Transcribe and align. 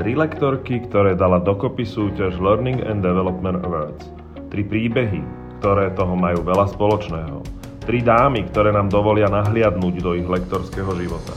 Tri 0.00 0.16
lektorky, 0.16 0.80
ktoré 0.88 1.12
dala 1.12 1.44
dokopy 1.44 1.84
súťaž 1.84 2.40
Learning 2.40 2.80
and 2.88 3.04
Development 3.04 3.60
Awards. 3.60 4.08
Tri 4.48 4.64
príbehy, 4.64 5.20
ktoré 5.60 5.92
toho 5.92 6.16
majú 6.16 6.40
veľa 6.40 6.72
spoločného. 6.72 7.44
Tri 7.84 8.00
dámy, 8.00 8.48
ktoré 8.48 8.72
nám 8.72 8.88
dovolia 8.88 9.28
nahliadnúť 9.28 10.00
do 10.00 10.16
ich 10.16 10.24
lektorského 10.24 10.88
života. 10.96 11.36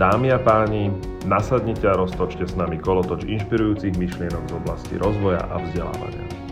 Dámy 0.00 0.32
a 0.32 0.40
páni, 0.40 0.88
nasadnite 1.28 1.84
a 1.84 2.00
roztočte 2.00 2.48
s 2.48 2.56
nami 2.56 2.80
kolotoč 2.80 3.28
inšpirujúcich 3.28 4.00
myšlienok 4.00 4.44
z 4.48 4.52
oblasti 4.56 4.96
rozvoja 4.96 5.44
a 5.44 5.60
vzdelávania. 5.60 6.45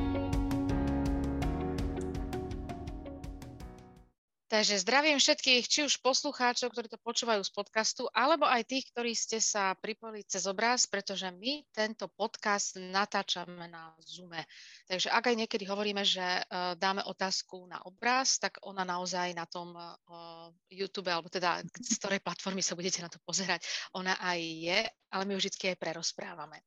Takže 4.54 4.86
zdravím 4.86 5.18
všetkých, 5.18 5.66
či 5.66 5.82
už 5.82 5.98
poslucháčov, 5.98 6.70
ktorí 6.70 6.86
to 6.86 6.94
počúvajú 7.02 7.42
z 7.42 7.50
podcastu, 7.50 8.06
alebo 8.14 8.46
aj 8.46 8.62
tých, 8.62 8.86
ktorí 8.94 9.10
ste 9.10 9.42
sa 9.42 9.74
pripojili 9.74 10.22
cez 10.22 10.46
obraz, 10.46 10.86
pretože 10.86 11.26
my 11.26 11.66
tento 11.74 12.06
podcast 12.14 12.78
natáčame 12.78 13.66
na 13.66 13.90
Zoome. 13.98 14.46
Takže 14.86 15.10
ak 15.10 15.34
aj 15.34 15.36
niekedy 15.42 15.66
hovoríme, 15.66 16.06
že 16.06 16.22
uh, 16.22 16.78
dáme 16.78 17.02
otázku 17.02 17.66
na 17.66 17.82
obraz, 17.82 18.38
tak 18.38 18.62
ona 18.62 18.86
naozaj 18.86 19.34
na 19.34 19.42
tom 19.42 19.74
uh, 19.74 20.46
YouTube, 20.70 21.10
alebo 21.10 21.26
teda 21.26 21.58
z 21.74 21.98
ktorej 21.98 22.22
platformy 22.22 22.62
sa 22.62 22.78
budete 22.78 23.02
na 23.02 23.10
to 23.10 23.18
pozerať, 23.26 23.66
ona 23.90 24.14
aj 24.22 24.38
je, 24.38 24.78
ale 25.14 25.30
my 25.30 25.38
už 25.38 25.46
vždy 25.46 25.74
aj 25.74 25.78
prerozprávame. 25.78 26.58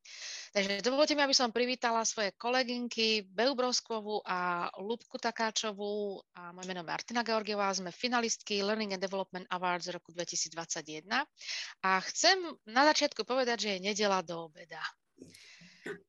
Takže 0.55 0.79
dovolte 0.79 1.15
mi, 1.19 1.21
aby 1.27 1.35
som 1.35 1.51
privítala 1.51 2.07
svoje 2.07 2.31
kolegynky 2.39 3.27
Beu 3.27 3.51
Broskovu 3.51 4.23
a 4.23 4.71
Lubku 4.79 5.19
Takáčovú 5.19 6.23
a 6.31 6.55
moje 6.55 6.71
meno 6.71 6.87
Martina 6.87 7.27
Georgiová 7.27 7.67
sme 7.77 7.93
finalistky 7.93 8.65
Learning 8.65 8.97
and 8.97 9.03
Development 9.03 9.45
Awards 9.53 9.87
roku 9.93 10.09
2021 10.09 11.05
a 11.85 11.91
chcem 12.09 12.37
na 12.65 12.83
začiatku 12.89 13.21
povedať, 13.21 13.57
že 13.61 13.69
je 13.77 13.85
nedela 13.93 14.25
do 14.25 14.49
obeda. 14.49 14.81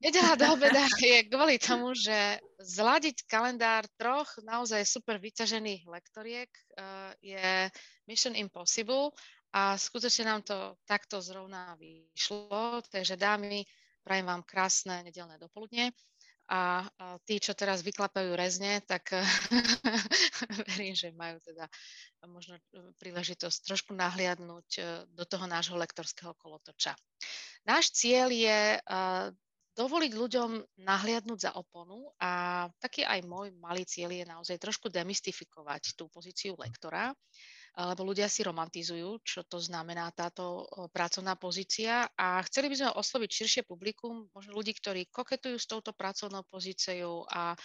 Nedela 0.03 0.34
do 0.34 0.47
obeda 0.57 0.89
je 0.98 1.29
kvôli 1.29 1.61
tomu, 1.61 1.95
že 1.95 2.41
zladiť 2.59 3.29
kalendár 3.29 3.87
troch 3.95 4.27
naozaj 4.42 4.83
super 4.89 5.20
vyťažených 5.23 5.87
lektoriek 5.87 6.51
uh, 6.51 7.12
je 7.23 7.70
mission 8.11 8.35
impossible 8.35 9.14
a 9.55 9.79
skutočne 9.79 10.25
nám 10.29 10.42
to 10.45 10.77
takto 10.85 11.23
zrovna 11.23 11.77
vyšlo. 11.79 12.83
Takže 12.91 13.17
dámy, 13.17 13.64
prajem 14.03 14.27
vám 14.27 14.42
krásne 14.45 15.05
nedelné 15.07 15.39
dopoludne 15.39 15.95
a 16.49 16.89
tí, 17.29 17.37
čo 17.37 17.53
teraz 17.53 17.85
vyklapajú 17.85 18.33
rezne, 18.33 18.81
tak 18.89 19.13
verím, 20.73 20.97
že 20.97 21.13
majú 21.13 21.37
teda 21.45 21.69
možno 22.25 22.57
e, 22.57 22.63
príležitosť 22.99 23.69
trošku 23.69 23.93
nahliadnúť 23.93 24.69
e, 24.81 24.83
do 25.13 25.25
toho 25.29 25.45
nášho 25.45 25.77
lektorského 25.77 26.33
kolotoča. 26.41 26.97
Náš 27.69 27.93
cieľ 27.95 28.33
je 28.33 28.59
e, 28.75 28.81
dovoliť 29.79 30.13
ľuďom 30.17 30.51
nahliadnúť 30.83 31.39
za 31.39 31.53
oponu 31.55 32.11
a 32.19 32.65
taký 32.83 33.07
aj 33.07 33.23
môj 33.29 33.55
malý 33.61 33.87
cieľ 33.87 34.11
je 34.11 34.25
naozaj 34.27 34.57
trošku 34.59 34.91
demystifikovať 34.91 35.95
tú 35.95 36.11
pozíciu 36.11 36.59
lektora 36.59 37.15
lebo 37.79 38.03
ľudia 38.03 38.27
si 38.27 38.43
romantizujú, 38.43 39.23
čo 39.23 39.47
to 39.47 39.62
znamená 39.62 40.11
táto 40.11 40.67
pracovná 40.91 41.39
pozícia. 41.39 42.11
A 42.19 42.43
chceli 42.51 42.75
by 42.75 42.75
sme 42.75 42.91
osloviť 42.98 43.31
širšie 43.31 43.62
publikum, 43.62 44.27
možno 44.35 44.59
ľudí, 44.59 44.75
ktorí 44.75 45.07
koketujú 45.15 45.55
s 45.55 45.70
touto 45.70 45.95
pracovnou 45.95 46.43
pozíciou 46.43 47.23
a 47.31 47.55
e, 47.55 47.57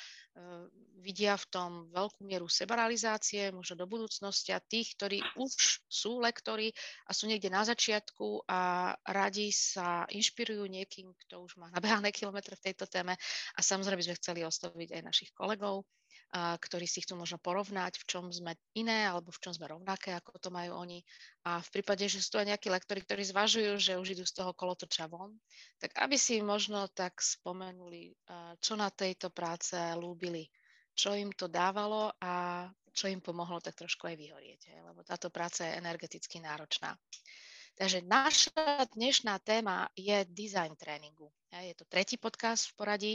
vidia 1.02 1.34
v 1.34 1.46
tom 1.50 1.70
veľkú 1.90 2.30
mieru 2.30 2.46
sebaralizácie, 2.46 3.50
možno 3.50 3.74
do 3.74 3.90
budúcnosti 3.90 4.54
a 4.54 4.62
tých, 4.62 4.94
ktorí 4.94 5.18
už 5.34 5.82
sú 5.90 6.22
lektori 6.22 6.70
a 7.10 7.12
sú 7.18 7.26
niekde 7.26 7.50
na 7.50 7.66
začiatku 7.66 8.46
a 8.46 8.94
radi 9.10 9.50
sa 9.50 10.06
inšpirujú 10.14 10.70
niekým, 10.70 11.10
kto 11.26 11.42
už 11.42 11.58
má 11.58 11.74
nabehané 11.74 12.14
kilometre 12.14 12.54
v 12.54 12.70
tejto 12.70 12.86
téme. 12.86 13.18
A 13.58 13.60
samozrejme 13.66 13.98
by 13.98 14.06
sme 14.14 14.20
chceli 14.22 14.40
osloviť 14.46 14.94
aj 14.94 15.02
našich 15.02 15.34
kolegov, 15.34 15.90
ktorí 16.34 16.90
si 16.90 17.06
chcú 17.06 17.14
možno 17.14 17.38
porovnať, 17.38 18.02
v 18.02 18.06
čom 18.10 18.26
sme 18.34 18.58
iné 18.74 19.06
alebo 19.06 19.30
v 19.30 19.38
čom 19.38 19.54
sme 19.54 19.70
rovnaké, 19.70 20.18
ako 20.18 20.42
to 20.42 20.50
majú 20.50 20.82
oni. 20.82 21.06
A 21.46 21.62
v 21.62 21.70
prípade, 21.70 22.10
že 22.10 22.18
sú 22.18 22.34
tu 22.34 22.38
aj 22.42 22.50
nejakí 22.50 22.74
lektori, 22.74 23.06
ktorí 23.06 23.22
zvažujú, 23.22 23.78
že 23.78 24.02
už 24.02 24.18
idú 24.18 24.26
z 24.26 24.42
toho 24.42 24.58
kolotoča 24.58 25.06
von, 25.06 25.38
tak 25.78 25.94
aby 26.02 26.18
si 26.18 26.42
možno 26.42 26.90
tak 26.90 27.22
spomenuli, 27.22 28.18
čo 28.58 28.74
na 28.74 28.90
tejto 28.90 29.30
práce 29.30 29.78
lúbili, 29.94 30.50
čo 30.98 31.14
im 31.14 31.30
to 31.38 31.46
dávalo 31.46 32.10
a 32.18 32.66
čo 32.94 33.10
im 33.10 33.22
pomohlo 33.22 33.62
tak 33.62 33.78
trošku 33.78 34.10
aj 34.10 34.18
vyhorieť, 34.18 34.74
lebo 34.90 35.06
táto 35.06 35.30
práca 35.30 35.70
je 35.70 35.78
energeticky 35.78 36.42
náročná. 36.42 36.98
Takže 37.74 38.06
naša 38.06 38.86
dnešná 38.94 39.42
téma 39.42 39.90
je 39.98 40.22
design 40.30 40.78
tréningu. 40.78 41.34
Je 41.50 41.74
to 41.74 41.90
tretí 41.90 42.22
podcast 42.22 42.70
v 42.70 42.74
poradí 42.78 43.14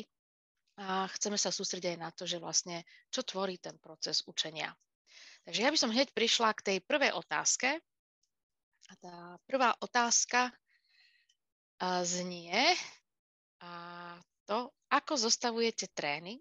a 0.78 1.10
chceme 1.10 1.34
sa 1.34 1.50
sústrediť 1.50 1.94
aj 1.94 1.98
na 1.98 2.10
to, 2.14 2.22
že 2.22 2.38
vlastne 2.38 2.86
čo 3.10 3.26
tvorí 3.26 3.58
ten 3.58 3.74
proces 3.82 4.22
učenia. 4.30 4.70
Takže 5.42 5.60
ja 5.66 5.70
by 5.74 5.78
som 5.78 5.90
hneď 5.90 6.14
prišla 6.14 6.54
k 6.54 6.64
tej 6.64 6.78
prvej 6.86 7.12
otázke. 7.18 7.82
A 8.88 8.94
tá 9.02 9.16
prvá 9.44 9.74
otázka 9.84 10.48
znie 12.06 12.72
a 13.60 13.72
to, 14.48 14.72
ako 14.88 15.12
zostavujete 15.18 15.92
tréning, 15.92 16.40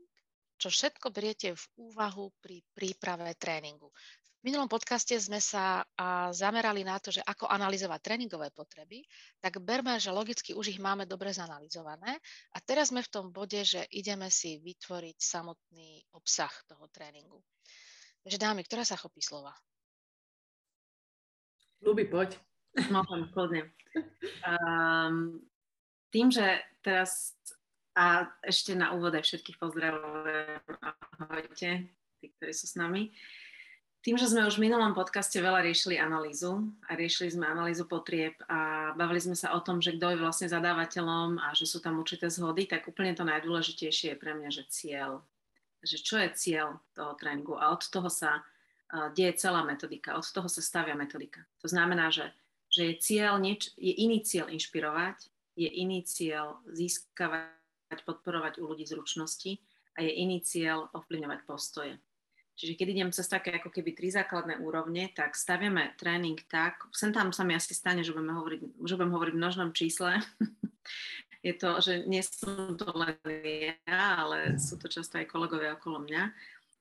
čo 0.55 0.71
všetko 0.71 1.11
beriete 1.11 1.53
v 1.53 1.65
úvahu 1.91 2.31
pri 2.39 2.63
príprave 2.71 3.35
tréningu 3.35 3.91
minulom 4.45 4.69
podcaste 4.69 5.17
sme 5.17 5.41
sa 5.41 5.81
zamerali 6.33 6.85
na 6.85 7.01
to, 7.01 7.09
že 7.09 7.25
ako 7.25 7.49
analyzovať 7.49 7.99
tréningové 8.03 8.53
potreby, 8.53 9.01
tak 9.41 9.57
berme, 9.63 9.97
že 9.97 10.13
logicky 10.13 10.53
už 10.53 10.77
ich 10.77 10.79
máme 10.81 11.09
dobre 11.09 11.33
zanalizované 11.33 12.21
a 12.53 12.57
teraz 12.61 12.93
sme 12.93 13.01
v 13.01 13.11
tom 13.11 13.25
bode, 13.33 13.57
že 13.65 13.81
ideme 13.89 14.29
si 14.29 14.61
vytvoriť 14.61 15.17
samotný 15.17 16.05
obsah 16.13 16.51
toho 16.69 16.85
tréningu. 16.93 17.41
Takže 18.21 18.37
dámy, 18.37 18.61
ktorá 18.67 18.83
sa 18.83 18.99
chopí 18.99 19.23
slova? 19.23 19.55
Ľubí, 21.81 22.09
poď. 22.09 22.37
Môžem, 22.93 23.29
kľudne. 23.33 23.61
Um, 24.45 25.41
tým, 26.13 26.29
že 26.29 26.61
teraz 26.85 27.33
a 27.97 28.29
ešte 28.45 28.77
na 28.77 28.93
úvod 28.93 29.17
aj 29.17 29.25
všetkých 29.25 29.57
pozdravujem. 29.57 30.61
Ahojte, 31.17 31.89
tí, 32.21 32.25
ktorí 32.37 32.53
sú 32.53 32.69
s 32.69 32.77
nami. 32.77 33.09
Uh, 33.09 33.46
tým, 34.07 34.15
že 34.15 34.31
sme 34.31 34.47
už 34.47 34.55
v 34.55 34.71
minulom 34.71 34.95
podcaste 34.95 35.35
veľa 35.35 35.67
riešili 35.67 35.99
analýzu 35.99 36.63
a 36.87 36.95
riešili 36.95 37.27
sme 37.27 37.43
analýzu 37.43 37.83
potrieb 37.83 38.39
a 38.47 38.95
bavili 38.95 39.19
sme 39.19 39.35
sa 39.35 39.51
o 39.51 39.59
tom, 39.59 39.83
že 39.83 39.99
kto 39.99 40.15
je 40.15 40.21
vlastne 40.23 40.47
zadávateľom 40.47 41.43
a 41.43 41.51
že 41.51 41.67
sú 41.67 41.83
tam 41.83 41.99
určité 41.99 42.31
zhody, 42.31 42.71
tak 42.71 42.87
úplne 42.87 43.11
to 43.11 43.27
najdôležitejšie 43.27 44.15
je 44.15 44.21
pre 44.21 44.31
mňa, 44.31 44.47
že 44.47 44.63
cieľ. 44.71 45.27
Že 45.83 45.97
čo 45.99 46.15
je 46.23 46.29
cieľ 46.39 46.79
toho 46.95 47.19
tréningu 47.19 47.59
a 47.59 47.75
od 47.75 47.83
toho 47.83 48.07
sa 48.07 48.39
uh, 48.39 49.11
deje 49.11 49.43
celá 49.43 49.67
metodika, 49.67 50.15
od 50.15 50.23
toho 50.23 50.47
sa 50.47 50.63
stavia 50.63 50.95
metodika. 50.95 51.43
To 51.59 51.67
znamená, 51.67 52.07
že, 52.07 52.31
že 52.71 52.95
je 52.95 53.03
cieľ, 53.03 53.35
nieč, 53.43 53.75
je 53.75 53.91
iný 53.91 54.23
cieľ 54.23 54.47
inšpirovať, 54.55 55.27
je 55.59 55.67
iný 55.67 56.07
cieľ 56.07 56.63
získavať, 56.71 57.99
podporovať 58.07 58.63
u 58.63 58.71
ľudí 58.71 58.87
zručnosti 58.87 59.59
a 59.99 60.07
je 60.07 60.15
iný 60.15 60.39
cieľ 60.39 60.87
ovplyvňovať 60.95 61.43
postoje. 61.43 61.99
Čiže 62.57 62.73
keď 62.73 62.87
idem 62.89 63.09
cez 63.13 63.29
také 63.29 63.53
ako 63.53 63.69
keby 63.69 63.93
tri 63.93 64.09
základné 64.09 64.57
úrovne, 64.65 65.13
tak 65.13 65.37
staviame 65.37 65.93
tréning 65.93 66.41
tak, 66.49 66.89
sem 66.89 67.13
tam 67.13 67.29
sa 67.29 67.45
mi 67.45 67.53
asi 67.53 67.77
stane, 67.77 68.01
že 68.01 68.17
budeme 68.17 68.33
hovoriť, 68.33 68.59
že 68.81 68.97
budem 68.97 69.13
hovoriť 69.13 69.33
v 69.37 69.41
množnom 69.45 69.69
čísle. 69.77 70.17
je 71.47 71.53
to, 71.53 71.77
že 71.77 72.09
nie 72.09 72.25
som 72.25 72.73
to 72.73 72.89
len 72.97 73.21
ja, 73.85 74.25
ale 74.25 74.57
sú 74.57 74.81
to 74.81 74.89
často 74.89 75.21
aj 75.21 75.29
kolegovia 75.29 75.77
okolo 75.77 76.01
mňa. 76.01 76.33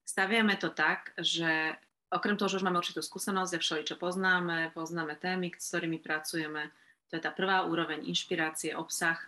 Staviame 0.08 0.56
to 0.56 0.72
tak, 0.72 1.12
že 1.20 1.76
okrem 2.08 2.40
toho, 2.40 2.48
že 2.48 2.58
už 2.62 2.64
máme 2.64 2.80
určitú 2.80 3.04
skúsenosť 3.04 3.52
a 3.52 3.62
všeličo 3.62 4.00
poznáme, 4.00 4.72
poznáme 4.72 5.20
témy, 5.20 5.52
s 5.52 5.68
ktorými 5.68 6.00
pracujeme, 6.00 6.72
to 7.12 7.20
je 7.20 7.22
tá 7.22 7.30
prvá 7.30 7.68
úroveň 7.68 8.02
inšpirácie, 8.08 8.72
obsah, 8.74 9.20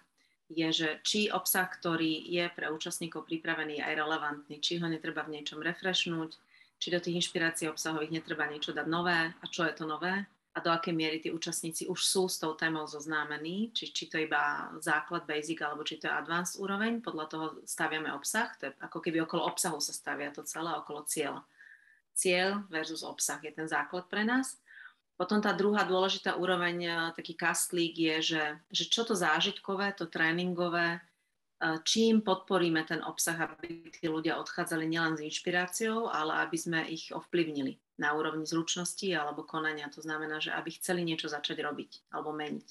je, 0.48 0.68
že 0.72 0.88
či 1.04 1.28
obsah, 1.28 1.68
ktorý 1.68 2.24
je 2.28 2.48
pre 2.52 2.72
účastníkov 2.72 3.28
pripravený 3.28 3.84
aj 3.84 3.92
relevantný, 3.94 4.56
či 4.60 4.80
ho 4.80 4.88
netreba 4.88 5.24
v 5.24 5.38
niečom 5.40 5.60
refreshnúť, 5.60 6.36
či 6.80 6.88
do 6.88 6.98
tých 7.00 7.20
inšpirácií 7.24 7.68
obsahových 7.68 8.22
netreba 8.22 8.48
niečo 8.48 8.72
dať 8.72 8.86
nové 8.88 9.32
a 9.32 9.44
čo 9.50 9.68
je 9.68 9.74
to 9.76 9.84
nové 9.84 10.24
a 10.58 10.60
do 10.60 10.74
akej 10.74 10.90
miery 10.90 11.22
tí 11.22 11.30
účastníci 11.30 11.86
už 11.86 12.02
sú 12.02 12.26
s 12.26 12.42
tou 12.42 12.50
témou 12.58 12.82
zoznámení, 12.90 13.70
či, 13.70 13.94
či 13.94 14.10
to 14.10 14.18
je 14.18 14.26
iba 14.26 14.74
základ, 14.82 15.22
basic, 15.22 15.62
alebo 15.62 15.86
či 15.86 16.02
to 16.02 16.10
je 16.10 16.18
advanced 16.18 16.58
úroveň, 16.58 16.98
podľa 16.98 17.26
toho 17.30 17.46
staviame 17.62 18.10
obsah, 18.10 18.50
to 18.58 18.66
je 18.66 18.72
ako 18.82 18.98
keby 18.98 19.22
okolo 19.22 19.46
obsahu 19.46 19.78
sa 19.78 19.94
stavia 19.94 20.34
to 20.34 20.42
celé, 20.42 20.74
okolo 20.74 21.06
cieľa. 21.06 21.46
Cieľ 22.18 22.66
versus 22.66 23.06
obsah 23.06 23.38
je 23.38 23.54
ten 23.54 23.70
základ 23.70 24.10
pre 24.10 24.26
nás 24.26 24.58
potom 25.18 25.42
tá 25.42 25.50
druhá 25.50 25.82
dôležitá 25.82 26.38
úroveň, 26.38 26.76
e, 26.86 26.90
taký 27.18 27.34
kastlík 27.34 27.94
je, 27.98 28.16
že, 28.22 28.44
že 28.70 28.84
čo 28.86 29.02
to 29.02 29.18
zážitkové, 29.18 29.90
to 29.98 30.06
tréningové, 30.06 30.94
e, 30.94 31.00
čím 31.82 32.22
podporíme 32.22 32.86
ten 32.86 33.02
obsah, 33.02 33.34
aby 33.34 33.90
tí 33.90 34.06
ľudia 34.06 34.38
odchádzali 34.38 34.86
nielen 34.86 35.18
s 35.18 35.26
inšpiráciou, 35.26 36.06
ale 36.06 36.38
aby 36.46 36.54
sme 36.54 36.86
ich 36.86 37.10
ovplyvnili 37.10 37.82
na 37.98 38.14
úrovni 38.14 38.46
zručnosti 38.46 39.10
alebo 39.10 39.42
konania. 39.42 39.90
To 39.90 39.98
znamená, 39.98 40.38
že 40.38 40.54
aby 40.54 40.70
chceli 40.78 41.02
niečo 41.02 41.26
začať 41.26 41.66
robiť 41.66 42.14
alebo 42.14 42.30
meniť. 42.30 42.68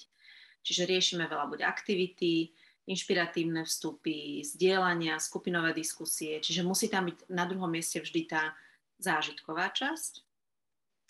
Čiže 0.63 0.87
riešime 0.87 1.27
veľa 1.27 1.51
buď 1.51 1.59
aktivity, 1.67 2.55
inšpiratívne 2.87 3.67
vstupy, 3.67 4.39
zdieľania, 4.47 5.19
skupinové 5.19 5.75
diskusie, 5.75 6.39
čiže 6.39 6.63
musí 6.63 6.87
tam 6.87 7.11
byť 7.11 7.27
na 7.27 7.43
druhom 7.43 7.67
mieste 7.67 7.99
vždy 7.99 8.31
tá 8.31 8.55
zážitková 9.03 9.75
časť. 9.75 10.26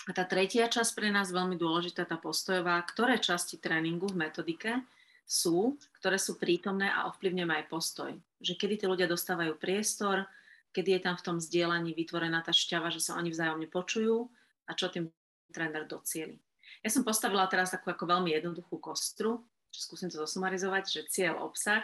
A 0.07 0.15
tá 0.15 0.23
tretia 0.23 0.71
časť 0.71 0.95
pre 0.95 1.11
nás 1.11 1.35
veľmi 1.35 1.59
dôležitá, 1.59 2.07
tá 2.07 2.15
postojová, 2.15 2.79
ktoré 2.87 3.19
časti 3.19 3.59
tréningu 3.59 4.07
v 4.07 4.23
metodike 4.23 4.79
sú, 5.27 5.75
ktoré 5.99 6.15
sú 6.15 6.39
prítomné 6.39 6.87
a 6.87 7.11
ovplyvňujú 7.11 7.51
aj 7.51 7.65
postoj. 7.67 8.11
Že 8.39 8.53
kedy 8.55 8.73
tí 8.79 8.85
ľudia 8.87 9.11
dostávajú 9.11 9.59
priestor, 9.59 10.23
kedy 10.71 10.95
je 10.95 11.01
tam 11.03 11.19
v 11.19 11.25
tom 11.27 11.37
zdieľaní 11.43 11.91
vytvorená 11.91 12.39
tá 12.39 12.55
šťava, 12.55 12.87
že 12.87 13.03
sa 13.03 13.19
oni 13.19 13.35
vzájomne 13.35 13.67
počujú 13.67 14.31
a 14.67 14.71
čo 14.71 14.87
tým 14.87 15.11
tréner 15.51 15.83
docieli. 15.83 16.39
Ja 16.79 16.87
som 16.87 17.03
postavila 17.03 17.43
teraz 17.51 17.75
takú 17.75 17.91
ako 17.91 18.07
veľmi 18.07 18.31
jednoduchú 18.31 18.79
kostru, 18.79 19.43
čo 19.75 19.79
skúsim 19.83 20.07
to 20.07 20.23
zosumarizovať, 20.23 20.83
že 20.87 21.01
cieľ, 21.11 21.43
obsah, 21.43 21.83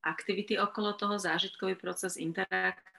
aktivity 0.00 0.56
okolo 0.56 0.96
toho, 0.96 1.20
zážitkový 1.20 1.76
proces, 1.76 2.16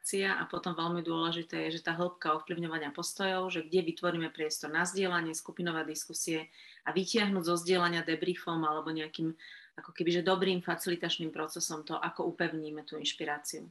interakcia 0.10 0.42
a 0.42 0.44
potom 0.50 0.74
veľmi 0.74 1.06
dôležité 1.06 1.70
je, 1.70 1.78
že 1.78 1.86
tá 1.86 1.94
hĺbka 1.94 2.34
ovplyvňovania 2.42 2.90
postojov, 2.90 3.54
že 3.54 3.62
kde 3.62 3.86
vytvoríme 3.94 4.34
priestor 4.34 4.74
na 4.74 4.82
zdieľanie, 4.82 5.38
skupinové 5.38 5.86
diskusie 5.86 6.50
a 6.86 6.90
vytiahnuť 6.90 7.44
zo 7.46 7.56
zdieľania 7.62 8.02
debriefom 8.02 8.58
alebo 8.66 8.90
nejakým 8.90 9.38
ako 9.78 9.92
keby, 9.94 10.20
že 10.20 10.28
dobrým 10.28 10.60
facilitačným 10.66 11.32
procesom 11.32 11.86
to, 11.86 11.96
ako 11.96 12.28
upevníme 12.36 12.84
tú 12.84 12.98
inšpiráciu. 13.00 13.70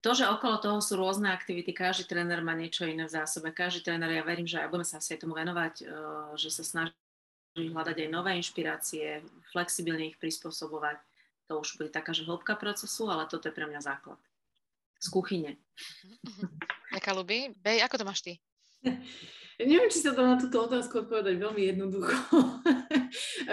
To, 0.00 0.10
že 0.16 0.28
okolo 0.28 0.60
toho 0.62 0.78
sú 0.80 0.96
rôzne 0.96 1.28
aktivity, 1.28 1.76
každý 1.76 2.08
tréner 2.08 2.40
má 2.40 2.56
niečo 2.56 2.88
iné 2.88 3.04
v 3.04 3.12
zásobe, 3.20 3.52
každý 3.52 3.84
tréner, 3.84 4.08
ja 4.16 4.24
verím, 4.24 4.48
že 4.48 4.62
aj 4.62 4.70
budeme 4.72 4.86
sa 4.86 4.96
asi 4.96 5.16
aj 5.16 5.20
tomu 5.24 5.34
venovať, 5.36 5.74
eh, 5.82 5.88
že 6.40 6.48
sa 6.48 6.62
snaží 6.64 6.94
hľadať 7.56 7.96
aj 8.06 8.08
nové 8.08 8.38
inšpirácie, 8.38 9.20
flexibilne 9.52 10.08
ich 10.08 10.16
prispôsobovať. 10.16 10.96
To 11.52 11.60
už 11.60 11.76
bude 11.76 11.90
taká, 11.90 12.14
že 12.14 12.24
hĺbka 12.24 12.54
procesu, 12.56 13.10
ale 13.10 13.26
toto 13.26 13.50
je 13.50 13.56
pre 13.56 13.66
mňa 13.66 13.82
základ. 13.82 14.20
Z 15.00 15.08
kuchyne. 15.08 15.56
Jaká 16.92 17.16
ľubí? 17.16 17.56
Bej, 17.56 17.80
ako 17.82 17.96
to 17.98 18.04
máš 18.04 18.20
ty? 18.20 18.32
Neviem, 19.60 19.92
či 19.92 20.00
sa 20.00 20.16
to 20.16 20.24
na 20.24 20.40
túto 20.40 20.56
otázku 20.56 21.04
odpovedať 21.04 21.36
veľmi 21.36 21.62
jednoducho. 21.68 22.16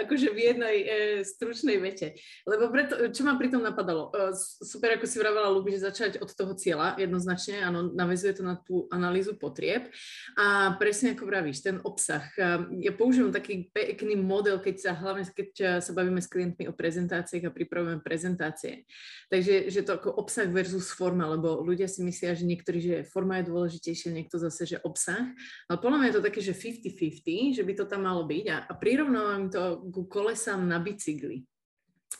akože 0.04 0.28
v 0.32 0.38
jednej 0.38 0.76
e, 0.78 0.86
stručnej 1.26 1.78
vete. 1.82 2.18
Lebo 2.46 2.70
preto, 2.70 3.10
čo 3.10 3.26
ma 3.26 3.34
pri 3.34 3.50
tom 3.50 3.62
napadalo? 3.64 4.10
E, 4.14 4.34
super, 4.62 4.94
ako 4.96 5.06
si 5.06 5.16
vravela, 5.18 5.52
ľubí, 5.52 5.74
že 5.74 5.86
začať 5.90 6.22
od 6.22 6.30
toho 6.30 6.52
cieľa, 6.54 6.98
jednoznačne, 6.98 7.62
áno, 7.62 7.90
navezuje 7.90 8.32
to 8.38 8.42
na 8.46 8.58
tú 8.58 8.86
analýzu 8.94 9.34
potrieb. 9.34 9.90
A 10.38 10.74
presne 10.78 11.14
ako 11.14 11.26
vravíš, 11.26 11.64
ten 11.64 11.76
obsah. 11.82 12.24
E, 12.38 12.42
ja 12.88 12.92
používam 12.94 13.34
taký 13.34 13.68
pekný 13.70 14.18
model, 14.18 14.62
keď 14.62 14.76
sa 14.78 14.92
hlavne, 14.94 15.26
keď 15.26 15.82
sa 15.82 15.92
bavíme 15.94 16.22
s 16.22 16.30
klientmi 16.30 16.70
o 16.70 16.76
prezentáciách 16.76 17.50
a 17.50 17.54
pripravujeme 17.54 18.00
prezentácie. 18.02 18.86
Takže 19.28 19.68
že 19.68 19.84
to 19.84 19.98
ako 19.98 20.14
obsah 20.14 20.48
versus 20.48 20.88
forma, 20.94 21.28
lebo 21.28 21.60
ľudia 21.60 21.90
si 21.90 22.00
myslia, 22.00 22.32
že 22.32 22.48
niektorí, 22.48 22.78
že 22.80 22.96
forma 23.04 23.40
je 23.40 23.50
dôležitejšia, 23.50 24.14
niekto 24.14 24.40
zase, 24.40 24.76
že 24.76 24.78
obsah. 24.80 25.28
Ale 25.68 25.76
podľa 25.76 25.97
mňa 25.98 26.08
je 26.08 26.16
to 26.16 26.26
také, 26.26 26.40
že 26.40 26.54
50-50, 26.54 27.58
že 27.58 27.66
by 27.66 27.72
to 27.74 27.84
tam 27.84 28.06
malo 28.06 28.24
byť. 28.24 28.44
A, 28.48 28.56
a 28.70 28.72
prirovnávam 28.78 29.50
to 29.50 29.90
ku 29.90 30.06
kolesám 30.06 30.64
na 30.64 30.78
bicykli. 30.78 31.42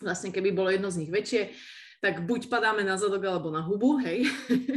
Vlastne 0.03 0.35
keby 0.35 0.53
bolo 0.53 0.69
jedno 0.69 0.91
z 0.91 1.07
nich 1.07 1.11
väčšie, 1.11 1.55
tak 1.99 2.31
buď 2.31 2.47
padáme 2.47 2.87
na 2.87 2.95
zadok 2.95 3.27
alebo 3.27 3.50
na 3.50 3.59
hubu, 3.59 3.99
hej. 3.99 4.31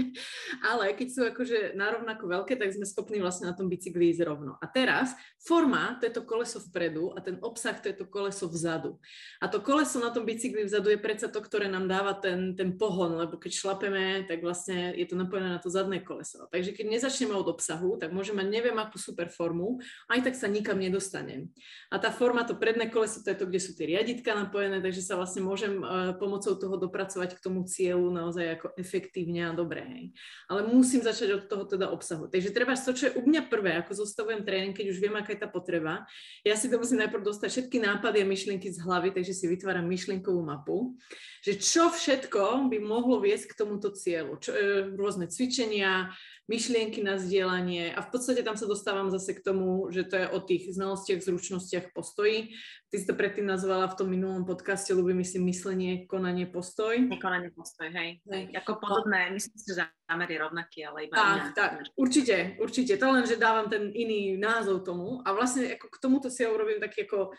Ale 0.70 0.98
keď 0.98 1.08
sú 1.08 1.22
akože 1.30 1.78
narovnako 1.78 2.26
veľké, 2.26 2.58
tak 2.58 2.74
sme 2.74 2.86
schopní 2.86 3.22
vlastne 3.22 3.46
na 3.46 3.54
tom 3.54 3.70
bicykli 3.70 4.10
ísť 4.10 4.26
rovno. 4.26 4.58
A 4.58 4.66
teraz 4.66 5.14
forma, 5.38 6.02
to 6.02 6.10
je 6.10 6.14
to 6.18 6.26
koleso 6.26 6.58
vpredu 6.58 7.14
a 7.14 7.22
ten 7.22 7.38
obsah, 7.42 7.78
to 7.78 7.94
je 7.94 7.98
to 7.98 8.06
koleso 8.10 8.50
vzadu. 8.50 8.98
A 9.38 9.46
to 9.50 9.62
koleso 9.62 10.02
na 10.02 10.10
tom 10.10 10.26
bicykli 10.26 10.66
vzadu 10.66 10.90
je 10.90 10.98
predsa 10.98 11.30
to, 11.30 11.46
ktoré 11.46 11.70
nám 11.70 11.86
dáva 11.86 12.18
ten, 12.18 12.58
ten 12.58 12.74
pohon, 12.74 13.14
lebo 13.14 13.38
keď 13.38 13.52
šlapeme, 13.54 14.26
tak 14.26 14.42
vlastne 14.42 14.94
je 14.98 15.06
to 15.06 15.14
napojené 15.14 15.58
na 15.58 15.62
to 15.62 15.70
zadné 15.70 16.02
koleso. 16.02 16.50
Takže 16.50 16.74
keď 16.74 16.86
nezačneme 16.90 17.38
od 17.38 17.46
obsahu, 17.54 18.02
tak 18.02 18.10
môžeme 18.10 18.42
mať 18.42 18.50
neviem 18.50 18.78
akú 18.82 18.98
super 18.98 19.30
formu, 19.30 19.78
aj 20.10 20.26
tak 20.26 20.34
sa 20.34 20.50
nikam 20.50 20.82
nedostanem. 20.82 21.54
A 21.94 22.02
tá 22.02 22.10
forma, 22.10 22.50
to 22.50 22.58
predné 22.58 22.90
koleso, 22.90 23.22
to 23.22 23.30
je 23.30 23.38
to, 23.38 23.46
kde 23.46 23.62
sú 23.62 23.78
tie 23.78 23.86
riaditka 23.86 24.34
napojené, 24.34 24.82
takže 24.82 25.06
sa 25.06 25.14
vlastne 25.14 25.46
môžem 25.46 25.78
uh, 25.82 26.18
pomocou 26.18 26.58
toho 26.58 26.76
dopracovať 26.82 27.11
dopracovať 27.12 27.36
k 27.36 27.44
tomu 27.44 27.68
cieľu 27.68 28.08
naozaj 28.08 28.46
ako 28.56 28.68
efektívne 28.80 29.52
a 29.52 29.52
dobre. 29.52 29.84
Hej. 29.84 30.04
Ale 30.48 30.72
musím 30.72 31.04
začať 31.04 31.30
od 31.36 31.44
toho 31.52 31.64
teda 31.68 31.92
obsahu. 31.92 32.32
Takže 32.32 32.56
treba 32.56 32.80
to, 32.80 32.96
čo 32.96 33.12
je 33.12 33.16
u 33.20 33.28
mňa 33.28 33.52
prvé, 33.52 33.76
ako 33.84 34.08
zostavujem 34.08 34.48
tréning, 34.48 34.72
keď 34.72 34.96
už 34.96 34.98
viem, 35.04 35.16
aká 35.20 35.36
je 35.36 35.44
tá 35.44 35.50
potreba. 35.52 36.08
Ja 36.48 36.56
si 36.56 36.72
to 36.72 36.80
musím 36.80 37.04
najprv 37.04 37.28
dostať 37.28 37.50
všetky 37.52 37.78
nápady 37.84 38.24
a 38.24 38.30
myšlienky 38.32 38.72
z 38.72 38.80
hlavy, 38.80 39.12
takže 39.12 39.36
si 39.36 39.46
vytváram 39.52 39.84
myšlienkovú 39.92 40.40
mapu, 40.40 40.96
že 41.44 41.60
čo 41.60 41.92
všetko 41.92 42.72
by 42.72 42.78
mohlo 42.80 43.20
viesť 43.20 43.52
k 43.52 43.58
tomuto 43.60 43.92
cieľu. 43.92 44.40
Čo, 44.40 44.52
e, 44.56 44.60
rôzne 44.96 45.28
cvičenia, 45.28 46.16
myšlienky 46.52 47.00
na 47.00 47.16
zdieľanie 47.16 47.96
a 47.96 48.04
v 48.04 48.10
podstate 48.12 48.44
tam 48.44 48.60
sa 48.60 48.68
dostávam 48.68 49.08
zase 49.08 49.40
k 49.40 49.40
tomu, 49.40 49.88
že 49.88 50.04
to 50.04 50.20
je 50.20 50.28
o 50.28 50.40
tých 50.44 50.76
znalostiach, 50.76 51.24
zručnostiach, 51.24 51.96
postoji. 51.96 52.52
Ty 52.92 52.96
si 53.00 53.08
to 53.08 53.16
predtým 53.16 53.48
nazvala 53.48 53.88
v 53.88 53.96
tom 53.96 54.12
minulom 54.12 54.44
podcaste, 54.44 54.92
ľubím 54.92 55.24
myslím 55.24 55.48
myslenie, 55.48 56.04
konanie, 56.12 56.44
postoj. 56.52 57.08
Konanie, 57.24 57.56
postoj, 57.56 57.88
hej. 57.88 58.20
hej. 58.28 58.44
Ako 58.60 58.84
podobné, 58.84 59.32
myslím 59.32 59.56
si, 59.56 59.72
že 59.72 59.88
zámer 59.88 60.28
je 60.28 60.40
rovnaký, 60.44 60.80
ale 60.84 61.08
iba 61.08 61.16
Tak, 61.16 61.32
iná. 61.32 61.48
tak, 61.56 61.72
určite, 61.96 62.60
určite. 62.60 63.00
To 63.00 63.16
len, 63.16 63.24
že 63.24 63.40
dávam 63.40 63.72
ten 63.72 63.88
iný 63.96 64.36
názov 64.36 64.84
tomu 64.84 65.24
a 65.24 65.32
vlastne 65.32 65.72
ako 65.80 65.88
k 65.88 66.02
tomuto 66.04 66.28
si 66.28 66.44
ja 66.44 66.52
urobím 66.52 66.84
taký 66.84 67.08
ako 67.08 67.32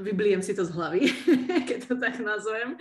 vybliem 0.00 0.42
si 0.42 0.52
to 0.52 0.64
z 0.64 0.74
hlavy, 0.76 1.08
keď 1.68 1.78
to 1.88 1.94
tak 1.96 2.20
nazvem, 2.20 2.76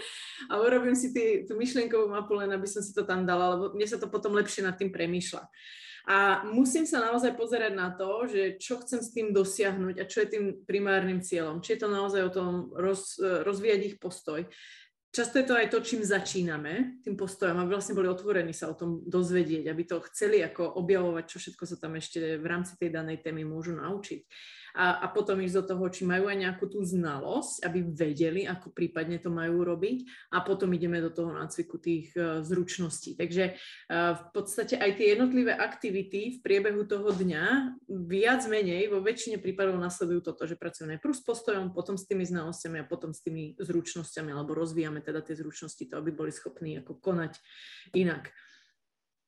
a 0.52 0.54
urobím 0.60 0.96
si 0.96 1.16
tý, 1.16 1.48
tú 1.48 1.56
myšlienkovú 1.56 2.12
mapu 2.12 2.36
len, 2.36 2.52
aby 2.52 2.68
som 2.68 2.84
si 2.84 2.92
to 2.92 3.08
tam 3.08 3.24
dala, 3.24 3.56
lebo 3.56 3.64
mne 3.72 3.88
sa 3.88 3.98
to 4.00 4.12
potom 4.12 4.36
lepšie 4.36 4.66
nad 4.66 4.76
tým 4.76 4.92
premýšľa. 4.92 5.44
A 6.04 6.44
musím 6.44 6.84
sa 6.84 7.00
naozaj 7.00 7.32
pozerať 7.40 7.72
na 7.72 7.88
to, 7.96 8.28
že 8.28 8.60
čo 8.60 8.84
chcem 8.84 9.00
s 9.00 9.16
tým 9.16 9.32
dosiahnuť 9.32 10.04
a 10.04 10.10
čo 10.10 10.20
je 10.20 10.36
tým 10.36 10.46
primárnym 10.68 11.24
cieľom. 11.24 11.64
Či 11.64 11.80
je 11.80 11.80
to 11.80 11.88
naozaj 11.88 12.28
o 12.28 12.36
tom 12.36 12.52
roz, 12.76 13.16
rozvíjať 13.24 13.82
ich 13.88 13.96
postoj. 14.04 14.44
Často 15.16 15.40
je 15.40 15.48
to 15.48 15.56
aj 15.56 15.72
to, 15.72 15.80
čím 15.80 16.04
začíname, 16.04 17.00
tým 17.08 17.16
postojom, 17.16 17.56
aby 17.56 17.70
vlastne 17.72 17.96
boli 17.96 18.12
otvorení 18.12 18.52
sa 18.52 18.68
o 18.68 18.76
tom 18.76 19.00
dozvedieť, 19.08 19.72
aby 19.72 19.84
to 19.88 20.04
chceli 20.12 20.44
ako 20.44 20.76
objavovať, 20.76 21.24
čo 21.24 21.38
všetko 21.40 21.64
sa 21.72 21.78
tam 21.80 21.96
ešte 21.96 22.36
v 22.36 22.46
rámci 22.52 22.76
tej 22.76 22.92
danej 22.92 23.24
témy 23.24 23.48
môžu 23.48 23.72
naučiť 23.72 24.28
a, 24.74 25.06
a 25.06 25.08
potom 25.14 25.38
ísť 25.38 25.56
do 25.62 25.64
toho, 25.74 25.86
či 25.94 26.02
majú 26.02 26.26
aj 26.26 26.38
nejakú 26.42 26.66
tú 26.66 26.82
znalosť, 26.82 27.62
aby 27.62 27.80
vedeli, 27.94 28.42
ako 28.50 28.74
prípadne 28.74 29.22
to 29.22 29.30
majú 29.30 29.62
robiť 29.62 30.30
a 30.34 30.42
potom 30.42 30.74
ideme 30.74 30.98
do 30.98 31.14
toho 31.14 31.30
nácviku 31.30 31.78
tých 31.78 32.10
uh, 32.18 32.42
zručností. 32.42 33.14
Takže 33.14 33.54
uh, 33.54 34.18
v 34.18 34.26
podstate 34.34 34.82
aj 34.82 34.98
tie 34.98 35.14
jednotlivé 35.14 35.54
aktivity 35.54 36.38
v 36.38 36.42
priebehu 36.42 36.90
toho 36.90 37.14
dňa 37.14 37.78
viac 38.10 38.42
menej 38.50 38.90
vo 38.90 38.98
väčšine 39.06 39.38
prípadov 39.38 39.78
nasledujú 39.78 40.34
toto, 40.34 40.50
že 40.50 40.58
pracujeme 40.58 40.98
najprv 40.98 41.14
s 41.14 41.22
postojom, 41.22 41.70
potom 41.78 41.94
s 41.94 42.10
tými 42.10 42.26
znalosťami 42.26 42.82
a 42.82 42.90
potom 42.90 43.14
s 43.14 43.22
tými 43.22 43.54
zručnosťami, 43.62 44.34
alebo 44.34 44.58
rozvíjame 44.58 45.06
teda 45.06 45.22
tie 45.22 45.38
zručnosti, 45.38 45.86
to 45.86 46.02
aby 46.02 46.10
boli 46.10 46.34
schopní 46.34 46.82
ako 46.82 46.98
konať 46.98 47.38
inak. 47.94 48.34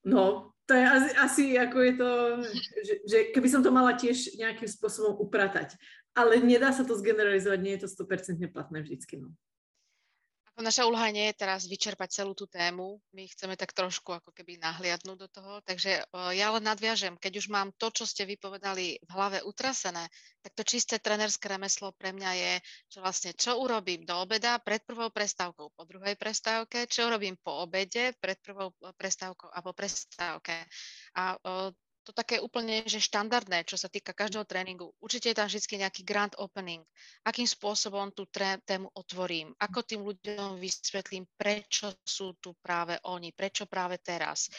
No, 0.05 0.54
to 0.65 0.73
je 0.73 0.83
asi, 0.85 1.09
asi 1.17 1.43
ako 1.57 1.77
je 1.81 1.93
to, 1.93 2.11
že, 2.81 2.95
že 3.05 3.17
keby 3.37 3.47
som 3.49 3.61
to 3.61 3.69
mala 3.69 3.93
tiež 3.93 4.33
nejakým 4.37 4.65
spôsobom 4.65 5.13
upratať. 5.21 5.77
Ale 6.17 6.41
nedá 6.41 6.73
sa 6.73 6.81
to 6.81 6.97
zgeneralizovať, 6.97 7.59
nie 7.61 7.77
je 7.77 7.85
to 7.85 7.89
100% 7.91 8.41
platné 8.49 8.81
vždycky. 8.81 9.21
No. 9.21 9.29
Naša 10.55 10.87
úloha 10.87 11.11
nie 11.11 11.27
je 11.35 11.43
teraz 11.43 11.67
vyčerpať 11.67 12.23
celú 12.23 12.31
tú 12.31 12.47
tému, 12.47 13.03
my 13.11 13.27
chceme 13.27 13.59
tak 13.59 13.75
trošku 13.75 14.15
ako 14.15 14.31
keby 14.31 14.55
nahliadnúť 14.55 15.17
do 15.19 15.27
toho, 15.27 15.59
takže 15.67 16.07
ja 16.31 16.47
len 16.55 16.63
nadviažem, 16.63 17.19
keď 17.19 17.43
už 17.43 17.51
mám 17.51 17.75
to, 17.75 17.91
čo 17.91 18.07
ste 18.07 18.23
vypovedali 18.23 18.95
v 19.03 19.09
hlave 19.11 19.43
utrasené, 19.43 20.07
tak 20.39 20.55
to 20.55 20.63
čisté 20.63 20.95
trenerské 21.03 21.51
remeslo 21.51 21.91
pre 21.99 22.15
mňa 22.15 22.31
je, 22.39 22.53
že 22.87 22.97
vlastne 23.03 23.31
čo 23.35 23.59
urobím 23.59 24.07
do 24.07 24.15
obeda 24.15 24.55
pred 24.63 24.79
prvou 24.87 25.11
prestávkou, 25.11 25.75
po 25.75 25.83
druhej 25.83 26.15
prestávke, 26.15 26.87
čo 26.87 27.11
urobím 27.11 27.35
po 27.35 27.67
obede 27.67 28.15
pred 28.23 28.39
prvou 28.39 28.71
prestávkou 28.95 29.51
a 29.51 29.59
po 29.59 29.75
prestávke. 29.75 30.55
A 31.19 31.35
to 32.05 32.13
také 32.13 32.37
úplne, 32.37 32.85
že 32.85 33.01
štandardné, 33.01 33.65
čo 33.65 33.81
sa 33.81 33.89
týka 33.89 34.13
každého 34.13 34.45
tréningu. 34.45 34.93
Určite 35.01 35.33
je 35.33 35.37
tam 35.41 35.49
vždy 35.49 35.81
nejaký 35.81 36.05
grand 36.05 36.37
opening. 36.37 36.85
Akým 37.25 37.49
spôsobom 37.49 38.13
tú 38.13 38.29
tré, 38.29 38.61
tému 38.61 38.93
otvorím? 38.93 39.57
Ako 39.57 39.81
tým 39.81 40.05
ľuďom 40.05 40.61
vysvetlím, 40.61 41.25
prečo 41.33 41.89
sú 42.05 42.37
tu 42.37 42.53
práve 42.61 43.01
oni? 43.09 43.33
Prečo 43.33 43.65
práve 43.65 43.97
teraz? 44.05 44.53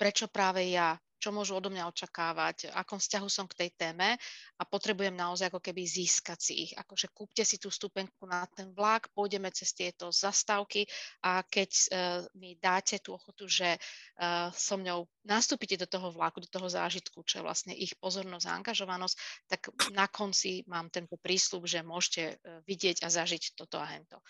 Prečo 0.00 0.32
práve 0.32 0.64
ja? 0.72 0.96
Čo 1.16 1.32
môžu 1.32 1.56
odo 1.56 1.72
mňa 1.72 1.88
očakávať, 1.88 2.70
akom 2.76 3.00
vzťahu 3.00 3.28
som 3.28 3.48
k 3.48 3.66
tej 3.66 3.70
téme 3.74 4.16
a 4.56 4.62
potrebujem 4.64 5.16
naozaj 5.16 5.48
ako 5.48 5.60
keby 5.60 5.82
získať 5.84 6.38
si 6.38 6.54
ich. 6.68 6.72
Akože 6.76 7.10
kúpte 7.12 7.42
si 7.42 7.56
tú 7.56 7.72
stupenku 7.72 8.28
na 8.28 8.44
ten 8.52 8.70
vlak, 8.76 9.08
pôjdeme 9.16 9.48
cez 9.52 9.72
tieto 9.72 10.12
zastávky 10.12 10.84
a 11.24 11.40
keď 11.44 11.70
uh, 11.70 11.88
mi 12.36 12.54
dáte 12.60 13.00
tú 13.00 13.16
ochotu, 13.16 13.48
že 13.48 13.76
uh, 13.76 14.52
so 14.52 14.76
mňou 14.76 15.08
nastúpite 15.24 15.80
do 15.80 15.88
toho 15.88 16.12
vlaku, 16.12 16.44
do 16.44 16.50
toho 16.50 16.68
zážitku, 16.68 17.24
čo 17.24 17.40
je 17.40 17.46
vlastne 17.46 17.72
ich 17.72 17.96
pozornosť 17.96 18.46
a 18.46 18.56
angažovanosť, 18.60 19.16
tak 19.48 19.60
na 19.96 20.06
konci 20.06 20.62
mám 20.68 20.92
tento 20.92 21.16
prísľub, 21.16 21.64
že 21.64 21.80
môžete 21.80 22.22
uh, 22.36 22.60
vidieť 22.68 23.02
a 23.02 23.08
zažiť 23.08 23.56
toto 23.56 23.80
a 23.80 23.88
hento. 23.88 24.20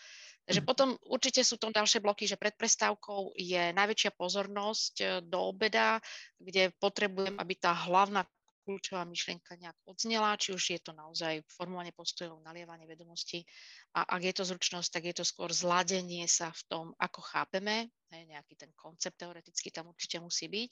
Takže 0.46 0.62
mm. 0.62 0.66
potom 0.66 0.88
určite 1.10 1.42
sú 1.42 1.58
tam 1.58 1.74
ďalšie 1.74 1.98
bloky, 1.98 2.30
že 2.30 2.38
pred 2.38 2.54
prestávkou 2.54 3.34
je 3.34 3.74
najväčšia 3.74 4.14
pozornosť 4.14 4.94
e, 5.02 5.04
do 5.26 5.50
obeda, 5.50 5.98
kde 6.38 6.70
potrebujem, 6.78 7.34
aby 7.36 7.54
tá 7.58 7.74
hlavná 7.74 8.22
kľúčová 8.66 9.06
myšlienka 9.06 9.54
nejak 9.62 9.78
odznela, 9.86 10.34
či 10.34 10.50
už 10.50 10.74
je 10.74 10.80
to 10.82 10.90
naozaj 10.90 11.38
formovanie 11.46 11.94
postojov, 11.94 12.42
nalievanie 12.42 12.90
vedomostí 12.90 13.46
a 13.94 14.02
ak 14.18 14.22
je 14.26 14.34
to 14.34 14.42
zručnosť, 14.42 14.90
tak 14.90 15.02
je 15.06 15.14
to 15.14 15.24
skôr 15.24 15.54
zladenie 15.54 16.26
sa 16.26 16.50
v 16.50 16.62
tom, 16.66 16.84
ako 16.98 17.22
chápeme, 17.22 17.86
nejaký 18.10 18.58
ten 18.58 18.74
koncept 18.74 19.22
teoreticky 19.22 19.70
tam 19.70 19.94
určite 19.94 20.18
musí 20.18 20.50
byť. 20.50 20.70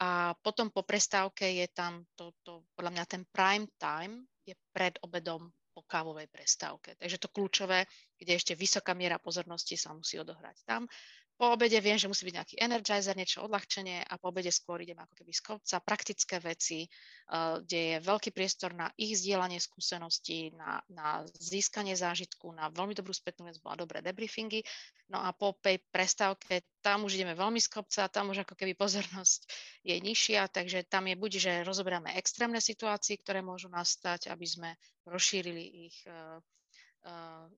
A 0.00 0.32
potom 0.40 0.72
po 0.72 0.80
prestávke 0.80 1.44
je 1.60 1.68
tam 1.68 2.08
to, 2.16 2.32
to 2.40 2.64
podľa 2.72 2.96
mňa 2.96 3.04
ten 3.04 3.22
prime 3.28 3.68
time, 3.76 4.24
je 4.48 4.56
pred 4.72 4.96
obedom 5.04 5.52
po 5.76 5.84
kávovej 5.84 6.32
prestávke. 6.32 6.96
Takže 6.96 7.20
to 7.20 7.28
kľúčové, 7.28 7.84
kde 8.16 8.32
ešte 8.32 8.56
vysoká 8.56 8.96
miera 8.96 9.20
pozornosti 9.20 9.76
sa 9.76 9.92
musí 9.92 10.16
odohrať 10.16 10.64
tam. 10.64 10.88
Po 11.36 11.52
obede 11.52 11.76
viem, 11.84 12.00
že 12.00 12.08
musí 12.08 12.24
byť 12.24 12.34
nejaký 12.40 12.56
energizer, 12.56 13.12
niečo 13.12 13.44
odľahčenie 13.44 14.08
a 14.08 14.16
po 14.16 14.32
obede 14.32 14.48
skôr 14.48 14.80
idem 14.80 14.96
ako 14.96 15.12
keby 15.20 15.32
z 15.36 15.42
kopca, 15.44 15.76
praktické 15.84 16.40
veci, 16.40 16.88
uh, 16.88 17.60
kde 17.60 17.80
je 17.92 17.96
veľký 18.00 18.32
priestor 18.32 18.72
na 18.72 18.88
ich 18.96 19.20
zdieľanie 19.20 19.60
skúseností, 19.60 20.56
na, 20.56 20.80
na 20.88 21.28
získanie 21.36 21.92
zážitku, 21.92 22.48
na 22.56 22.72
veľmi 22.72 22.96
dobrú 22.96 23.12
spätnú 23.12 23.52
väzbu 23.52 23.68
a 23.68 23.76
dobré 23.76 24.00
debriefingy. 24.00 24.64
No 25.12 25.20
a 25.20 25.36
po 25.36 25.52
tej 25.60 25.78
prestávke 25.92 26.64
tam 26.80 27.04
už 27.04 27.20
ideme 27.20 27.36
veľmi 27.36 27.60
z 27.60 27.68
kopca, 27.68 28.08
tam 28.08 28.32
už 28.32 28.48
ako 28.48 28.56
keby 28.56 28.72
pozornosť 28.72 29.46
je 29.84 29.94
nižšia, 30.00 30.48
takže 30.48 30.88
tam 30.88 31.06
je 31.12 31.20
buď, 31.20 31.32
že 31.36 31.52
rozoberáme 31.68 32.16
extrémne 32.16 32.58
situácie, 32.64 33.20
ktoré 33.20 33.44
môžu 33.44 33.68
nastať, 33.68 34.32
aby 34.32 34.46
sme 34.48 34.70
rozšírili 35.04 35.92
ich 35.92 35.96
Eh, 36.06 36.40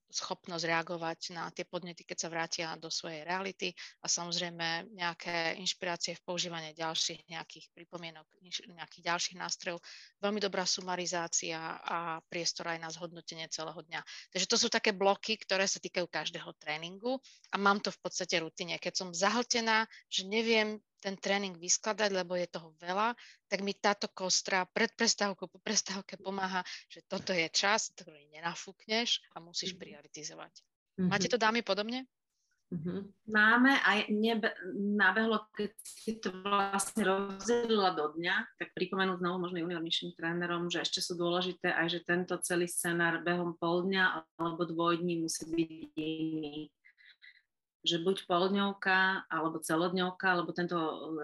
schopnosť 0.09 0.65
reagovať 0.69 1.33
na 1.33 1.49
tie 1.53 1.65
podnety, 1.65 2.05
keď 2.05 2.19
sa 2.21 2.29
vrátia 2.29 2.67
do 2.77 2.93
svojej 2.93 3.25
reality 3.25 3.73
a 4.01 4.07
samozrejme 4.09 4.93
nejaké 4.93 5.57
inšpirácie 5.61 6.17
v 6.17 6.25
používaní 6.25 6.77
ďalších 6.77 7.29
nejakých 7.29 7.73
pripomienok, 7.73 8.29
nejakých 8.73 9.05
ďalších 9.05 9.37
nástrojov. 9.41 9.81
Veľmi 10.21 10.41
dobrá 10.41 10.69
sumarizácia 10.69 11.81
a 11.81 12.21
priestor 12.29 12.73
aj 12.73 12.79
na 12.81 12.89
zhodnotenie 12.93 13.49
celého 13.49 13.81
dňa. 13.81 14.01
Takže 14.33 14.47
to 14.49 14.57
sú 14.57 14.69
také 14.69 14.93
bloky, 14.93 15.37
ktoré 15.41 15.65
sa 15.65 15.81
týkajú 15.81 16.09
každého 16.09 16.53
tréningu 16.61 17.21
a 17.53 17.57
mám 17.57 17.81
to 17.81 17.89
v 17.93 18.01
podstate 18.01 18.41
rutine. 18.41 18.77
Keď 18.77 18.95
som 18.97 19.09
zahltená, 19.13 19.89
že 20.09 20.25
neviem 20.29 20.81
ten 20.99 21.15
tréning 21.17 21.55
vyskladať, 21.55 22.11
lebo 22.11 22.35
je 22.35 22.51
toho 22.51 22.75
veľa, 22.79 23.15
tak 23.47 23.63
mi 23.63 23.75
táto 23.75 24.11
kostra 24.11 24.67
pred 24.67 24.91
prestávkou, 24.93 25.47
po 25.47 25.59
prestávke 25.63 26.19
pomáha, 26.19 26.67
že 26.91 27.07
toto 27.07 27.31
je 27.33 27.47
čas, 27.51 27.95
ktorý 27.95 28.29
nenafúkneš 28.35 29.23
a 29.35 29.43
musíš 29.43 29.75
mhm. 29.75 29.81
prioritizovať. 29.81 30.53
Mm-hmm. 30.99 31.09
Máte 31.15 31.31
to 31.31 31.39
dámy 31.39 31.63
podobne? 31.63 32.11
Mm-hmm. 32.69 33.33
Máme 33.33 33.81
aj 33.81 34.13
nebe, 34.13 34.53
nabehlo, 34.77 35.49
keď 35.57 35.73
si 35.81 36.21
to 36.21 36.29
vlastne 36.45 37.01
rozdelila 37.01 37.97
do 37.97 38.13
dňa, 38.13 38.61
tak 38.61 38.77
pripomenúť 38.77 39.25
znovu 39.25 39.37
možno 39.41 39.65
juniornejším 39.65 40.13
trénerom, 40.13 40.69
že 40.69 40.85
ešte 40.85 41.01
sú 41.01 41.17
dôležité 41.17 41.73
aj, 41.73 41.97
že 41.97 42.05
tento 42.05 42.37
celý 42.45 42.69
scenár 42.69 43.25
behom 43.25 43.57
pol 43.57 43.89
dňa 43.89 44.37
alebo 44.37 44.69
dvojdní 44.69 45.17
musí 45.17 45.49
byť 45.49 45.97
iný 45.97 46.69
že 47.87 48.03
buď 48.03 48.27
poldňovka 48.27 49.31
alebo 49.31 49.63
celodňovka, 49.63 50.27
alebo 50.27 50.51
tento, 50.51 50.77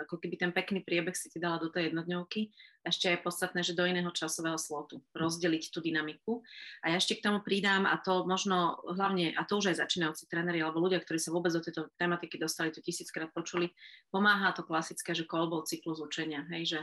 ako 0.06 0.22
keby 0.22 0.38
ten 0.38 0.52
pekný 0.54 0.86
priebeh 0.86 1.14
si 1.14 1.26
ti 1.26 1.42
dala 1.42 1.58
do 1.58 1.66
tej 1.66 1.90
jednodňovky. 1.90 2.54
Ešte 2.86 3.10
je 3.10 3.18
podstatné, 3.18 3.64
že 3.64 3.74
do 3.74 3.82
iného 3.88 4.12
časového 4.12 4.60
slotu 4.60 5.02
rozdeliť 5.16 5.72
tú 5.74 5.82
dynamiku. 5.82 6.44
A 6.84 6.94
ja 6.94 6.96
ešte 7.00 7.18
k 7.18 7.24
tomu 7.26 7.42
pridám, 7.42 7.88
a 7.88 7.98
to 7.98 8.22
možno 8.28 8.78
hlavne, 8.86 9.34
a 9.34 9.42
to 9.42 9.58
už 9.58 9.74
aj 9.74 9.82
začínajúci 9.82 10.30
tréneri 10.30 10.62
alebo 10.62 10.84
ľudia, 10.84 11.02
ktorí 11.02 11.18
sa 11.18 11.34
vôbec 11.34 11.50
do 11.50 11.64
tejto 11.64 11.90
tematiky 11.98 12.38
dostali, 12.38 12.70
to 12.70 12.84
tisíckrát 12.84 13.32
počuli, 13.34 13.74
pomáha 14.14 14.54
to 14.54 14.62
klasické, 14.62 15.16
že 15.16 15.26
kolbov 15.26 15.66
cyklus 15.66 15.98
učenia, 15.98 16.46
hej, 16.54 16.78
že 16.78 16.80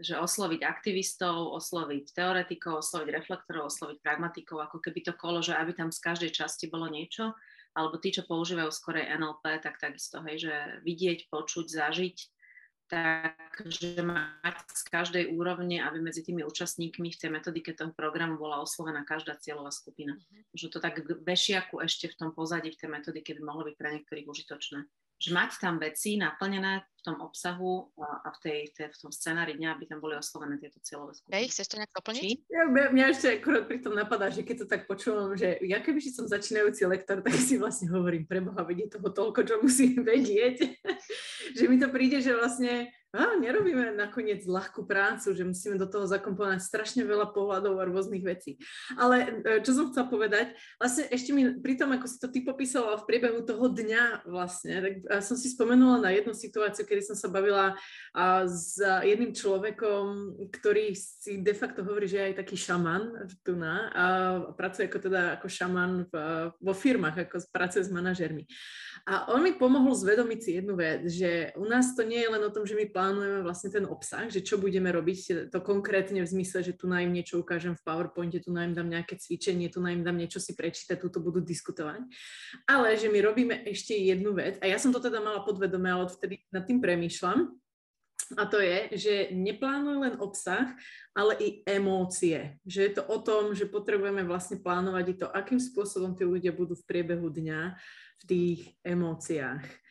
že 0.00 0.16
osloviť 0.16 0.64
aktivistov, 0.64 1.52
osloviť 1.60 2.16
teoretikov, 2.16 2.80
osloviť 2.80 3.08
reflektorov, 3.20 3.68
osloviť 3.68 4.00
pragmatikov, 4.00 4.64
ako 4.64 4.80
keby 4.80 5.04
to 5.04 5.12
kolo, 5.12 5.44
že 5.44 5.52
aby 5.52 5.76
tam 5.76 5.92
z 5.92 6.00
každej 6.00 6.32
časti 6.32 6.72
bolo 6.72 6.88
niečo 6.88 7.36
alebo 7.74 7.96
tí, 8.02 8.10
čo 8.10 8.26
používajú 8.26 8.70
skorej 8.70 9.06
NLP, 9.14 9.62
tak 9.62 9.78
takisto, 9.78 10.20
hej, 10.26 10.48
že 10.48 10.54
vidieť, 10.82 11.30
počuť, 11.30 11.66
zažiť, 11.70 12.16
takže 12.90 14.02
mať 14.02 14.56
z 14.74 14.82
každej 14.90 15.24
úrovne, 15.38 15.78
aby 15.78 16.02
medzi 16.02 16.26
tými 16.26 16.42
účastníkmi 16.42 17.14
v 17.14 17.20
tej 17.20 17.30
metodike 17.30 17.70
toho 17.70 17.94
programu 17.94 18.34
bola 18.34 18.58
oslovená 18.58 19.06
každá 19.06 19.38
cieľová 19.38 19.70
skupina. 19.70 20.18
Mm-hmm. 20.18 20.58
Že 20.58 20.66
to 20.74 20.78
tak 20.82 20.94
bešiaku 21.22 21.78
ešte 21.86 22.10
v 22.10 22.18
tom 22.18 22.30
pozadí 22.34 22.74
v 22.74 22.80
tej 22.82 22.90
metodike 22.90 23.30
by 23.38 23.42
mohlo 23.46 23.62
byť 23.70 23.74
pre 23.78 23.88
niektorých 23.94 24.26
užitočné 24.26 24.82
že 25.20 25.36
mať 25.36 25.60
tam 25.60 25.76
veci 25.76 26.16
naplnené 26.16 26.80
v 26.80 27.02
tom 27.04 27.16
obsahu 27.20 27.92
a 28.00 28.28
v, 28.28 28.38
tej, 28.40 28.58
tej, 28.76 28.92
v 28.92 28.98
tom 29.04 29.12
scenári 29.12 29.56
dňa, 29.56 29.68
aby 29.72 29.84
tam 29.88 30.00
boli 30.00 30.16
oslovené 30.16 30.56
tieto 30.56 30.80
cieľové 30.80 31.16
skupiny. 31.16 31.36
Hej, 31.36 31.46
chceš 31.52 31.66
to 31.68 31.76
nejak 31.80 31.92
doplniť? 31.96 32.24
Ja, 32.48 32.62
mňa, 32.68 32.84
mňa 32.92 33.04
ešte 33.12 33.26
akurát 33.36 33.64
pri 33.64 33.78
tom 33.80 33.96
napadá, 33.96 34.28
že 34.28 34.44
keď 34.44 34.64
to 34.64 34.66
tak 34.68 34.84
počúvam, 34.84 35.32
že 35.36 35.60
ja 35.64 35.80
keby 35.80 36.00
som 36.04 36.28
začínajúci 36.28 36.84
lektor, 36.88 37.20
tak 37.24 37.36
si 37.36 37.60
vlastne 37.60 37.88
hovorím, 37.92 38.28
preboha, 38.28 38.64
vedie 38.64 38.88
toho 38.88 39.08
toľko, 39.12 39.40
čo 39.44 39.54
musím 39.60 40.04
vedieť, 40.04 40.56
že 41.56 41.64
mi 41.68 41.76
to 41.76 41.88
príde, 41.92 42.20
že 42.20 42.36
vlastne 42.36 42.92
a 43.10 43.34
nerobíme 43.38 43.98
nakoniec 43.98 44.46
ľahkú 44.46 44.86
prácu, 44.86 45.34
že 45.34 45.42
musíme 45.42 45.74
do 45.74 45.90
toho 45.90 46.06
zakomponovať 46.06 46.62
strašne 46.62 47.02
veľa 47.02 47.34
pohľadov 47.34 47.82
a 47.82 47.88
rôznych 47.90 48.22
vecí. 48.22 48.62
Ale 48.94 49.42
e, 49.42 49.60
čo 49.66 49.74
som 49.74 49.90
chcela 49.90 50.06
povedať, 50.06 50.54
vlastne 50.78 51.10
ešte 51.10 51.34
mi 51.34 51.58
pri 51.58 51.74
tom, 51.74 51.90
ako 51.90 52.06
si 52.06 52.16
to 52.22 52.30
ty 52.30 52.46
popísala 52.46 53.02
v 53.02 53.06
priebehu 53.10 53.42
toho 53.42 53.66
dňa 53.66 54.30
vlastne, 54.30 54.74
tak 54.78 54.94
som 55.26 55.34
si 55.34 55.50
spomenula 55.50 55.98
na 55.98 56.10
jednu 56.14 56.32
situáciu, 56.36 56.86
kedy 56.86 57.02
som 57.02 57.16
sa 57.18 57.26
bavila 57.26 57.74
s 58.46 58.78
jedným 58.80 59.34
človekom, 59.34 60.36
ktorý 60.54 60.94
si 60.94 61.42
de 61.42 61.54
facto 61.54 61.82
hovorí, 61.82 62.06
že 62.06 62.18
je 62.22 62.28
aj 62.30 62.38
taký 62.46 62.56
šaman 62.58 63.02
tu 63.42 63.58
na 63.58 63.90
a 63.90 64.04
pracuje 64.54 64.86
ako 64.86 64.98
teda 65.10 65.22
ako 65.38 65.46
šaman 65.48 65.92
v, 66.06 66.14
vo 66.54 66.74
firmách, 66.74 67.26
ako 67.26 67.36
pracuje 67.50 67.82
s 67.86 67.90
manažermi. 67.90 68.46
A 69.08 69.32
on 69.32 69.40
mi 69.40 69.56
pomohol 69.56 69.96
zvedomiť 69.96 70.40
si 70.40 70.50
jednu 70.60 70.74
vec, 70.76 71.08
že 71.08 71.56
u 71.56 71.64
nás 71.64 71.96
to 71.96 72.04
nie 72.04 72.20
je 72.20 72.30
len 72.30 72.42
o 72.44 72.52
tom, 72.52 72.68
že 72.68 72.76
my 72.76 72.86
plánujeme 73.00 73.40
vlastne 73.40 73.72
ten 73.72 73.88
obsah, 73.88 74.28
že 74.28 74.44
čo 74.44 74.60
budeme 74.60 74.92
robiť, 74.92 75.48
to 75.48 75.58
konkrétne 75.64 76.20
v 76.20 76.28
zmysle, 76.28 76.60
že 76.60 76.76
tu 76.76 76.84
na 76.84 77.00
im 77.00 77.16
niečo 77.16 77.40
ukážem 77.40 77.72
v 77.72 77.80
PowerPointe, 77.80 78.44
tu 78.44 78.52
na 78.52 78.68
im 78.68 78.76
dám 78.76 78.92
nejaké 78.92 79.16
cvičenie, 79.16 79.72
tu 79.72 79.80
na 79.80 79.96
im 79.96 80.04
dám 80.04 80.20
niečo 80.20 80.36
si 80.36 80.52
prečítať, 80.52 81.00
tu 81.00 81.08
to 81.08 81.24
budú 81.24 81.40
diskutovať. 81.40 82.04
Ale 82.68 83.00
že 83.00 83.08
my 83.08 83.24
robíme 83.24 83.64
ešte 83.64 83.96
jednu 83.96 84.36
vec, 84.36 84.60
a 84.60 84.68
ja 84.68 84.76
som 84.76 84.92
to 84.92 85.00
teda 85.00 85.24
mala 85.24 85.40
podvedome, 85.40 85.88
ale 85.88 86.12
odvtedy 86.12 86.44
nad 86.52 86.68
tým 86.68 86.84
premýšľam, 86.84 87.56
a 88.38 88.46
to 88.46 88.62
je, 88.62 88.94
že 88.94 89.14
neplánuj 89.34 89.96
len 90.06 90.14
obsah, 90.22 90.70
ale 91.18 91.34
i 91.42 91.48
emócie. 91.66 92.62
Že 92.62 92.80
je 92.84 92.92
to 92.94 93.02
o 93.10 93.18
tom, 93.18 93.58
že 93.58 93.66
potrebujeme 93.66 94.22
vlastne 94.22 94.62
plánovať 94.62 95.04
i 95.10 95.14
to, 95.18 95.26
akým 95.26 95.58
spôsobom 95.58 96.14
tí 96.14 96.22
ľudia 96.22 96.54
budú 96.54 96.78
v 96.78 96.86
priebehu 96.86 97.26
dňa 97.26 97.74
v 98.20 98.24
tých 98.28 98.60
emóciách. 98.86 99.89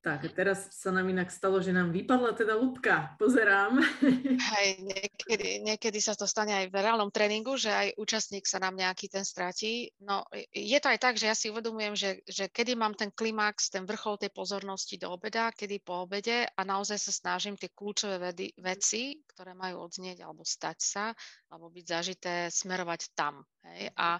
Tak, 0.00 0.32
teraz 0.32 0.72
sa 0.72 0.88
nám 0.88 1.12
inak 1.12 1.28
stalo, 1.28 1.60
že 1.60 1.76
nám 1.76 1.92
vypadla 1.92 2.32
teda 2.32 2.56
lúbka. 2.56 3.12
Pozerám. 3.20 3.84
Hej, 4.56 4.80
niekedy, 4.80 5.60
niekedy 5.60 6.00
sa 6.00 6.16
to 6.16 6.24
stane 6.24 6.56
aj 6.56 6.72
v 6.72 6.80
reálnom 6.80 7.12
tréningu, 7.12 7.60
že 7.60 7.68
aj 7.68 8.00
účastník 8.00 8.48
sa 8.48 8.56
nám 8.64 8.80
nejaký 8.80 9.12
ten 9.12 9.28
stratí. 9.28 9.92
No, 10.00 10.24
je 10.56 10.78
to 10.80 10.88
aj 10.88 10.98
tak, 11.04 11.20
že 11.20 11.28
ja 11.28 11.36
si 11.36 11.52
uvedomujem, 11.52 11.92
že, 12.00 12.10
že 12.24 12.48
kedy 12.48 12.80
mám 12.80 12.96
ten 12.96 13.12
klimax, 13.12 13.68
ten 13.68 13.84
vrchol 13.84 14.16
tej 14.16 14.32
pozornosti 14.32 14.96
do 14.96 15.12
obeda, 15.12 15.52
kedy 15.52 15.84
po 15.84 16.08
obede 16.08 16.48
a 16.48 16.60
naozaj 16.64 16.96
sa 16.96 17.12
snažím 17.12 17.60
tie 17.60 17.68
kľúčové 17.68 18.32
vedy, 18.32 18.56
veci, 18.56 19.20
ktoré 19.28 19.52
majú 19.52 19.84
odznieť 19.84 20.24
alebo 20.24 20.48
stať 20.48 20.78
sa, 20.80 21.04
alebo 21.52 21.68
byť 21.68 21.84
zažité, 21.84 22.48
smerovať 22.48 23.12
tam. 23.12 23.44
Hej? 23.68 23.92
A 24.00 24.16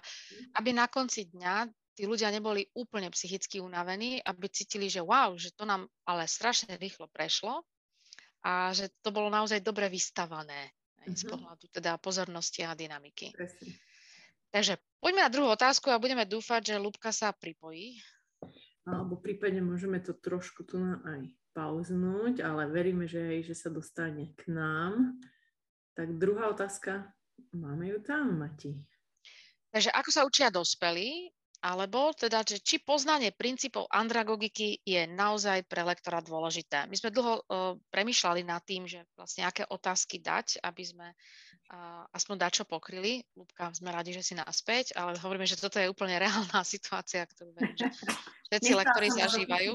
aby 0.61 0.77
na 0.77 0.85
konci 0.85 1.25
dňa 1.25 1.80
tí 1.95 2.07
ľudia 2.07 2.31
neboli 2.31 2.67
úplne 2.75 3.11
psychicky 3.11 3.59
unavení, 3.59 4.23
aby 4.23 4.47
cítili, 4.47 4.87
že 4.87 5.03
wow, 5.03 5.35
že 5.35 5.51
to 5.55 5.67
nám 5.67 5.87
ale 6.07 6.27
strašne 6.27 6.75
rýchlo 6.79 7.11
prešlo 7.11 7.63
a 8.41 8.73
že 8.73 8.89
to 9.05 9.13
bolo 9.13 9.29
naozaj 9.29 9.61
dobre 9.61 9.85
vystavané 9.91 10.71
mm-hmm. 10.71 11.15
z 11.15 11.21
mhm. 11.25 11.29
pohľadu 11.29 11.65
teda 11.69 11.91
pozornosti 12.01 12.61
a 12.65 12.73
dynamiky. 12.73 13.35
Presne. 13.35 13.77
Takže 14.51 14.75
poďme 14.99 15.21
na 15.23 15.31
druhú 15.31 15.47
otázku 15.47 15.87
a 15.87 16.01
budeme 16.01 16.27
dúfať, 16.27 16.75
že 16.75 16.81
Lubka 16.81 17.15
sa 17.15 17.31
pripojí. 17.31 18.03
Alebo 18.83 19.15
prípadne 19.15 19.63
môžeme 19.63 20.03
to 20.03 20.11
trošku 20.11 20.67
tu 20.67 20.75
na 20.75 20.99
aj 21.07 21.23
pauznúť, 21.55 22.43
ale 22.43 22.67
veríme, 22.67 23.07
že, 23.07 23.19
hej, 23.21 23.47
že 23.47 23.55
sa 23.55 23.69
dostane 23.71 24.35
k 24.35 24.51
nám. 24.51 25.15
Tak 25.95 26.19
druhá 26.19 26.51
otázka, 26.51 27.11
máme 27.55 27.95
ju 27.95 27.99
tam, 28.03 28.39
Mati. 28.39 28.75
Takže 29.71 29.91
ako 29.95 30.09
sa 30.11 30.27
učia 30.27 30.51
dospelí, 30.51 31.31
alebo 31.61 32.09
teda, 32.17 32.41
že 32.41 32.57
či 32.57 32.81
poznanie 32.81 33.29
princípov 33.29 33.85
andragogiky 33.93 34.81
je 34.81 35.05
naozaj 35.05 35.69
pre 35.69 35.85
lektora 35.85 36.17
dôležité. 36.17 36.89
My 36.89 36.95
sme 36.97 37.13
dlho 37.13 37.33
uh, 37.37 37.77
premyšľali 37.93 38.41
nad 38.41 38.65
tým, 38.65 38.89
že 38.89 39.05
vlastne 39.13 39.45
aké 39.45 39.69
otázky 39.69 40.17
dať, 40.17 40.65
aby 40.65 40.81
sme 40.81 41.07
aspoň 42.11 42.35
dačo 42.35 42.63
pokryli. 42.67 43.23
Lúbka, 43.35 43.71
sme 43.71 43.91
radi, 43.91 44.11
že 44.11 44.23
si 44.23 44.33
naspäť, 44.35 44.91
ale 44.99 45.15
hovoríme, 45.15 45.47
že 45.47 45.55
toto 45.55 45.79
je 45.79 45.87
úplne 45.87 46.19
reálna 46.19 46.61
situácia, 46.67 47.23
ktorú 47.23 47.55
verím, 47.55 47.75
že 47.79 47.87
všetci 48.51 48.71
lektori 48.75 49.07
zažívajú. 49.11 49.71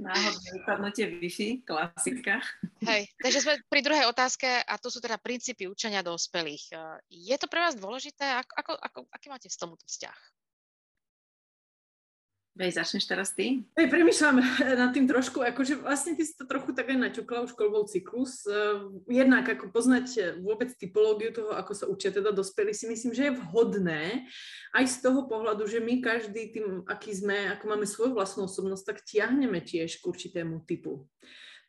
Náhodné 0.00 0.48
vypadnutie 0.56 1.04
Wi-Fi, 1.20 1.48
klasika. 1.68 2.40
Hej, 2.88 3.12
takže 3.20 3.38
sme 3.44 3.54
pri 3.68 3.80
druhej 3.84 4.08
otázke 4.08 4.48
a 4.48 4.74
to 4.80 4.88
sú 4.88 5.04
teda 5.04 5.20
princípy 5.20 5.68
učenia 5.68 6.00
dospelých. 6.00 6.72
Je 7.12 7.36
to 7.36 7.46
pre 7.46 7.60
vás 7.60 7.76
dôležité? 7.76 8.24
Ako, 8.40 8.52
ako, 8.56 8.72
ako, 8.80 8.98
aký 9.12 9.26
máte 9.28 9.48
s 9.52 9.60
tomuto 9.60 9.84
vzťah? 9.84 10.16
Vej, 12.56 12.80
začneš 12.80 13.04
teraz 13.04 13.36
ty? 13.36 13.68
Hej, 13.76 13.92
premyšľam 13.92 14.40
nad 14.80 14.90
tým 14.96 15.04
trošku, 15.04 15.44
akože 15.44 15.76
vlastne 15.84 16.16
ty 16.16 16.24
si 16.24 16.32
to 16.32 16.48
trochu 16.48 16.72
tak 16.72 16.88
aj 16.88 16.96
načukla, 16.96 17.44
už 17.44 17.52
koľbol 17.52 17.84
cyklus. 17.84 18.48
Jednak 19.04 19.44
ako 19.44 19.68
poznať 19.68 20.40
vôbec 20.40 20.72
typológiu 20.72 21.36
toho, 21.36 21.52
ako 21.52 21.72
sa 21.76 21.84
učia 21.84 22.16
teda 22.16 22.32
dospelí, 22.32 22.72
si 22.72 22.88
myslím, 22.88 23.12
že 23.12 23.28
je 23.28 23.36
vhodné 23.36 24.24
aj 24.72 24.84
z 24.88 24.96
toho 25.04 25.28
pohľadu, 25.28 25.68
že 25.68 25.84
my 25.84 26.00
každý 26.00 26.56
tým, 26.56 26.66
aký 26.88 27.12
sme, 27.12 27.52
ako 27.52 27.64
máme 27.68 27.84
svoju 27.84 28.16
vlastnú 28.16 28.48
osobnosť, 28.48 28.84
tak 28.88 29.04
tiahneme 29.04 29.60
tiež 29.60 30.00
k 30.00 30.08
určitému 30.08 30.64
typu. 30.64 31.04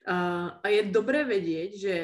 A, 0.07 0.55
a 0.63 0.67
je 0.71 0.87
dobré 0.87 1.27
vedieť, 1.27 1.71
že 1.75 1.95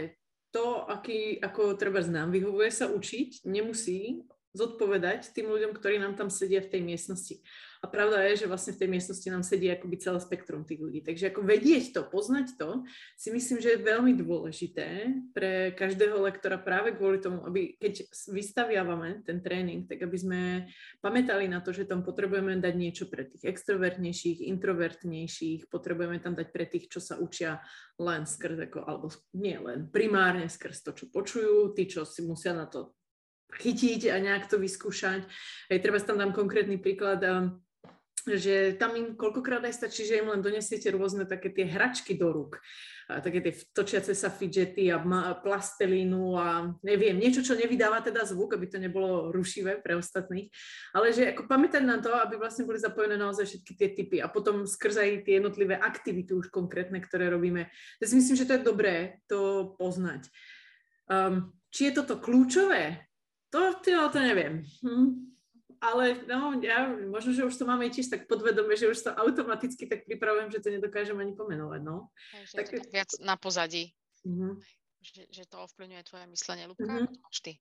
to, 0.52 0.84
aký, 0.92 1.40
ako 1.40 1.80
treba 1.80 2.04
nám 2.04 2.36
vyhovuje 2.36 2.68
sa 2.68 2.92
učiť, 2.92 3.48
nemusí 3.48 4.28
zodpovedať 4.54 5.34
tým 5.34 5.50
ľuďom, 5.50 5.72
ktorí 5.74 5.98
nám 5.98 6.14
tam 6.20 6.30
sedia 6.30 6.62
v 6.62 6.70
tej 6.70 6.82
miestnosti. 6.86 7.42
A 7.84 7.92
pravda 7.92 8.24
je, 8.32 8.40
že 8.40 8.48
vlastne 8.48 8.72
v 8.72 8.80
tej 8.80 8.90
miestnosti 8.96 9.28
nám 9.28 9.44
sedí 9.44 9.68
akoby 9.68 10.00
celé 10.00 10.16
spektrum 10.24 10.64
tých 10.64 10.80
ľudí. 10.80 11.04
Takže 11.04 11.36
ako 11.36 11.44
vedieť 11.44 11.92
to, 11.92 12.08
poznať 12.08 12.56
to, 12.56 12.88
si 13.20 13.28
myslím, 13.28 13.60
že 13.60 13.76
je 13.76 13.84
veľmi 13.84 14.16
dôležité 14.16 15.12
pre 15.36 15.76
každého 15.76 16.16
lektora 16.24 16.56
práve 16.56 16.96
kvôli 16.96 17.20
tomu, 17.20 17.44
aby 17.44 17.76
keď 17.76 18.08
vystaviavame 18.32 19.28
ten 19.28 19.44
tréning, 19.44 19.84
tak 19.84 20.00
aby 20.00 20.16
sme 20.16 20.42
pamätali 21.04 21.52
na 21.52 21.60
to, 21.60 21.76
že 21.76 21.84
tam 21.84 22.08
potrebujeme 22.08 22.56
dať 22.64 22.72
niečo 22.72 23.12
pre 23.12 23.28
tých 23.28 23.44
extrovertnejších, 23.52 24.48
introvertnejších, 24.48 25.68
potrebujeme 25.68 26.24
tam 26.24 26.40
dať 26.40 26.48
pre 26.56 26.64
tých, 26.64 26.88
čo 26.88 27.04
sa 27.04 27.20
učia 27.20 27.60
len 28.00 28.24
skrz, 28.24 28.64
ako, 28.72 28.80
alebo 28.88 29.12
nie 29.36 29.60
len, 29.60 29.92
primárne 29.92 30.48
skrz 30.48 30.88
to, 30.88 30.96
čo 30.96 31.12
počujú, 31.12 31.76
tí, 31.76 31.92
čo 31.92 32.08
si 32.08 32.24
musia 32.24 32.56
na 32.56 32.64
to 32.64 32.96
chytiť 33.60 34.10
a 34.10 34.18
nejak 34.18 34.50
to 34.50 34.58
vyskúšať. 34.58 35.28
Aj 35.70 35.78
treba 35.84 36.02
tam 36.02 36.18
dám 36.18 36.34
konkrétny 36.34 36.82
príklad 36.82 37.22
že 38.24 38.80
tam 38.80 38.96
im 38.96 39.20
koľkokrát 39.20 39.60
aj 39.68 39.84
stačí, 39.84 40.08
že 40.08 40.24
im 40.24 40.32
len 40.32 40.40
donesiete 40.40 40.88
rôzne 40.96 41.28
také 41.28 41.52
tie 41.52 41.68
hračky 41.68 42.16
do 42.16 42.32
rúk. 42.32 42.64
Také 43.04 43.44
tie 43.44 43.54
točiace 43.76 44.16
sa 44.16 44.32
fidgety 44.32 44.88
a 44.88 45.04
plastelínu 45.44 46.40
a 46.40 46.72
neviem, 46.88 47.20
niečo, 47.20 47.44
čo 47.44 47.60
nevydáva 47.60 48.00
teda 48.00 48.24
zvuk, 48.24 48.56
aby 48.56 48.72
to 48.72 48.80
nebolo 48.80 49.28
rušivé 49.36 49.84
pre 49.84 50.00
ostatných. 50.00 50.48
Ale 50.96 51.12
že 51.12 51.36
ako 51.36 51.52
pamätať 51.52 51.84
na 51.84 52.00
to, 52.00 52.16
aby 52.16 52.40
vlastne 52.40 52.64
boli 52.64 52.80
zapojené 52.80 53.20
naozaj 53.20 53.44
všetky 53.44 53.74
tie 53.76 53.90
typy 53.92 54.18
a 54.24 54.32
potom 54.32 54.64
skrz 54.64 54.96
aj 55.04 55.10
tie 55.28 55.44
jednotlivé 55.44 55.76
aktivity 55.76 56.32
už 56.32 56.48
konkrétne, 56.48 57.04
ktoré 57.04 57.28
robíme. 57.28 57.68
Ja 58.00 58.06
si 58.08 58.16
myslím, 58.16 58.40
že 58.40 58.48
to 58.48 58.56
je 58.56 58.64
dobré 58.64 59.20
to 59.28 59.76
poznať. 59.76 60.32
Um, 61.12 61.52
či 61.76 61.92
je 61.92 62.00
toto 62.00 62.24
kľúčové? 62.24 63.04
To, 63.52 63.84
to, 63.84 63.92
to 64.10 64.20
neviem. 64.24 64.64
Hm 64.80 65.34
ale 65.84 66.24
no, 66.32 66.56
ja, 66.64 66.88
možno, 66.88 67.36
že 67.36 67.44
už 67.44 67.60
to 67.60 67.68
máme 67.68 67.92
tiež 67.92 68.08
tak 68.08 68.32
podvedome, 68.32 68.72
že 68.80 68.88
už 68.88 69.04
to 69.04 69.12
automaticky 69.12 69.84
tak 69.84 70.08
pripravujem, 70.08 70.48
že 70.56 70.64
to 70.64 70.72
nedokážem 70.72 71.20
ani 71.20 71.36
pomenovať, 71.36 71.82
no. 71.84 72.08
Hej, 72.32 72.56
tak, 72.56 72.68
tak 72.72 72.88
viac 72.88 73.12
na 73.20 73.36
pozadí. 73.36 73.92
Uh-huh. 74.24 74.56
Že, 75.04 75.28
že 75.28 75.44
to 75.52 75.60
ovplyvňuje 75.60 76.08
tvoje 76.08 76.26
myslenie. 76.32 76.64
Lubka, 76.72 76.88
to 76.88 77.20
máš 77.20 77.40
ty? 77.44 77.54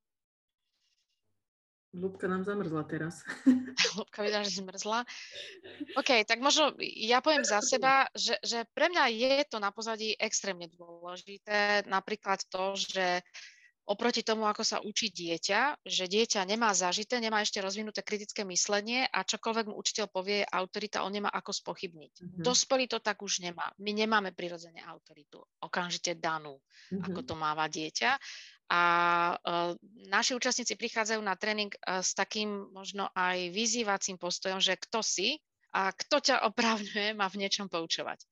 Lubka 1.93 2.25
nám 2.25 2.47
zamrzla 2.47 2.87
teraz. 2.89 3.21
Lubka 3.99 4.23
vydá, 4.23 4.47
že 4.47 4.63
zmrzla. 4.63 5.05
OK, 5.99 6.25
tak 6.25 6.39
možno 6.41 6.73
ja 6.79 7.21
poviem 7.21 7.45
za 7.45 7.61
seba, 7.61 8.09
že, 8.17 8.39
že 8.41 8.65
pre 8.73 8.89
mňa 8.89 9.05
je 9.13 9.35
to 9.51 9.59
na 9.59 9.75
pozadí 9.75 10.17
extrémne 10.17 10.73
dôležité. 10.73 11.85
Napríklad 11.85 12.47
to, 12.49 12.79
že 12.79 13.21
oproti 13.93 14.25
tomu, 14.25 14.49
ako 14.49 14.65
sa 14.65 14.81
učí 14.81 15.13
dieťa, 15.13 15.85
že 15.85 16.09
dieťa 16.09 16.49
nemá 16.49 16.73
zažité, 16.73 17.21
nemá 17.21 17.45
ešte 17.45 17.61
rozvinuté 17.61 18.01
kritické 18.01 18.41
myslenie 18.49 19.05
a 19.05 19.21
čokoľvek 19.21 19.69
mu 19.69 19.77
učiteľ 19.77 20.09
povie, 20.09 20.43
je 20.43 20.49
autorita, 20.49 21.05
on 21.05 21.13
nemá 21.13 21.29
ako 21.29 21.53
spochybniť. 21.53 22.13
Mm-hmm. 22.17 22.43
Dospelý 22.43 22.89
to 22.89 23.05
tak 23.05 23.21
už 23.21 23.45
nemá. 23.45 23.69
My 23.85 23.93
nemáme 23.93 24.33
prirodzene 24.33 24.81
autoritu, 24.81 25.45
okamžite 25.61 26.17
danú, 26.17 26.57
mm-hmm. 26.57 27.05
ako 27.13 27.21
to 27.21 27.35
máva 27.37 27.69
dieťa. 27.69 28.17
A 28.73 28.83
uh, 29.37 29.77
naši 30.09 30.33
účastníci 30.33 30.81
prichádzajú 30.81 31.21
na 31.21 31.37
tréning 31.37 31.69
uh, 31.69 32.01
s 32.01 32.17
takým 32.17 32.73
možno 32.73 33.13
aj 33.13 33.53
vyzývacím 33.53 34.17
postojom, 34.17 34.65
že 34.65 34.81
kto 34.81 35.05
si 35.05 35.37
a 35.77 35.93
kto 35.93 36.25
ťa 36.25 36.49
opravňuje 36.49 37.13
má 37.13 37.29
v 37.29 37.45
niečom 37.45 37.69
poučovať 37.69 38.25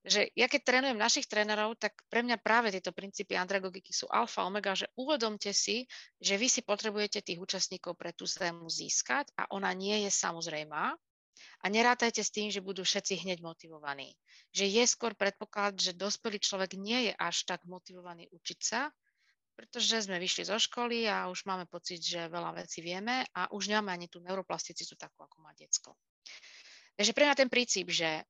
že 0.00 0.32
ja 0.32 0.48
keď 0.48 0.60
trénujem 0.64 0.96
našich 0.96 1.28
trénerov, 1.28 1.76
tak 1.76 1.92
pre 2.08 2.24
mňa 2.24 2.40
práve 2.40 2.72
tieto 2.72 2.88
princípy 2.88 3.36
andragogiky 3.36 3.92
sú 3.92 4.08
alfa, 4.08 4.48
omega, 4.48 4.72
že 4.72 4.88
uvedomte 4.96 5.52
si, 5.52 5.84
že 6.16 6.40
vy 6.40 6.48
si 6.48 6.64
potrebujete 6.64 7.20
tých 7.20 7.36
účastníkov 7.36 8.00
pre 8.00 8.16
tú 8.16 8.24
tému 8.24 8.64
získať 8.72 9.28
a 9.36 9.44
ona 9.52 9.68
nie 9.76 10.08
je 10.08 10.10
samozrejmá 10.12 10.96
a 11.60 11.66
nerátajte 11.68 12.24
s 12.24 12.32
tým, 12.32 12.48
že 12.48 12.64
budú 12.64 12.80
všetci 12.80 13.24
hneď 13.24 13.44
motivovaní. 13.44 14.16
Že 14.56 14.64
je 14.80 14.84
skôr 14.88 15.12
predpoklad, 15.12 15.76
že 15.76 15.92
dospelý 15.92 16.40
človek 16.40 16.80
nie 16.80 17.10
je 17.10 17.12
až 17.16 17.44
tak 17.44 17.64
motivovaný 17.68 18.32
učiť 18.32 18.60
sa, 18.60 18.88
pretože 19.52 20.08
sme 20.08 20.16
vyšli 20.16 20.48
zo 20.48 20.56
školy 20.56 21.04
a 21.04 21.28
už 21.28 21.44
máme 21.44 21.68
pocit, 21.68 22.00
že 22.00 22.32
veľa 22.32 22.56
vecí 22.56 22.80
vieme 22.80 23.28
a 23.36 23.52
už 23.52 23.68
nemáme 23.68 23.92
ani 23.92 24.08
tú 24.08 24.24
neuroplasticitu 24.24 24.96
takú, 24.96 25.20
ako 25.20 25.36
má 25.44 25.52
decko. 25.52 26.00
Takže 26.96 27.12
pre 27.12 27.28
mňa 27.28 27.36
ten 27.36 27.52
princíp, 27.52 27.92
že 27.92 28.24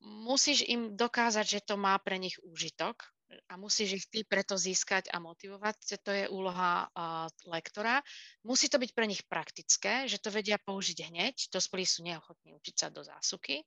musíš 0.00 0.66
im 0.66 0.94
dokázať, 0.98 1.46
že 1.46 1.60
to 1.62 1.74
má 1.78 1.96
pre 2.02 2.18
nich 2.18 2.36
úžitok 2.42 3.06
a 3.46 3.54
musíš 3.54 4.02
ich 4.02 4.06
ty 4.10 4.20
preto 4.26 4.58
získať 4.58 5.06
a 5.14 5.22
motivovať. 5.22 6.02
To 6.02 6.10
je 6.10 6.24
úloha 6.26 6.90
uh, 6.90 7.30
lektora. 7.46 8.02
Musí 8.42 8.66
to 8.66 8.82
byť 8.82 8.90
pre 8.90 9.06
nich 9.06 9.22
praktické, 9.22 10.10
že 10.10 10.18
to 10.18 10.34
vedia 10.34 10.58
použiť 10.58 10.98
hneď. 11.06 11.34
Dospelí 11.54 11.86
sú 11.86 12.02
neochotní 12.02 12.54
učiť 12.58 12.74
sa 12.74 12.88
do 12.90 13.06
zásuky, 13.06 13.62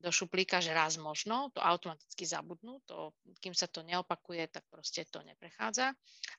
do 0.00 0.08
šuplíka, 0.08 0.64
že 0.64 0.72
raz 0.72 0.96
možno, 0.96 1.52
to 1.52 1.60
automaticky 1.60 2.24
zabudnú, 2.24 2.80
to, 2.88 3.12
kým 3.38 3.52
sa 3.52 3.68
to 3.68 3.84
neopakuje, 3.84 4.48
tak 4.48 4.64
proste 4.72 5.04
to 5.06 5.20
neprechádza. 5.20 5.92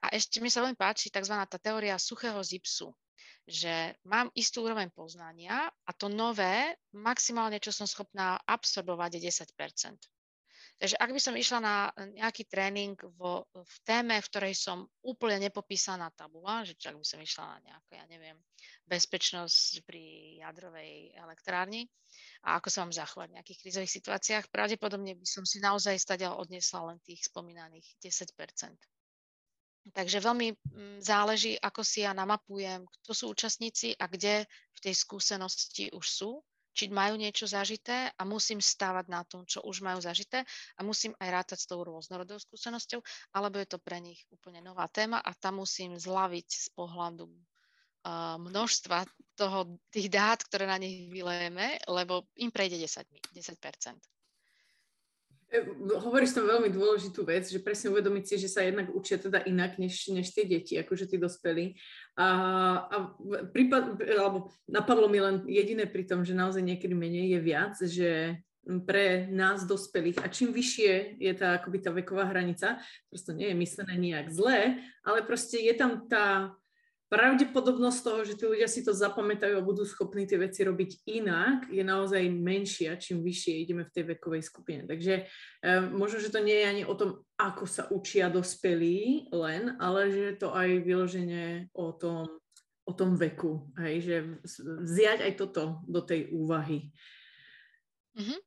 A 0.04 0.06
ešte 0.12 0.42
mi 0.42 0.50
sa 0.50 0.66
veľmi 0.66 0.76
páči 0.76 1.14
tzv. 1.14 1.38
tá 1.46 1.58
teória 1.62 1.96
suchého 2.02 2.42
zipsu 2.42 2.90
že 3.44 3.98
mám 4.08 4.32
istú 4.34 4.64
úroveň 4.64 4.90
poznania 4.94 5.68
a 5.68 5.92
to 5.92 6.08
nové, 6.08 6.76
maximálne, 6.96 7.60
čo 7.60 7.76
som 7.76 7.88
schopná 7.88 8.40
absorbovať, 8.48 9.20
je 9.20 9.30
10% 9.30 10.14
Takže 10.82 11.00
ak 11.00 11.16
by 11.16 11.22
som 11.22 11.38
išla 11.38 11.60
na 11.62 11.76
nejaký 12.18 12.50
tréning 12.50 12.98
vo, 13.16 13.48
v 13.54 13.78
téme, 13.86 14.18
v 14.18 14.30
ktorej 14.30 14.54
som 14.58 14.90
úplne 15.06 15.38
nepopísaná 15.40 16.10
tabula, 16.12 16.66
že 16.66 16.76
ak 16.76 16.98
by 16.98 17.06
som 17.06 17.22
išla 17.22 17.46
na 17.46 17.58
nejakú, 17.72 17.92
ja 17.96 18.06
neviem, 18.10 18.38
bezpečnosť 18.90 19.86
pri 19.86 20.04
jadrovej 20.42 21.14
elektrárni 21.16 21.88
a 22.44 22.60
ako 22.60 22.68
sa 22.68 22.84
mám 22.84 22.92
zachovať 22.92 23.28
v 23.32 23.36
nejakých 23.40 23.62
krízových 23.64 23.96
situáciách, 23.96 24.52
pravdepodobne 24.52 25.16
by 25.16 25.28
som 25.30 25.48
si 25.48 25.62
naozaj 25.62 25.96
stadiaľ 25.96 26.42
odnesla 26.42 26.84
len 26.90 27.00
tých 27.06 27.32
spomínaných 27.32 27.88
10 28.04 28.36
Takže 29.92 30.24
veľmi 30.24 30.48
mm, 30.56 30.98
záleží, 31.04 31.60
ako 31.60 31.84
si 31.84 32.08
ja 32.08 32.16
namapujem, 32.16 32.88
kto 32.88 33.12
sú 33.12 33.26
účastníci 33.36 33.92
a 34.00 34.08
kde 34.08 34.48
v 34.48 34.80
tej 34.80 34.96
skúsenosti 34.96 35.92
už 35.92 36.06
sú, 36.08 36.32
či 36.74 36.90
majú 36.90 37.20
niečo 37.20 37.46
zažité 37.46 38.10
a 38.16 38.22
musím 38.26 38.58
stávať 38.58 39.06
na 39.12 39.22
tom, 39.28 39.46
čo 39.46 39.62
už 39.62 39.86
majú 39.86 40.02
zažité 40.02 40.42
a 40.76 40.82
musím 40.82 41.14
aj 41.22 41.30
rátať 41.30 41.58
s 41.62 41.70
tou 41.70 41.84
rôznorodou 41.86 42.42
skúsenosťou, 42.42 43.04
alebo 43.38 43.62
je 43.62 43.68
to 43.70 43.78
pre 43.78 44.02
nich 44.02 44.26
úplne 44.34 44.64
nová 44.64 44.90
téma 44.90 45.22
a 45.22 45.38
tam 45.38 45.62
musím 45.62 46.00
zlaviť 46.00 46.48
z 46.50 46.68
pohľadu 46.74 47.30
množstva 48.40 49.08
toho, 49.40 49.80
tých 49.88 50.12
dát, 50.12 50.44
ktoré 50.44 50.68
na 50.68 50.76
nich 50.76 51.08
vylejeme, 51.08 51.80
lebo 51.88 52.28
im 52.36 52.52
prejde 52.52 52.76
10, 52.76 53.08
10%. 53.32 53.96
E, 55.54 55.62
hovoríš 56.02 56.34
tam 56.34 56.50
veľmi 56.50 56.74
dôležitú 56.74 57.22
vec, 57.22 57.46
že 57.46 57.62
presne 57.62 57.94
uvedomiť 57.94 58.24
si, 58.26 58.36
že 58.42 58.50
sa 58.50 58.66
jednak 58.66 58.90
učia 58.90 59.22
teda 59.22 59.46
inak 59.46 59.78
než, 59.78 60.10
než 60.10 60.34
tie 60.34 60.50
deti, 60.50 60.74
akože 60.82 61.06
tí 61.06 61.22
dospelí. 61.22 61.78
A, 62.18 62.28
a 62.90 62.96
prípad, 63.54 64.02
alebo 64.18 64.50
napadlo 64.66 65.06
mi 65.06 65.22
len 65.22 65.46
jediné 65.46 65.86
pri 65.86 66.10
tom, 66.10 66.26
že 66.26 66.34
naozaj 66.34 66.66
niekedy 66.66 66.98
menej 66.98 67.38
je 67.38 67.40
viac, 67.46 67.78
že 67.78 68.42
pre 68.88 69.28
nás 69.28 69.68
dospelých 69.68 70.24
a 70.24 70.32
čím 70.32 70.56
vyššie 70.56 71.20
je 71.20 71.34
tá 71.36 71.60
akoby 71.60 71.78
tá 71.84 71.92
veková 71.92 72.32
hranica, 72.32 72.80
prosto 73.12 73.36
nie 73.36 73.52
je 73.52 73.60
myslené 73.60 73.96
nejak 74.00 74.32
zlé, 74.32 74.80
ale 75.04 75.20
proste 75.28 75.60
je 75.60 75.74
tam 75.76 76.08
tá 76.08 76.56
pravdepodobnosť 77.14 78.00
toho, 78.02 78.20
že 78.26 78.34
tí 78.34 78.50
ľudia 78.50 78.66
si 78.66 78.82
to 78.82 78.90
zapamätajú 78.90 79.62
a 79.62 79.62
budú 79.62 79.86
schopní 79.86 80.26
tie 80.26 80.42
veci 80.42 80.66
robiť 80.66 81.06
inak, 81.14 81.70
je 81.70 81.86
naozaj 81.86 82.26
menšia, 82.34 82.98
čím 82.98 83.22
vyššie 83.22 83.54
ideme 83.62 83.86
v 83.86 83.94
tej 83.94 84.04
vekovej 84.18 84.42
skupine. 84.42 84.90
Takže 84.90 85.30
um, 85.62 86.02
možno, 86.02 86.18
že 86.18 86.34
to 86.34 86.42
nie 86.42 86.58
je 86.58 86.66
ani 86.66 86.84
o 86.90 86.98
tom, 86.98 87.22
ako 87.38 87.70
sa 87.70 87.86
učia 87.94 88.34
dospelí 88.34 89.30
len, 89.30 89.78
ale 89.78 90.10
že 90.10 90.22
je 90.34 90.36
to 90.42 90.50
aj 90.58 90.70
vyloženie 90.82 91.70
o 91.78 91.94
tom, 91.94 92.26
o 92.90 92.94
tom 92.98 93.14
veku. 93.14 93.70
Hej? 93.78 93.96
Že 94.02 94.16
vziať 94.82 95.20
aj 95.30 95.34
toto 95.38 95.86
do 95.86 96.02
tej 96.02 96.34
úvahy. 96.34 96.90
Uh-huh. 98.14 98.40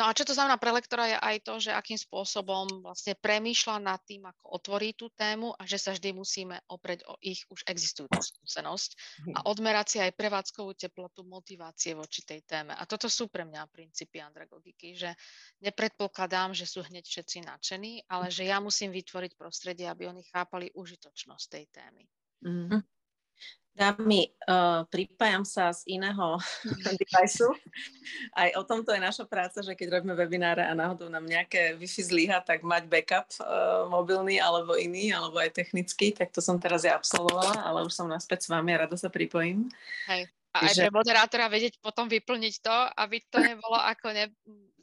No 0.00 0.08
a 0.08 0.16
čo 0.16 0.24
to 0.24 0.32
znamená 0.32 0.56
pre 0.56 0.72
lektora 0.72 1.04
je 1.04 1.16
aj 1.20 1.36
to, 1.44 1.54
že 1.60 1.76
akým 1.76 2.00
spôsobom 2.00 2.80
vlastne 2.80 3.12
premýšľa 3.20 3.76
nad 3.76 4.00
tým, 4.00 4.24
ako 4.24 4.56
otvorí 4.56 4.96
tú 4.96 5.12
tému 5.12 5.52
a 5.60 5.62
že 5.68 5.76
sa 5.76 5.92
vždy 5.92 6.16
musíme 6.16 6.56
oprieť 6.72 7.04
o 7.04 7.20
ich 7.20 7.44
už 7.52 7.68
existujúcu 7.68 8.16
skúsenosť 8.16 8.90
a 9.36 9.44
odmerať 9.44 9.86
si 9.92 9.98
aj 10.00 10.16
prevádzkovú 10.16 10.72
teplotu 10.72 11.20
motivácie 11.28 11.92
voči 11.92 12.24
tej 12.24 12.40
téme. 12.48 12.72
A 12.72 12.88
toto 12.88 13.12
sú 13.12 13.28
pre 13.28 13.44
mňa 13.44 13.68
princípy 13.68 14.24
andragogiky, 14.24 14.96
že 14.96 15.12
nepredpokladám, 15.60 16.56
že 16.56 16.64
sú 16.64 16.80
hneď 16.80 17.04
všetci 17.04 17.44
nadšení, 17.44 18.08
ale 18.08 18.32
že 18.32 18.48
ja 18.48 18.56
musím 18.56 18.88
vytvoriť 18.88 19.36
prostredie, 19.36 19.84
aby 19.84 20.08
oni 20.08 20.24
chápali 20.32 20.72
užitočnosť 20.72 21.44
tej 21.52 21.64
témy. 21.68 22.04
Uh-huh. 22.40 22.80
Dámy, 23.70 24.28
uh, 24.44 24.84
pripájam 24.92 25.40
sa 25.46 25.72
z 25.72 25.88
iného 25.96 26.36
device. 27.00 27.48
Aj 28.36 28.52
o 28.58 28.62
tomto 28.66 28.92
je 28.92 29.00
naša 29.00 29.24
práca, 29.24 29.64
že 29.64 29.72
keď 29.72 29.96
robíme 29.96 30.12
webináre 30.12 30.66
a 30.66 30.76
náhodou 30.76 31.08
nám 31.08 31.24
nejaké 31.24 31.80
Wi-Fi 31.80 32.02
zlíha, 32.04 32.38
tak 32.44 32.60
mať 32.60 32.90
backup 32.90 33.30
uh, 33.40 33.88
mobilný 33.88 34.36
alebo 34.36 34.76
iný, 34.76 35.16
alebo 35.16 35.40
aj 35.40 35.56
technický, 35.56 36.12
tak 36.12 36.28
to 36.28 36.44
som 36.44 36.60
teraz 36.60 36.84
ja 36.84 36.98
absolvovala, 36.98 37.62
ale 37.64 37.86
už 37.86 37.94
som 37.94 38.10
naspäť 38.10 38.44
s 38.44 38.48
vami 38.52 38.76
a 38.76 38.84
rado 38.84 39.00
sa 39.00 39.08
pripojím. 39.08 39.70
Hej. 40.12 40.28
A 40.50 40.66
aj 40.66 40.74
pre 40.74 40.90
moderátora 40.90 41.46
vedieť 41.46 41.78
potom 41.78 42.10
vyplniť 42.10 42.54
to, 42.58 42.76
aby 42.98 43.22
to 43.30 43.38
nebolo 43.38 43.78
ako 43.78 44.10
ne, 44.10 44.34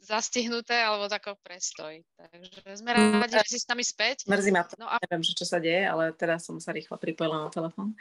zastihnuté 0.08 0.72
alebo 0.72 1.04
tako 1.12 1.36
prestoj. 1.44 2.00
Takže 2.16 2.80
sme 2.80 2.96
mm, 2.96 3.20
rádi, 3.20 3.36
že 3.44 3.52
si 3.52 3.58
s 3.60 3.68
nami 3.68 3.84
späť. 3.84 4.24
Mrzí 4.24 4.50
ma 4.50 4.64
to, 4.64 4.80
no 4.80 4.88
a... 4.88 4.96
neviem, 5.04 5.20
že 5.20 5.36
čo 5.36 5.44
sa 5.44 5.60
deje, 5.60 5.84
ale 5.84 6.16
teraz 6.16 6.48
som 6.48 6.56
sa 6.56 6.72
rýchlo 6.72 6.96
pripojila 6.96 7.44
na 7.44 7.52
telefón. 7.52 7.92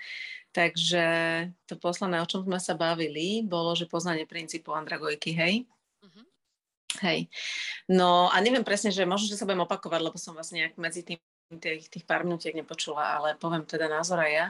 Takže 0.55 1.05
to 1.67 1.75
posledné, 1.75 2.23
o 2.23 2.29
čom 2.29 2.47
sme 2.47 2.57
sa 2.57 2.79
bavili, 2.79 3.43
bolo, 3.43 3.75
že 3.75 3.91
poznanie 3.91 4.23
princípu 4.23 4.71
andragojky, 4.71 5.35
hej? 5.35 5.53
Uh-huh. 6.01 6.25
Hej. 7.03 7.27
No 7.91 8.31
a 8.31 8.39
neviem 8.39 8.63
presne, 8.63 8.95
že 8.95 9.03
možno, 9.03 9.27
že 9.27 9.35
sa 9.35 9.43
budem 9.43 9.67
opakovať, 9.67 9.99
lebo 9.99 10.15
som 10.15 10.31
vás 10.31 10.49
nejak 10.55 10.79
medzi 10.79 11.03
tým 11.03 11.19
tých, 11.59 11.91
tých 11.91 12.03
pár 12.07 12.23
minútiek 12.23 12.55
nepočula, 12.55 13.19
ale 13.19 13.39
poviem 13.39 13.63
teda 13.63 13.87
názor 13.87 14.19
aj 14.19 14.31
ja. 14.31 14.47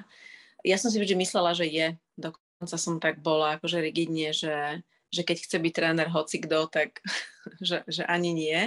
Ja 0.65 0.78
som 0.82 0.89
si 0.89 0.98
vždy 0.98 1.13
myslela, 1.17 1.54
že 1.54 1.70
je 1.70 1.93
dokonca 2.17 2.78
som 2.82 2.98
tak 2.98 3.22
bola 3.22 3.62
akože 3.62 3.78
rigidne, 3.78 4.34
že, 4.34 4.82
že 5.13 5.24
keď 5.24 5.38
chce 5.43 5.58
byť 5.60 5.74
tréner 5.74 6.08
hoci 6.12 6.38
kto, 6.43 6.67
tak 6.67 7.00
že, 7.67 7.84
že 7.88 8.04
ani 8.06 8.34
nie, 8.34 8.60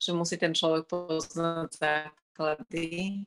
že 0.00 0.16
musí 0.16 0.40
ten 0.40 0.56
človek 0.56 0.88
poznať 0.88 1.76
základy 1.76 3.24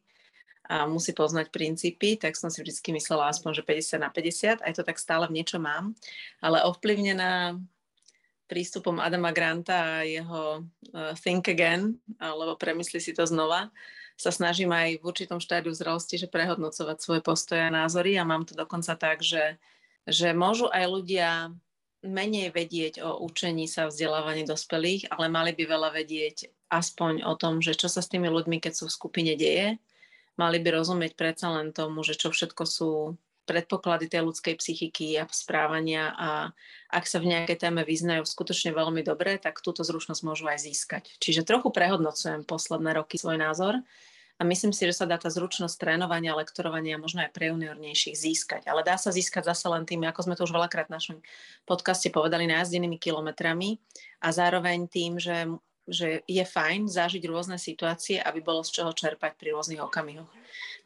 a 0.64 0.88
musí 0.88 1.12
poznať 1.12 1.52
princípy, 1.52 2.16
tak 2.16 2.40
som 2.40 2.48
si 2.48 2.64
vždy 2.64 2.96
myslela 2.96 3.30
aspoň, 3.30 3.62
že 3.62 3.64
50 4.00 4.00
na 4.00 4.10
50, 4.10 4.64
aj 4.64 4.74
to 4.80 4.84
tak 4.88 4.96
stále 4.96 5.28
v 5.28 5.36
niečo 5.44 5.60
mám, 5.60 5.92
ale 6.40 6.64
ovplyvnená 6.64 7.60
prístupom 8.48 9.00
Adama 9.04 9.36
Granta 9.36 10.00
a 10.00 10.08
jeho 10.08 10.64
uh, 10.64 11.14
Think 11.20 11.52
Again, 11.52 12.00
alebo 12.16 12.56
premysli 12.56 13.04
si 13.04 13.12
to 13.12 13.28
znova, 13.28 13.72
sa 14.16 14.32
snažím 14.32 14.72
aj 14.72 15.02
v 15.02 15.04
určitom 15.04 15.42
štádiu 15.42 15.74
zrelosti, 15.74 16.16
že 16.22 16.32
prehodnocovať 16.32 16.98
svoje 17.02 17.22
postoje 17.26 17.66
a 17.66 17.74
názory. 17.74 18.14
A 18.16 18.24
mám 18.24 18.46
to 18.46 18.54
dokonca 18.54 18.94
tak, 18.94 19.26
že 19.26 19.58
že 20.08 20.36
môžu 20.36 20.68
aj 20.68 20.84
ľudia 20.88 21.30
menej 22.04 22.52
vedieť 22.52 23.00
o 23.02 23.24
učení 23.24 23.66
sa 23.66 23.88
vzdelávaní 23.88 24.44
dospelých, 24.44 25.10
ale 25.10 25.32
mali 25.32 25.52
by 25.56 25.64
veľa 25.64 25.90
vedieť 25.96 26.52
aspoň 26.68 27.24
o 27.24 27.34
tom, 27.40 27.64
že 27.64 27.74
čo 27.74 27.88
sa 27.88 28.04
s 28.04 28.12
tými 28.12 28.28
ľuďmi, 28.28 28.60
keď 28.60 28.74
sú 28.76 28.86
v 28.92 28.96
skupine, 28.96 29.34
deje. 29.40 29.80
Mali 30.36 30.58
by 30.60 30.70
rozumieť 30.84 31.14
predsa 31.16 31.54
len 31.54 31.72
tomu, 31.72 32.02
že 32.02 32.18
čo 32.18 32.34
všetko 32.34 32.64
sú 32.66 32.92
predpoklady 33.44 34.08
tej 34.08 34.24
ľudskej 34.24 34.56
psychiky 34.56 35.20
a 35.20 35.28
správania 35.28 36.16
a 36.16 36.30
ak 36.88 37.04
sa 37.04 37.20
v 37.20 37.36
nejakej 37.36 37.60
téme 37.60 37.84
vyznajú 37.84 38.24
skutočne 38.24 38.72
veľmi 38.72 39.04
dobre, 39.04 39.36
tak 39.36 39.60
túto 39.60 39.84
zručnosť 39.84 40.22
môžu 40.24 40.48
aj 40.48 40.64
získať. 40.64 41.04
Čiže 41.20 41.44
trochu 41.44 41.68
prehodnocujem 41.70 42.48
posledné 42.48 42.96
roky 42.96 43.20
svoj 43.20 43.36
názor 43.36 43.84
a 44.44 44.52
myslím 44.52 44.76
si, 44.76 44.84
že 44.84 45.00
sa 45.00 45.08
dá 45.08 45.16
tá 45.16 45.32
zručnosť 45.32 45.80
trénovania, 45.80 46.36
lektorovania 46.36 47.00
možno 47.00 47.24
aj 47.24 47.32
pre 47.32 47.48
juniornejších 47.48 48.12
získať. 48.12 48.68
Ale 48.68 48.84
dá 48.84 49.00
sa 49.00 49.08
získať 49.08 49.48
zase 49.48 49.72
len 49.72 49.88
tým, 49.88 50.04
ako 50.04 50.28
sme 50.28 50.36
to 50.36 50.44
už 50.44 50.52
veľakrát 50.52 50.92
v 50.92 50.96
našom 51.00 51.18
podcaste 51.64 52.12
povedali, 52.12 52.52
najazdenými 52.52 53.00
kilometrami 53.00 53.80
a 54.20 54.36
zároveň 54.36 54.92
tým, 54.92 55.16
že, 55.16 55.48
že 55.88 56.28
je 56.28 56.44
fajn 56.44 56.92
zažiť 56.92 57.24
rôzne 57.24 57.56
situácie, 57.56 58.20
aby 58.20 58.44
bolo 58.44 58.68
z 58.68 58.84
čoho 58.84 58.92
čerpať 58.92 59.40
pri 59.40 59.56
rôznych 59.56 59.80
okamihoch. 59.80 60.28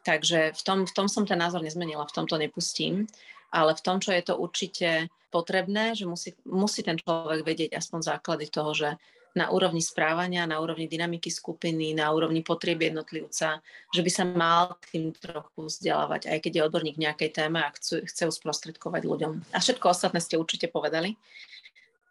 Takže 0.06 0.54
v 0.54 0.62
tom, 0.62 0.86
v 0.86 0.94
tom 0.94 1.10
som 1.10 1.26
ten 1.26 1.42
názor 1.42 1.66
nezmenila, 1.66 2.06
v 2.06 2.14
tomto 2.14 2.38
nepustím, 2.38 3.10
ale 3.50 3.74
v 3.74 3.82
tom, 3.82 3.98
čo 3.98 4.14
je 4.14 4.22
to 4.22 4.38
určite 4.38 5.10
potrebné, 5.34 5.98
že 5.98 6.06
musí, 6.06 6.38
musí 6.46 6.86
ten 6.86 7.02
človek 7.02 7.42
vedieť 7.42 7.74
aspoň 7.74 8.00
základy 8.06 8.54
toho, 8.54 8.78
že 8.78 8.90
na 9.38 9.54
úrovni 9.54 9.86
správania, 9.86 10.50
na 10.50 10.58
úrovni 10.58 10.90
dynamiky 10.90 11.30
skupiny, 11.30 11.94
na 11.94 12.10
úrovni 12.10 12.42
potrieb 12.42 12.82
jednotlivca, 12.82 13.62
že 13.94 14.02
by 14.02 14.10
sa 14.10 14.24
mal 14.26 14.82
tým 14.90 15.14
trochu 15.14 15.70
vzdelávať, 15.70 16.26
aj 16.26 16.40
keď 16.42 16.52
je 16.58 16.66
odborník 16.66 16.98
v 16.98 17.06
nejakej 17.06 17.30
téme 17.38 17.62
a 17.62 17.70
chce, 17.78 18.02
chce 18.10 18.34
sprostredkovať 18.34 19.06
ľuďom. 19.06 19.54
A 19.54 19.58
všetko 19.62 19.94
ostatné 19.94 20.18
ste 20.18 20.42
určite 20.42 20.66
povedali. 20.74 21.14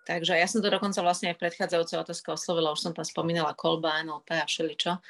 Takže 0.06 0.38
ja 0.38 0.46
som 0.46 0.62
to 0.62 0.70
dokonca 0.70 1.02
vlastne 1.02 1.34
aj 1.34 1.36
v 1.36 1.42
predchádzajúcej 1.42 1.98
otázke 1.98 2.30
oslovila, 2.30 2.70
už 2.70 2.78
som 2.78 2.94
tam 2.94 3.02
spomínala 3.02 3.58
kolba, 3.58 4.06
NLP 4.06 4.38
a 4.38 4.46
všeličo 4.46 5.02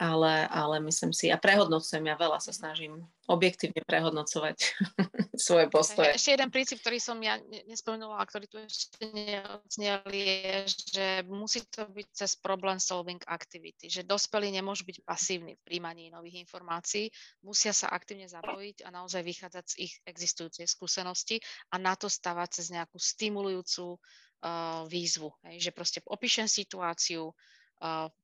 ale, 0.00 0.48
ale 0.48 0.80
myslím 0.80 1.12
si, 1.12 1.28
a 1.28 1.36
prehodnocujem, 1.36 2.08
ja 2.08 2.16
veľa 2.16 2.40
sa 2.40 2.50
snažím 2.50 3.04
objektívne 3.28 3.84
prehodnocovať 3.84 4.56
svoje 5.46 5.66
postoje. 5.68 6.16
Ešte 6.16 6.34
jeden 6.34 6.50
princíp, 6.50 6.80
ktorý 6.80 6.98
som 6.98 7.20
ja 7.20 7.38
nespomenula 7.68 8.18
a 8.18 8.26
ktorý 8.26 8.46
tu 8.48 8.58
ešte 8.58 9.04
neodznel, 9.12 10.02
je, 10.08 10.66
že 10.90 11.06
musí 11.28 11.62
to 11.68 11.86
byť 11.86 12.08
cez 12.08 12.34
problem 12.40 12.80
solving 12.80 13.20
activity, 13.28 13.92
že 13.92 14.02
dospelí 14.08 14.50
nemôžu 14.50 14.88
byť 14.88 15.04
pasívni 15.04 15.54
v 15.60 15.64
príjmaní 15.64 16.08
nových 16.08 16.42
informácií, 16.42 17.12
musia 17.44 17.76
sa 17.76 17.92
aktívne 17.92 18.26
zapojiť 18.26 18.82
a 18.82 18.90
naozaj 18.90 19.22
vychádzať 19.22 19.64
z 19.70 19.74
ich 19.86 19.94
existujúcej 20.08 20.66
skúsenosti 20.66 21.38
a 21.70 21.78
na 21.78 21.94
to 21.94 22.08
stavať 22.08 22.48
cez 22.58 22.66
nejakú 22.72 22.96
stimulujúcu 22.96 23.96
uh, 23.96 24.82
výzvu. 24.90 25.30
Hej, 25.46 25.68
že 25.68 25.70
proste 25.70 25.98
opíšem 26.08 26.50
situáciu, 26.50 27.30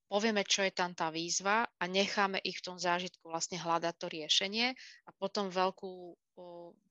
povieme, 0.06 0.46
čo 0.46 0.62
je 0.62 0.72
tam 0.72 0.94
tá 0.94 1.10
výzva 1.10 1.66
a 1.66 1.84
necháme 1.84 2.38
ich 2.46 2.62
v 2.62 2.66
tom 2.72 2.76
zážitku 2.78 3.26
vlastne 3.26 3.58
hľadať 3.58 3.94
to 3.98 4.06
riešenie 4.06 4.72
a 5.04 5.10
potom 5.18 5.50
veľkú 5.50 6.16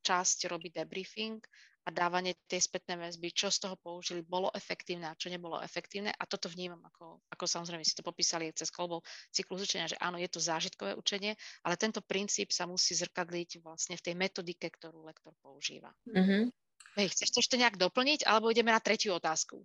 časť 0.03 0.51
robí 0.51 0.69
debriefing 0.69 1.39
a 1.88 1.89
dávanie 1.89 2.36
tej 2.51 2.67
spätnej 2.67 2.99
väzby, 2.99 3.32
čo 3.32 3.47
z 3.47 3.63
toho 3.63 3.80
použili, 3.80 4.19
bolo 4.19 4.51
efektívne 4.51 5.08
a 5.08 5.15
čo 5.15 5.32
nebolo 5.32 5.63
efektívne. 5.63 6.12
A 6.12 6.27
toto 6.27 6.51
vnímam, 6.51 6.84
ako, 6.84 7.23
ako 7.32 7.47
samozrejme 7.47 7.80
si 7.88 7.95
to 7.95 8.03
popísali 8.03 8.51
cez 8.51 8.67
kolbou 8.67 8.99
cyklus 9.32 9.63
učenia, 9.63 9.88
že 9.88 9.95
áno, 10.03 10.19
je 10.19 10.27
to 10.27 10.43
zážitkové 10.43 10.99
učenie, 10.99 11.39
ale 11.63 11.80
tento 11.80 12.03
princíp 12.03 12.51
sa 12.51 12.67
musí 12.67 12.91
zrkadliť 12.91 13.63
vlastne 13.63 13.95
v 13.95 14.03
tej 14.03 14.15
metodike, 14.19 14.67
ktorú 14.67 15.08
lektor 15.08 15.32
používa. 15.39 15.95
Mm-hmm. 16.12 16.51
Hej, 16.99 17.08
chceš 17.15 17.30
to 17.32 17.39
ešte 17.39 17.56
nejak 17.56 17.80
doplniť, 17.80 18.27
alebo 18.27 18.51
ideme 18.51 18.75
na 18.75 18.84
tretiu 18.84 19.15
otázku? 19.15 19.63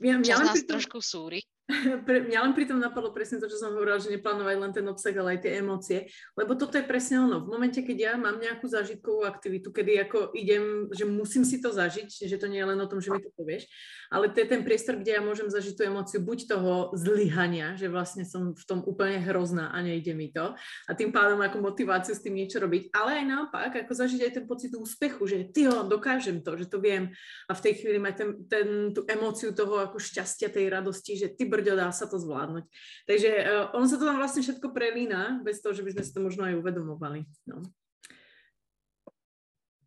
Ja, 0.00 0.16
Čas 0.24 0.32
ja 0.32 0.36
nás 0.40 0.64
to... 0.64 0.80
trošku 0.80 1.04
súri. 1.04 1.44
Pre, 2.08 2.18
mňa 2.24 2.48
len 2.48 2.56
pri 2.56 2.64
tom 2.64 2.80
napadlo 2.80 3.12
presne 3.12 3.36
to, 3.36 3.44
čo 3.44 3.60
som 3.60 3.76
hovorila, 3.76 4.00
že 4.00 4.08
neplánovať 4.08 4.56
len 4.56 4.72
ten 4.72 4.86
obsah, 4.88 5.12
ale 5.12 5.36
aj 5.36 5.40
tie 5.44 5.52
emócie. 5.60 5.98
Lebo 6.32 6.56
toto 6.56 6.80
je 6.80 6.84
presne 6.88 7.20
ono. 7.20 7.44
V 7.44 7.52
momente, 7.52 7.84
keď 7.84 7.96
ja 8.00 8.12
mám 8.16 8.40
nejakú 8.40 8.64
zážitkovú 8.64 9.28
aktivitu, 9.28 9.68
kedy 9.68 10.08
ako 10.08 10.32
idem, 10.32 10.88
že 10.96 11.04
musím 11.04 11.44
si 11.44 11.60
to 11.60 11.68
zažiť, 11.68 12.08
že 12.08 12.40
to 12.40 12.48
nie 12.48 12.64
je 12.64 12.68
len 12.72 12.80
o 12.80 12.88
tom, 12.88 13.04
že 13.04 13.12
mi 13.12 13.20
to 13.20 13.28
povieš, 13.36 13.68
ale 14.08 14.32
to 14.32 14.40
je 14.40 14.48
ten 14.48 14.64
priestor, 14.64 14.96
kde 14.96 15.20
ja 15.20 15.22
môžem 15.22 15.52
zažiť 15.52 15.76
tú 15.76 15.82
emóciu 15.84 16.24
buď 16.24 16.56
toho 16.56 16.96
zlyhania, 16.96 17.76
že 17.76 17.92
vlastne 17.92 18.24
som 18.24 18.56
v 18.56 18.64
tom 18.64 18.80
úplne 18.88 19.20
hrozná 19.20 19.68
a 19.68 19.84
nejde 19.84 20.16
mi 20.16 20.32
to. 20.32 20.56
A 20.88 20.96
tým 20.96 21.12
pádom 21.12 21.44
ako 21.44 21.60
motiváciu 21.60 22.16
s 22.16 22.24
tým 22.24 22.40
niečo 22.40 22.64
robiť. 22.64 22.96
Ale 22.96 23.20
aj 23.20 23.24
naopak, 23.28 23.72
ako 23.84 23.92
zažiť 23.92 24.20
aj 24.24 24.32
ten 24.40 24.44
pocit 24.48 24.72
úspechu, 24.72 25.20
že 25.28 25.44
ty 25.52 25.68
ho, 25.68 25.84
dokážem 25.84 26.40
to, 26.40 26.56
že 26.56 26.72
to 26.72 26.80
viem. 26.80 27.12
A 27.44 27.52
v 27.52 27.60
tej 27.60 27.84
chvíli 27.84 28.00
mať 28.00 28.14
ten, 28.16 28.30
ten, 28.48 28.68
tú 28.96 29.04
emóciu 29.04 29.52
toho 29.52 29.84
ako 29.84 30.00
šťastia, 30.00 30.48
tej 30.48 30.72
radosti, 30.72 31.12
že 31.20 31.28
ty 31.28 31.44
brďo, 31.58 31.74
dá 31.74 31.90
sa 31.90 32.06
to 32.06 32.22
zvládnuť. 32.22 32.70
Takže 33.10 33.30
uh, 33.42 33.74
ono 33.74 33.90
sa 33.90 33.98
to 33.98 34.06
tam 34.06 34.22
vlastne 34.22 34.46
všetko 34.46 34.70
prelína, 34.70 35.42
bez 35.42 35.58
toho, 35.58 35.74
že 35.74 35.82
by 35.82 35.98
sme 35.98 36.02
si 36.06 36.14
to 36.14 36.22
možno 36.22 36.46
aj 36.46 36.54
uvedomovali. 36.54 37.26
No. 37.50 37.66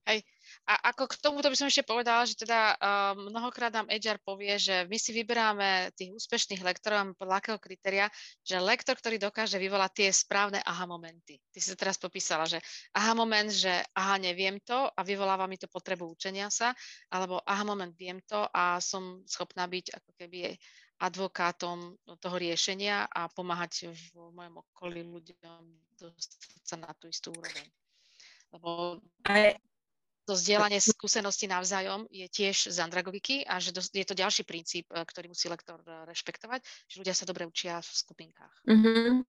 Hej, 0.02 0.26
A 0.66 0.92
ako 0.92 1.08
k 1.08 1.22
tomuto 1.22 1.46
by 1.46 1.56
som 1.56 1.70
ešte 1.70 1.86
povedala, 1.86 2.26
že 2.26 2.34
teda 2.34 2.74
uh, 2.74 3.14
mnohokrát 3.14 3.70
nám 3.70 3.86
HR 3.86 4.18
povie, 4.26 4.58
že 4.58 4.90
my 4.90 4.98
si 4.98 5.14
vyberáme 5.14 5.94
tých 5.94 6.12
úspešných 6.12 6.60
lektorov 6.66 7.14
podľa 7.22 7.38
akého 7.38 7.60
kritéria, 7.62 8.10
že 8.42 8.58
lektor, 8.58 8.98
ktorý 8.98 9.22
dokáže 9.22 9.62
vyvolať 9.62 9.92
tie 10.04 10.10
správne 10.10 10.58
aha 10.66 10.90
momenty. 10.90 11.38
Ty 11.54 11.58
si 11.62 11.70
to 11.72 11.78
teraz 11.78 12.02
popísala, 12.02 12.50
že 12.50 12.58
aha 12.98 13.14
moment, 13.14 13.54
že 13.54 13.72
aha, 13.94 14.18
neviem 14.18 14.58
to 14.66 14.90
a 14.90 15.02
vyvoláva 15.06 15.46
mi 15.46 15.62
to 15.62 15.70
potrebu 15.70 16.10
učenia 16.12 16.50
sa, 16.50 16.74
alebo 17.14 17.38
aha 17.46 17.64
moment, 17.64 17.94
viem 17.94 18.18
to 18.26 18.42
a 18.52 18.82
som 18.82 19.22
schopná 19.30 19.70
byť 19.70 20.02
ako 20.02 20.12
keby 20.18 20.58
advokátom 21.02 21.98
toho 22.22 22.38
riešenia 22.38 23.10
a 23.10 23.26
pomáhať 23.26 23.90
v 23.90 24.06
mojom 24.38 24.62
okolí 24.62 25.02
ľuďom 25.02 25.62
dostať 25.98 26.62
sa 26.62 26.78
na 26.78 26.94
tú 26.94 27.10
istú 27.10 27.34
úroveň. 27.34 27.66
Lebo 28.54 29.02
to 30.30 30.38
zdieľanie 30.38 30.78
skúseností 30.78 31.50
navzájom 31.50 32.06
je 32.14 32.30
tiež 32.30 32.70
z 32.70 32.78
andragoviky 32.78 33.42
a 33.50 33.58
že 33.58 33.74
je 33.74 34.06
to 34.06 34.14
ďalší 34.14 34.46
princíp, 34.46 34.86
e, 34.94 35.02
ktorý 35.02 35.34
musí 35.34 35.50
lektor 35.50 35.82
e, 35.82 36.06
rešpektovať, 36.06 36.62
že 36.86 36.96
ľudia 37.02 37.16
sa 37.18 37.26
dobre 37.26 37.50
učia 37.50 37.82
v 37.82 37.90
skupinkách. 37.90 38.54
Mm-hmm. 38.70 39.26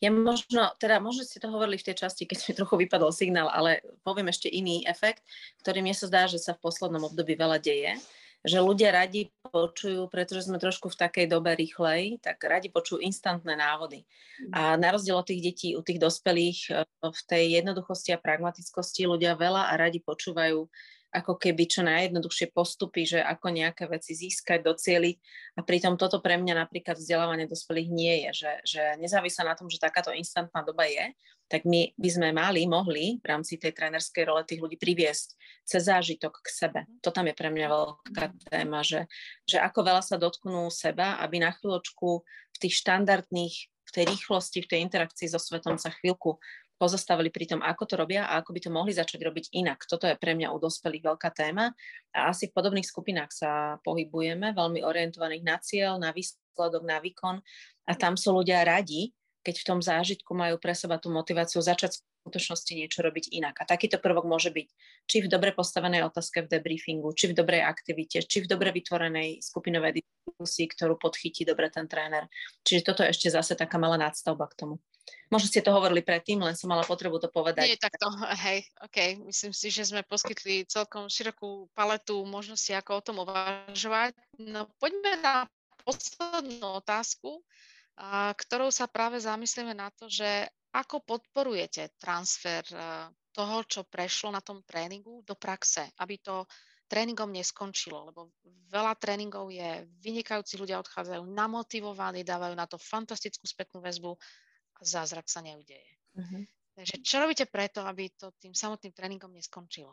Ja 0.00 0.10
možno, 0.10 0.72
teda 0.80 0.98
možno 0.98 1.26
ste 1.28 1.42
to 1.42 1.50
hovorili 1.52 1.76
v 1.76 1.92
tej 1.92 2.06
časti, 2.06 2.24
keď 2.24 2.38
mi 2.40 2.52
trochu 2.56 2.74
vypadol 2.86 3.10
signál, 3.12 3.52
ale 3.52 3.84
poviem 4.06 4.32
ešte 4.32 4.48
iný 4.48 4.86
efekt, 4.88 5.22
ktorý 5.60 5.84
mne 5.84 5.94
sa 5.94 6.08
zdá, 6.08 6.22
že 6.26 6.40
sa 6.40 6.56
v 6.56 6.62
poslednom 6.62 7.06
období 7.06 7.36
veľa 7.36 7.58
deje 7.60 7.98
že 8.42 8.58
ľudia 8.58 8.90
radi 8.90 9.30
počujú, 9.54 10.10
pretože 10.10 10.50
sme 10.50 10.58
trošku 10.58 10.90
v 10.90 10.98
takej 10.98 11.26
dobe 11.30 11.54
rýchlej, 11.54 12.18
tak 12.18 12.42
radi 12.42 12.66
počujú 12.74 12.98
instantné 12.98 13.54
návody. 13.54 14.02
A 14.50 14.74
na 14.74 14.90
rozdiel 14.90 15.14
od 15.14 15.26
tých 15.26 15.42
detí, 15.42 15.68
u 15.78 15.82
tých 15.82 16.02
dospelých, 16.02 16.60
e, 16.74 16.82
v 17.06 17.20
tej 17.30 17.44
jednoduchosti 17.62 18.10
a 18.10 18.18
pragmatickosti 18.18 19.06
ľudia 19.06 19.38
veľa 19.38 19.70
a 19.70 19.72
radi 19.78 20.02
počúvajú 20.02 20.66
ako 21.12 21.36
keby 21.36 21.68
čo 21.68 21.84
najjednoduchšie 21.84 22.56
postupy, 22.56 23.04
že 23.04 23.20
ako 23.20 23.52
nejaké 23.52 23.84
veci 23.84 24.16
získať, 24.16 24.64
docieliť. 24.64 25.16
A 25.56 25.60
pritom 25.60 26.00
toto 26.00 26.24
pre 26.24 26.40
mňa 26.40 26.64
napríklad 26.64 26.96
vzdelávanie 26.96 27.44
dospelých 27.44 27.88
nie 27.92 28.14
je, 28.26 28.30
že, 28.32 28.52
že 28.64 28.82
nezávisle 28.96 29.44
na 29.44 29.52
tom, 29.52 29.68
že 29.68 29.76
takáto 29.76 30.08
instantná 30.16 30.64
doba 30.64 30.88
je, 30.88 31.12
tak 31.52 31.68
my 31.68 31.92
by 32.00 32.08
sme 32.08 32.28
mali, 32.32 32.64
mohli 32.64 33.20
v 33.20 33.26
rámci 33.28 33.60
tej 33.60 33.76
trénerskej 33.76 34.24
role 34.24 34.40
tých 34.48 34.64
ľudí 34.64 34.80
priviesť 34.80 35.36
cez 35.68 35.84
zážitok 35.84 36.40
k 36.40 36.48
sebe. 36.48 36.80
To 37.04 37.12
tam 37.12 37.28
je 37.28 37.36
pre 37.36 37.52
mňa 37.52 37.66
veľká 37.68 38.26
téma, 38.48 38.80
že, 38.80 39.04
že 39.44 39.60
ako 39.60 39.84
veľa 39.84 40.00
sa 40.00 40.16
dotknú 40.16 40.72
seba, 40.72 41.20
aby 41.20 41.44
na 41.44 41.52
chvíľočku 41.52 42.24
v 42.24 42.56
tých 42.56 42.80
štandardných, 42.80 43.56
v 43.68 43.90
tej 43.92 44.04
rýchlosti, 44.16 44.64
v 44.64 44.70
tej 44.72 44.80
interakcii 44.88 45.28
so 45.28 45.36
svetom 45.36 45.76
sa 45.76 45.92
chvíľku 45.92 46.40
pozastavili 46.82 47.30
pri 47.30 47.46
tom, 47.46 47.60
ako 47.62 47.86
to 47.86 47.94
robia 47.94 48.26
a 48.26 48.42
ako 48.42 48.50
by 48.58 48.60
to 48.66 48.70
mohli 48.74 48.90
začať 48.90 49.22
robiť 49.22 49.54
inak. 49.54 49.86
Toto 49.86 50.10
je 50.10 50.18
pre 50.18 50.34
mňa 50.34 50.50
u 50.50 50.58
dospelých 50.58 51.14
veľká 51.14 51.30
téma 51.30 51.70
a 52.10 52.34
asi 52.34 52.50
v 52.50 52.54
podobných 52.58 52.90
skupinách 52.90 53.30
sa 53.30 53.78
pohybujeme, 53.86 54.50
veľmi 54.50 54.82
orientovaných 54.82 55.46
na 55.46 55.56
cieľ, 55.62 56.02
na 56.02 56.10
výsledok, 56.10 56.82
na 56.82 56.98
výkon 56.98 57.38
a 57.86 57.92
tam 57.94 58.18
sú 58.18 58.34
ľudia 58.34 58.66
radi, 58.66 59.14
keď 59.46 59.54
v 59.62 59.66
tom 59.70 59.78
zážitku 59.78 60.34
majú 60.34 60.58
pre 60.58 60.74
seba 60.74 60.98
tú 60.98 61.14
motiváciu 61.14 61.62
začať 61.62 62.02
skutočnosti 62.22 62.72
niečo 62.78 63.02
robiť 63.02 63.34
inak. 63.34 63.58
A 63.58 63.66
takýto 63.66 63.98
prvok 63.98 64.22
môže 64.30 64.54
byť 64.54 64.66
či 65.10 65.26
v 65.26 65.30
dobre 65.30 65.50
postavenej 65.50 66.06
otázke 66.06 66.46
v 66.46 66.50
debriefingu, 66.54 67.10
či 67.18 67.34
v 67.34 67.36
dobrej 67.36 67.66
aktivite, 67.66 68.22
či 68.22 68.46
v 68.46 68.50
dobre 68.50 68.70
vytvorenej 68.70 69.42
skupinovej 69.42 69.98
diskusii, 69.98 70.70
ktorú 70.70 71.02
podchytí 71.02 71.42
dobre 71.42 71.66
ten 71.74 71.90
tréner. 71.90 72.30
Čiže 72.62 72.86
toto 72.86 73.02
je 73.02 73.10
ešte 73.10 73.34
zase 73.34 73.58
taká 73.58 73.74
malá 73.82 73.98
nadstavba 73.98 74.46
k 74.46 74.62
tomu. 74.62 74.74
Možno 75.32 75.48
ste 75.48 75.64
to 75.64 75.72
hovorili 75.72 76.04
predtým, 76.04 76.44
len 76.44 76.52
som 76.52 76.68
mala 76.68 76.84
potrebu 76.84 77.16
to 77.16 77.32
povedať. 77.32 77.64
Nie, 77.64 77.80
takto, 77.80 78.12
hej, 78.44 78.68
OK. 78.84 79.24
Myslím 79.24 79.52
si, 79.56 79.72
že 79.72 79.88
sme 79.88 80.04
poskytli 80.04 80.68
celkom 80.68 81.08
širokú 81.08 81.72
paletu 81.72 82.20
možností, 82.28 82.76
ako 82.76 82.90
o 83.00 83.04
tom 83.04 83.16
uvažovať. 83.24 84.12
No 84.40 84.68
poďme 84.76 85.18
na 85.24 85.34
poslednú 85.82 86.78
otázku, 86.78 87.40
ktorou 88.36 88.70
sa 88.72 88.88
práve 88.88 89.20
zamyslíme 89.20 89.72
na 89.72 89.88
to, 89.92 90.08
že 90.08 90.48
ako 90.72 91.04
podporujete 91.04 91.92
transfer 92.00 92.64
eh, 92.72 93.12
toho, 93.32 93.64
čo 93.68 93.88
prešlo 93.88 94.32
na 94.32 94.40
tom 94.40 94.64
tréningu 94.64 95.20
do 95.24 95.36
praxe, 95.36 95.88
aby 96.00 96.16
to 96.20 96.48
tréningom 96.88 97.32
neskončilo, 97.32 98.12
lebo 98.12 98.28
veľa 98.68 98.92
tréningov 99.00 99.48
je, 99.48 99.88
vynikajúci 100.04 100.60
ľudia 100.60 100.76
odchádzajú 100.84 101.24
namotivovaní, 101.24 102.20
dávajú 102.20 102.52
na 102.52 102.68
to 102.68 102.76
fantastickú 102.76 103.48
spätnú 103.48 103.80
väzbu 103.80 104.12
zázrak 104.82 105.30
sa 105.30 105.40
neudeje. 105.40 105.86
Uh-huh. 106.18 106.42
Takže 106.74 107.00
čo 107.04 107.22
robíte 107.22 107.46
preto, 107.46 107.84
aby 107.86 108.10
to 108.12 108.34
tým 108.36 108.52
samotným 108.52 108.92
tréningom 108.92 109.32
neskončilo? 109.32 109.92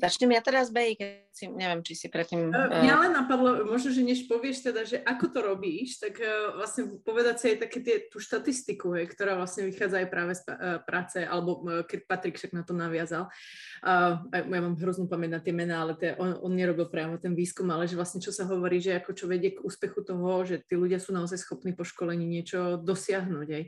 Začnem 0.00 0.32
ja 0.32 0.40
teraz, 0.40 0.70
Bej, 0.70 0.96
keď 0.96 1.29
si, 1.40 1.48
neviem, 1.48 1.80
či 1.80 1.96
si 1.96 2.12
predtým... 2.12 2.52
Uh, 2.52 2.84
mňa 2.84 2.96
len 3.08 3.12
napadlo, 3.16 3.64
možno, 3.64 3.88
že 3.88 4.04
než 4.04 4.28
povieš 4.28 4.60
teda, 4.60 4.84
že 4.84 5.00
ako 5.00 5.24
to 5.32 5.40
robíš, 5.40 5.96
tak 5.96 6.20
uh, 6.20 6.60
vlastne 6.60 7.00
povedať 7.00 7.36
si 7.40 7.44
aj 7.54 7.56
také 7.64 7.78
tie, 7.80 7.96
tú 8.12 8.20
štatistiku, 8.20 8.92
hej, 9.00 9.08
ktorá 9.08 9.40
vlastne 9.40 9.64
vychádza 9.64 10.04
aj 10.04 10.08
práve 10.12 10.32
z 10.36 10.42
uh, 10.52 10.84
práce, 10.84 11.24
alebo 11.24 11.64
uh, 11.64 11.80
keď 11.88 12.04
Patrik 12.04 12.36
však 12.36 12.52
na 12.52 12.60
to 12.60 12.76
naviazal. 12.76 13.32
Uh, 13.80 14.20
ja 14.28 14.60
mám 14.60 14.76
hroznú 14.76 15.08
pamäť 15.08 15.30
na 15.30 15.40
tie 15.40 15.54
mená, 15.56 15.86
ale 15.86 15.96
tie, 15.96 16.12
on, 16.18 16.36
on 16.42 16.52
nerobil 16.52 16.90
priamo 16.90 17.16
ten 17.16 17.32
výskum, 17.32 17.70
ale 17.70 17.86
že 17.86 17.94
vlastne 17.94 18.18
čo 18.18 18.34
sa 18.34 18.44
hovorí, 18.50 18.82
že 18.82 18.98
ako 18.98 19.14
čo 19.14 19.30
vedie 19.30 19.54
k 19.54 19.62
úspechu 19.62 20.02
toho, 20.02 20.42
že 20.42 20.60
tí 20.66 20.74
ľudia 20.74 20.98
sú 20.98 21.14
naozaj 21.14 21.38
schopní 21.38 21.72
po 21.72 21.86
školení 21.86 22.26
niečo 22.26 22.82
dosiahnuť. 22.82 23.48
Hej. 23.54 23.64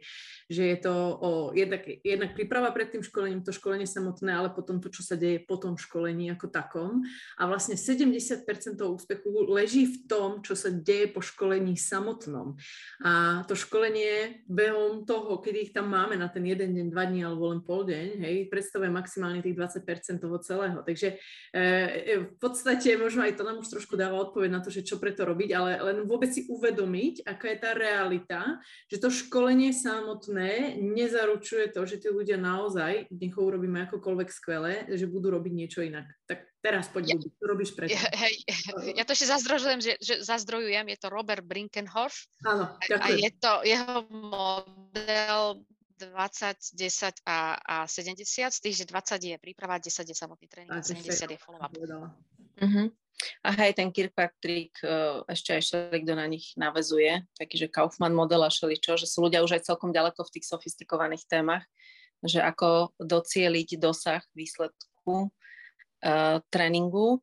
Že 0.51 0.63
je 0.67 0.79
to 0.83 0.95
o, 1.23 1.31
jednak, 1.55 1.87
jednak 2.03 2.35
príprava 2.35 2.75
pred 2.75 2.91
tým 2.91 3.07
školením, 3.07 3.47
to 3.47 3.55
školenie 3.55 3.87
samotné, 3.87 4.35
ale 4.35 4.51
potom 4.51 4.83
to, 4.83 4.91
čo 4.91 5.07
sa 5.07 5.15
deje 5.15 5.39
po 5.47 5.55
tom 5.55 5.79
školení 5.79 6.35
ako 6.35 6.51
takom 6.51 7.07
a 7.39 7.43
vlastne 7.47 7.62
70% 7.71 8.43
toho 8.75 8.99
úspechu 8.99 9.31
leží 9.47 9.87
v 9.87 9.97
tom, 10.11 10.43
čo 10.43 10.59
sa 10.59 10.75
deje 10.75 11.07
po 11.15 11.23
školení 11.23 11.79
samotnom. 11.79 12.59
A 13.07 13.43
to 13.47 13.55
školenie 13.55 14.43
behom 14.51 15.07
toho, 15.07 15.39
keď 15.39 15.55
ich 15.69 15.71
tam 15.71 15.93
máme 15.93 16.19
na 16.19 16.27
ten 16.27 16.43
jeden 16.43 16.75
deň, 16.75 16.87
dva 16.91 17.07
dní 17.07 17.23
alebo 17.23 17.55
len 17.55 17.63
pol 17.63 17.87
deň, 17.87 18.19
hej, 18.19 18.37
predstavuje 18.51 18.91
maximálne 18.91 19.39
tých 19.45 19.55
20% 19.55 20.19
toho 20.19 20.37
celého. 20.43 20.83
Takže 20.83 21.21
e, 21.55 22.27
v 22.27 22.37
podstate 22.43 22.99
možno 22.99 23.23
aj 23.23 23.39
to 23.39 23.47
nám 23.47 23.63
už 23.63 23.71
trošku 23.71 23.95
dáva 23.95 24.19
odpoveď 24.19 24.51
na 24.51 24.61
to, 24.61 24.73
že 24.73 24.83
čo 24.83 24.99
preto 24.99 25.23
robiť, 25.23 25.51
ale 25.55 25.71
len 25.79 25.99
vôbec 26.09 26.33
si 26.33 26.49
uvedomiť, 26.49 27.29
aká 27.29 27.53
je 27.53 27.59
tá 27.61 27.71
realita, 27.77 28.41
že 28.89 28.99
to 28.99 29.13
školenie 29.13 29.71
samotné 29.71 30.81
nezaručuje 30.81 31.71
to, 31.73 31.85
že 31.85 32.03
tí 32.03 32.09
ľudia 32.09 32.41
naozaj, 32.41 33.13
nech 33.13 33.35
ho 33.37 33.43
urobíme 33.43 33.85
akokoľvek 33.87 34.29
skvelé, 34.33 34.75
že 34.97 35.11
budú 35.11 35.35
robiť 35.35 35.53
niečo 35.53 35.81
inak. 35.85 36.09
Tak 36.25 36.52
teraz 36.63 36.87
poď, 36.89 37.05
ja, 37.13 37.17
čo 37.19 37.45
robíš 37.45 37.75
preto? 37.75 37.93
Hej, 37.93 38.35
ja 38.99 39.03
to 39.03 39.13
ešte 39.13 39.29
zazdrojujem, 39.29 39.81
že, 39.83 39.93
že 39.99 40.15
zazdrojujem, 40.23 40.87
je 40.95 40.99
to 41.03 41.09
Robert 41.11 41.43
Brinkenhoff. 41.43 42.31
Áno, 42.47 42.79
ďakujem. 42.87 43.03
A 43.03 43.09
je 43.19 43.31
to 43.37 43.53
jeho 43.67 43.97
model 44.09 45.67
20, 45.99 46.79
10 46.79 47.27
a, 47.27 47.59
a 47.63 47.77
70, 47.87 48.51
z 48.51 48.59
tých, 48.63 48.77
že 48.83 48.85
20 48.87 49.23
je 49.23 49.37
príprava, 49.39 49.79
10 49.79 49.91
je 50.07 50.17
samotný 50.17 50.47
tréning, 50.47 50.79
a 50.79 50.83
70 50.83 51.35
je 51.35 51.39
follow-up. 51.39 51.75
Uh-huh. 52.63 52.87
A 53.47 53.49
hej, 53.55 53.79
ten 53.79 53.95
Kirkpatrick, 53.95 54.83
uh, 54.83 55.23
ešte 55.31 55.55
aj 55.55 55.63
šeli, 55.63 55.99
kto 56.03 56.13
na 56.19 56.27
nich 56.27 56.55
navezuje, 56.59 57.23
taký, 57.39 57.55
že 57.59 57.71
Kaufman 57.71 58.15
model 58.15 58.43
a 58.43 58.51
čo, 58.51 58.67
že 58.99 59.07
sú 59.07 59.31
ľudia 59.31 59.47
už 59.47 59.59
aj 59.59 59.67
celkom 59.67 59.95
ďaleko 59.95 60.27
v 60.27 60.33
tých 60.39 60.47
sofistikovaných 60.51 61.27
témach, 61.31 61.63
že 62.23 62.43
ako 62.43 62.95
docieliť 62.99 63.79
dosah 63.79 64.23
výsledku 64.35 65.31
tréningu. 66.51 67.23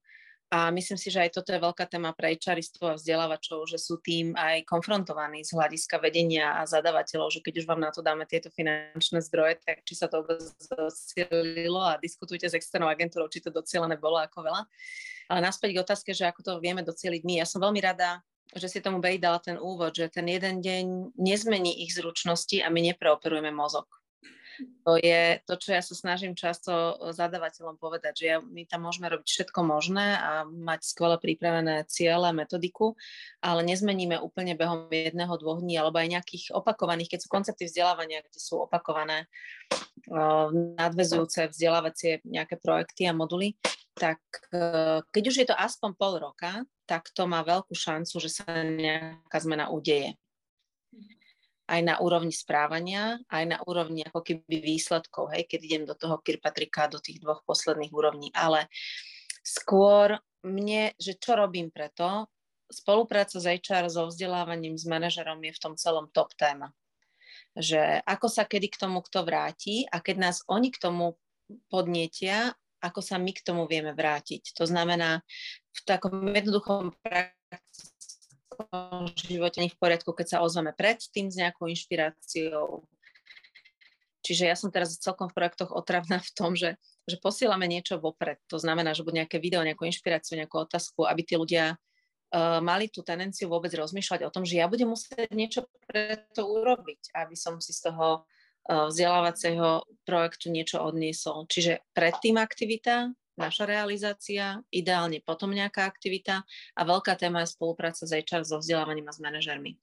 A 0.50 0.74
myslím 0.74 0.98
si, 0.98 1.14
že 1.14 1.22
aj 1.22 1.38
toto 1.38 1.54
je 1.54 1.62
veľká 1.62 1.86
téma 1.86 2.10
pre 2.18 2.34
HRistov 2.34 2.90
a 2.90 2.98
vzdelávačov, 2.98 3.70
že 3.70 3.78
sú 3.78 4.02
tým 4.02 4.34
aj 4.34 4.66
konfrontovaní 4.66 5.46
z 5.46 5.54
hľadiska 5.54 6.02
vedenia 6.02 6.58
a 6.58 6.66
zadavateľov, 6.66 7.30
že 7.30 7.46
keď 7.46 7.62
už 7.62 7.70
vám 7.70 7.78
na 7.78 7.94
to 7.94 8.02
dáme 8.02 8.26
tieto 8.26 8.50
finančné 8.50 9.22
zdroje, 9.30 9.62
tak 9.62 9.86
či 9.86 9.94
sa 9.94 10.10
to 10.10 10.26
docielilo 10.26 11.78
a 11.78 12.02
diskutujte 12.02 12.50
s 12.50 12.58
externou 12.58 12.90
agentúrou, 12.90 13.30
či 13.30 13.46
to 13.46 13.54
docielené 13.54 14.02
bolo 14.02 14.18
ako 14.18 14.42
veľa. 14.42 14.66
Ale 15.30 15.40
naspäť 15.46 15.70
k 15.78 15.82
otázke, 15.86 16.18
že 16.18 16.26
ako 16.26 16.42
to 16.42 16.52
vieme 16.58 16.82
docieliť 16.82 17.22
my. 17.22 17.34
Ja 17.38 17.46
som 17.46 17.62
veľmi 17.62 17.86
rada, 17.86 18.26
že 18.50 18.66
si 18.66 18.82
tomu 18.82 18.98
Bej 18.98 19.22
dala 19.22 19.38
ten 19.38 19.62
úvod, 19.62 19.94
že 19.94 20.10
ten 20.10 20.26
jeden 20.26 20.66
deň 20.66 21.14
nezmení 21.14 21.86
ich 21.86 21.94
zručnosti 21.94 22.58
a 22.66 22.74
my 22.74 22.90
nepreoperujeme 22.90 23.54
mozog. 23.54 23.86
To 24.88 25.00
je 25.00 25.40
to, 25.48 25.54
čo 25.56 25.70
ja 25.72 25.82
sa 25.84 25.96
snažím 25.96 26.36
často 26.36 26.98
zadávateľom 27.16 27.80
povedať, 27.80 28.14
že 28.16 28.26
ja, 28.26 28.38
my 28.44 28.68
tam 28.68 28.84
môžeme 28.88 29.08
robiť 29.08 29.28
všetko 29.28 29.60
možné 29.64 30.20
a 30.20 30.44
mať 30.44 30.82
skvele 30.84 31.18
pripravené 31.22 31.88
ciele, 31.88 32.32
metodiku, 32.36 33.00
ale 33.40 33.64
nezmeníme 33.64 34.20
úplne 34.20 34.60
behom 34.60 34.92
jedného, 34.92 35.32
dvoch 35.40 35.64
dní 35.64 35.80
alebo 35.80 36.00
aj 36.02 36.20
nejakých 36.20 36.46
opakovaných, 36.52 37.16
keď 37.16 37.20
sú 37.24 37.30
koncepty 37.32 37.64
vzdelávania, 37.68 38.26
kde 38.26 38.40
sú 38.40 38.60
opakované 38.64 39.28
uh, 40.12 40.52
nadvezujúce 40.54 41.52
vzdelávacie 41.52 42.24
nejaké 42.28 42.60
projekty 42.60 43.08
a 43.08 43.16
moduly, 43.16 43.56
tak 43.96 44.20
uh, 44.56 45.04
keď 45.12 45.24
už 45.28 45.36
je 45.44 45.48
to 45.48 45.56
aspoň 45.56 45.92
pol 45.96 46.20
roka, 46.20 46.68
tak 46.90 47.14
to 47.14 47.30
má 47.30 47.46
veľkú 47.46 47.78
šancu, 47.78 48.18
že 48.18 48.42
sa 48.42 48.50
nejaká 48.66 49.38
zmena 49.40 49.70
udeje. 49.70 50.18
Aj 51.70 51.82
na 51.86 51.96
úrovni 52.02 52.34
správania, 52.34 53.22
aj 53.30 53.44
na 53.46 53.58
úrovni 53.70 54.02
ako 54.02 54.26
keby 54.26 54.58
výsledkov, 54.58 55.30
hej, 55.30 55.46
keď 55.46 55.60
idem 55.62 55.84
do 55.86 55.94
toho 55.94 56.18
Kirpatrika, 56.18 56.90
do 56.90 56.98
tých 56.98 57.22
dvoch 57.22 57.46
posledných 57.46 57.94
úrovní. 57.94 58.34
Ale 58.34 58.66
skôr 59.46 60.18
mne, 60.42 60.98
že 60.98 61.14
čo 61.22 61.38
robím 61.38 61.70
preto, 61.70 62.26
spolupráca 62.70 63.38
s 63.38 63.46
HR, 63.46 63.90
so 63.90 64.10
vzdelávaním, 64.10 64.78
s 64.78 64.90
manažerom 64.90 65.38
je 65.46 65.54
v 65.54 65.62
tom 65.62 65.74
celom 65.78 66.10
top 66.10 66.34
téma. 66.34 66.74
Že 67.54 68.02
ako 68.06 68.28
sa 68.30 68.46
kedy 68.46 68.68
k 68.74 68.80
tomu 68.82 69.02
kto 69.06 69.26
vráti 69.26 69.86
a 69.90 70.02
keď 70.02 70.16
nás 70.30 70.38
oni 70.50 70.70
k 70.74 70.82
tomu 70.82 71.18
podnietia, 71.70 72.54
ako 72.80 73.02
sa 73.04 73.20
my 73.20 73.34
k 73.36 73.44
tomu 73.44 73.66
vieme 73.66 73.92
vrátiť. 73.92 74.56
To 74.56 74.64
znamená, 74.70 75.26
v 75.74 75.82
takom 75.84 76.30
jednoduchom 76.30 76.96
živote 79.16 79.64
nie 79.64 79.72
v 79.72 79.80
poriadku, 79.80 80.12
keď 80.12 80.28
sa 80.28 80.42
ozveme 80.44 80.76
predtým 80.76 81.32
s 81.32 81.40
nejakou 81.40 81.68
inšpiráciou. 81.72 82.84
Čiže 84.20 84.44
ja 84.52 84.56
som 84.56 84.70
teraz 84.70 85.00
celkom 85.00 85.32
v 85.32 85.38
projektoch 85.42 85.72
otravná 85.72 86.20
v 86.20 86.32
tom, 86.36 86.52
že, 86.54 86.76
že 87.08 87.16
posielame 87.18 87.66
niečo 87.72 87.98
vopred. 87.98 88.38
To 88.52 88.60
znamená, 88.60 88.92
že 88.92 89.08
bude 89.08 89.16
nejaké 89.16 89.40
video, 89.40 89.64
nejakú 89.64 89.88
inšpiráciu, 89.88 90.36
nejakú 90.36 90.68
otázku, 90.68 91.08
aby 91.08 91.24
tí 91.24 91.40
ľudia 91.40 91.74
uh, 91.74 92.60
mali 92.60 92.92
tú 92.92 93.00
tendenciu 93.00 93.48
vôbec 93.48 93.72
rozmýšľať 93.72 94.28
o 94.28 94.34
tom, 94.34 94.44
že 94.44 94.60
ja 94.60 94.68
budem 94.68 94.92
musieť 94.92 95.32
niečo 95.32 95.66
pre 95.88 96.20
to 96.36 96.46
urobiť, 96.46 97.16
aby 97.16 97.36
som 97.40 97.64
si 97.64 97.72
z 97.72 97.90
toho 97.90 98.28
uh, 98.28 98.92
vzdelávacieho 98.92 99.88
projektu 100.04 100.52
niečo 100.52 100.84
odniesol. 100.84 101.48
Čiže 101.48 101.80
predtým 101.96 102.36
aktivita, 102.36 103.16
naša 103.40 103.64
realizácia, 103.64 104.60
ideálne 104.70 105.24
potom 105.24 105.56
nejaká 105.56 105.88
aktivita 105.88 106.44
a 106.76 106.82
veľká 106.84 107.16
téma 107.16 107.48
je 107.48 107.56
spolupráca 107.56 108.04
s 108.04 108.12
HR, 108.12 108.44
so 108.44 108.60
vzdelávaním 108.60 109.08
a 109.08 109.16
s 109.16 109.24
manažermi. 109.24 109.80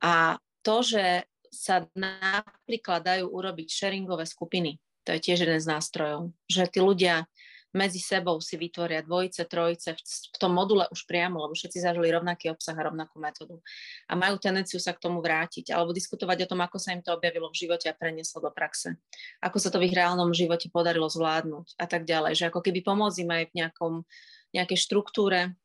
A 0.00 0.40
to, 0.64 0.80
že 0.80 1.28
sa 1.52 1.84
napríklad 1.92 3.04
dajú 3.04 3.28
urobiť 3.28 3.68
sharingové 3.68 4.24
skupiny, 4.24 4.80
to 5.04 5.12
je 5.12 5.20
tiež 5.20 5.44
jeden 5.44 5.60
z 5.60 5.68
nástrojov, 5.68 6.32
že 6.48 6.64
tí 6.72 6.80
ľudia 6.80 7.28
medzi 7.72 7.98
sebou 7.98 8.36
si 8.38 8.60
vytvoria 8.60 9.00
dvojice, 9.00 9.48
trojice 9.48 9.96
v, 9.96 10.36
tom 10.36 10.52
module 10.52 10.84
už 10.92 11.08
priamo, 11.08 11.40
lebo 11.40 11.56
všetci 11.56 11.80
zažili 11.80 12.12
rovnaký 12.12 12.52
obsah 12.52 12.76
a 12.76 12.86
rovnakú 12.92 13.16
metódu. 13.16 13.56
A 14.08 14.12
majú 14.12 14.36
tendenciu 14.36 14.76
sa 14.76 14.92
k 14.92 15.00
tomu 15.00 15.24
vrátiť 15.24 15.72
alebo 15.72 15.96
diskutovať 15.96 16.44
o 16.44 16.50
tom, 16.52 16.60
ako 16.60 16.76
sa 16.76 16.92
im 16.92 17.00
to 17.00 17.16
objavilo 17.16 17.48
v 17.48 17.64
živote 17.64 17.88
a 17.88 17.96
prenieslo 17.96 18.44
do 18.44 18.52
praxe. 18.52 19.00
Ako 19.40 19.56
sa 19.56 19.72
to 19.72 19.80
v 19.80 19.88
ich 19.88 19.96
reálnom 19.96 20.36
živote 20.36 20.68
podarilo 20.68 21.08
zvládnuť 21.08 21.80
a 21.80 21.86
tak 21.88 22.04
ďalej. 22.04 22.36
Že 22.36 22.44
ako 22.52 22.60
keby 22.60 22.80
pomôcť 22.84 23.24
aj 23.24 23.44
v 23.48 23.56
nejakom, 23.56 23.92
nejakej 24.52 24.78
štruktúre 24.78 25.56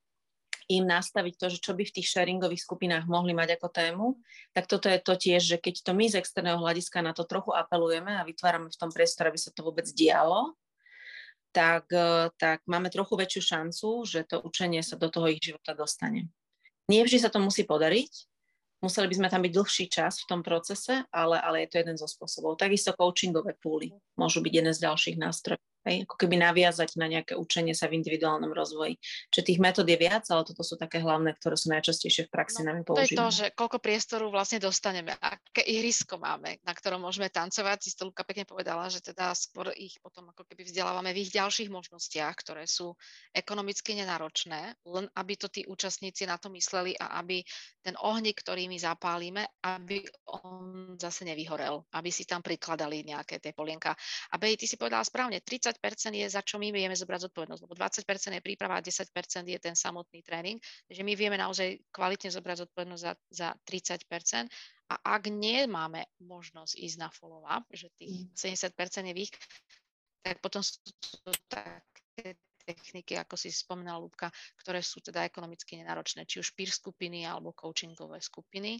im 0.67 0.84
nastaviť 0.84 1.34
to, 1.39 1.48
že 1.48 1.63
čo 1.63 1.72
by 1.72 1.88
v 1.88 1.96
tých 1.96 2.12
sharingových 2.12 2.60
skupinách 2.60 3.08
mohli 3.08 3.32
mať 3.32 3.56
ako 3.56 3.67
tému, 3.72 4.08
tak 4.52 4.67
toto 4.67 4.91
je 4.91 5.00
to 5.00 5.15
tiež, 5.15 5.41
že 5.56 5.58
keď 5.63 5.80
to 5.80 5.91
my 5.96 6.12
z 6.12 6.20
externého 6.20 6.60
hľadiska 6.60 7.00
na 7.00 7.15
to 7.15 7.24
trochu 7.24 7.56
apelujeme 7.56 8.12
a 8.12 8.28
vytvárame 8.28 8.67
v 8.67 8.80
tom 8.80 8.91
priestore, 8.91 9.32
aby 9.32 9.39
sa 9.39 9.56
to 9.56 9.63
vôbec 9.63 9.88
dialo, 9.96 10.60
tak, 11.58 11.89
e, 11.89 12.30
tak 12.38 12.62
máme 12.70 12.93
trochu 12.93 13.17
väčšiu 13.17 13.41
šancu, 13.41 14.06
že 14.06 14.30
to 14.30 14.46
učenie 14.46 14.86
sa 14.86 14.93
do 14.93 15.10
toho 15.10 15.26
ich 15.34 15.41
života 15.41 15.74
dostane. 15.74 16.30
Nie 16.86 17.02
vždy 17.02 17.17
sa 17.17 17.34
to 17.34 17.41
musí 17.41 17.65
podariť, 17.65 18.13
museli 18.86 19.10
by 19.10 19.15
sme 19.17 19.28
tam 19.34 19.41
byť 19.41 19.54
dlhší 19.58 19.86
čas 19.89 20.22
v 20.22 20.30
tom 20.30 20.41
procese, 20.46 21.02
ale, 21.10 21.41
ale 21.41 21.65
je 21.65 21.74
to 21.74 21.80
jeden 21.82 21.98
zo 21.98 22.06
spôsobov. 22.06 22.62
Takisto 22.62 22.93
coachingové 22.93 23.58
púly 23.58 23.89
môžu 24.13 24.46
byť 24.46 24.54
jeden 24.54 24.74
z 24.78 24.86
ďalších 24.86 25.17
nástrojov. 25.17 25.62
Hej, 25.88 26.04
ako 26.04 26.19
keby 26.19 26.36
naviazať 26.36 27.00
na 27.00 27.08
nejaké 27.08 27.39
učenie 27.39 27.71
sa 27.71 27.88
v 27.88 28.04
individuálnom 28.04 28.52
rozvoji. 28.52 29.00
Čiže 29.32 29.47
tých 29.47 29.60
metód 29.63 29.88
je 29.88 29.95
viac, 29.95 30.28
ale 30.28 30.43
toto 30.43 30.60
sú 30.60 30.76
také 30.76 31.00
hlavné, 31.00 31.32
ktoré 31.39 31.56
sú 31.56 31.71
najčastejšie 31.71 32.28
v 32.28 32.32
praxi 32.36 32.67
no, 32.67 32.76
nami 32.76 32.84
používané. 32.84 33.08
To 33.08 33.15
je 33.15 33.23
to, 33.23 33.30
že 33.32 33.45
koľko 33.56 33.80
priestoru 33.80 34.28
vlastne 34.28 34.60
dostaneme, 34.60 35.15
aké 35.15 35.63
ihrisko 35.63 36.19
máme, 36.19 36.60
na 36.67 36.73
ktorom 36.76 37.00
môžeme 37.00 37.32
tancovať. 37.32 37.88
Si 37.88 37.95
to 37.95 38.12
Luka 38.12 38.28
pekne 38.28 38.43
povedala, 38.43 38.91
že 38.91 39.00
teda 39.00 39.32
skôr 39.32 39.71
ich 39.80 39.95
potom 40.04 40.28
ako 40.36 40.43
keby 40.43 40.67
vzdelávame 40.67 41.15
v 41.15 41.23
ich 41.23 41.32
ďalších 41.32 41.71
možnostiach, 41.71 42.36
ktoré 42.36 42.67
sú 42.67 42.91
ekonomicky 43.32 43.95
nenáročné, 43.95 44.76
len 44.84 45.08
aby 45.15 45.34
to 45.39 45.47
tí 45.47 45.63
účastníci 45.63 46.28
na 46.28 46.36
to 46.36 46.52
mysleli 46.52 47.00
a 47.00 47.23
aby 47.23 47.39
ten 47.80 47.95
ohník, 48.04 48.43
ktorý 48.43 48.67
my 48.67 48.76
zapálime, 48.76 49.47
aby 49.63 50.04
on 50.43 51.00
zase 51.00 51.23
nevyhorel, 51.23 51.88
aby 51.95 52.12
si 52.12 52.28
tam 52.28 52.43
prikladali 52.43 53.08
nejaké 53.08 53.39
tie 53.39 53.56
polienka. 53.56 53.95
A 54.34 54.36
Bej, 54.36 54.60
ty 54.60 54.67
si 54.67 54.76
povedala 54.76 55.08
správne, 55.08 55.39
30 55.39 55.77
je 55.84 56.28
za 56.28 56.42
čo 56.42 56.58
my 56.58 56.74
vieme 56.74 56.96
zobrať 56.98 57.30
zodpovednosť, 57.30 57.62
lebo 57.63 57.76
20% 57.78 58.38
je 58.38 58.44
príprava 58.44 58.78
a 58.78 58.84
10% 58.84 59.08
je 59.48 59.60
ten 59.60 59.76
samotný 59.78 60.20
tréning, 60.26 60.58
takže 60.90 61.04
my 61.06 61.13
vieme 61.16 61.38
naozaj 61.38 61.80
kvalitne 61.94 62.30
zobrať 62.34 62.68
zodpovednosť 62.68 63.04
za, 63.04 63.13
za 63.30 63.50
30%. 63.63 64.50
A 64.88 64.96
ak 65.20 65.28
nemáme 65.28 66.08
možnosť 66.24 66.80
ísť 66.80 66.98
na 66.98 67.10
follow-up, 67.12 67.68
že 67.76 67.92
tých 68.00 68.32
70% 68.32 68.72
mm. 68.72 69.08
je 69.12 69.13
výk, 69.13 69.36
tak 70.24 70.40
potom 70.40 70.63
sú 70.63 70.80
to 71.24 71.32
také 71.52 72.40
techniky, 72.68 73.16
ako 73.16 73.40
si 73.40 73.48
spomínala 73.48 74.04
Lúbka, 74.04 74.28
ktoré 74.60 74.84
sú 74.84 75.00
teda 75.00 75.24
ekonomicky 75.24 75.80
nenáročné, 75.80 76.28
či 76.28 76.44
už 76.44 76.52
peer 76.52 76.68
skupiny 76.68 77.24
alebo 77.24 77.56
coachingové 77.56 78.20
skupiny. 78.20 78.80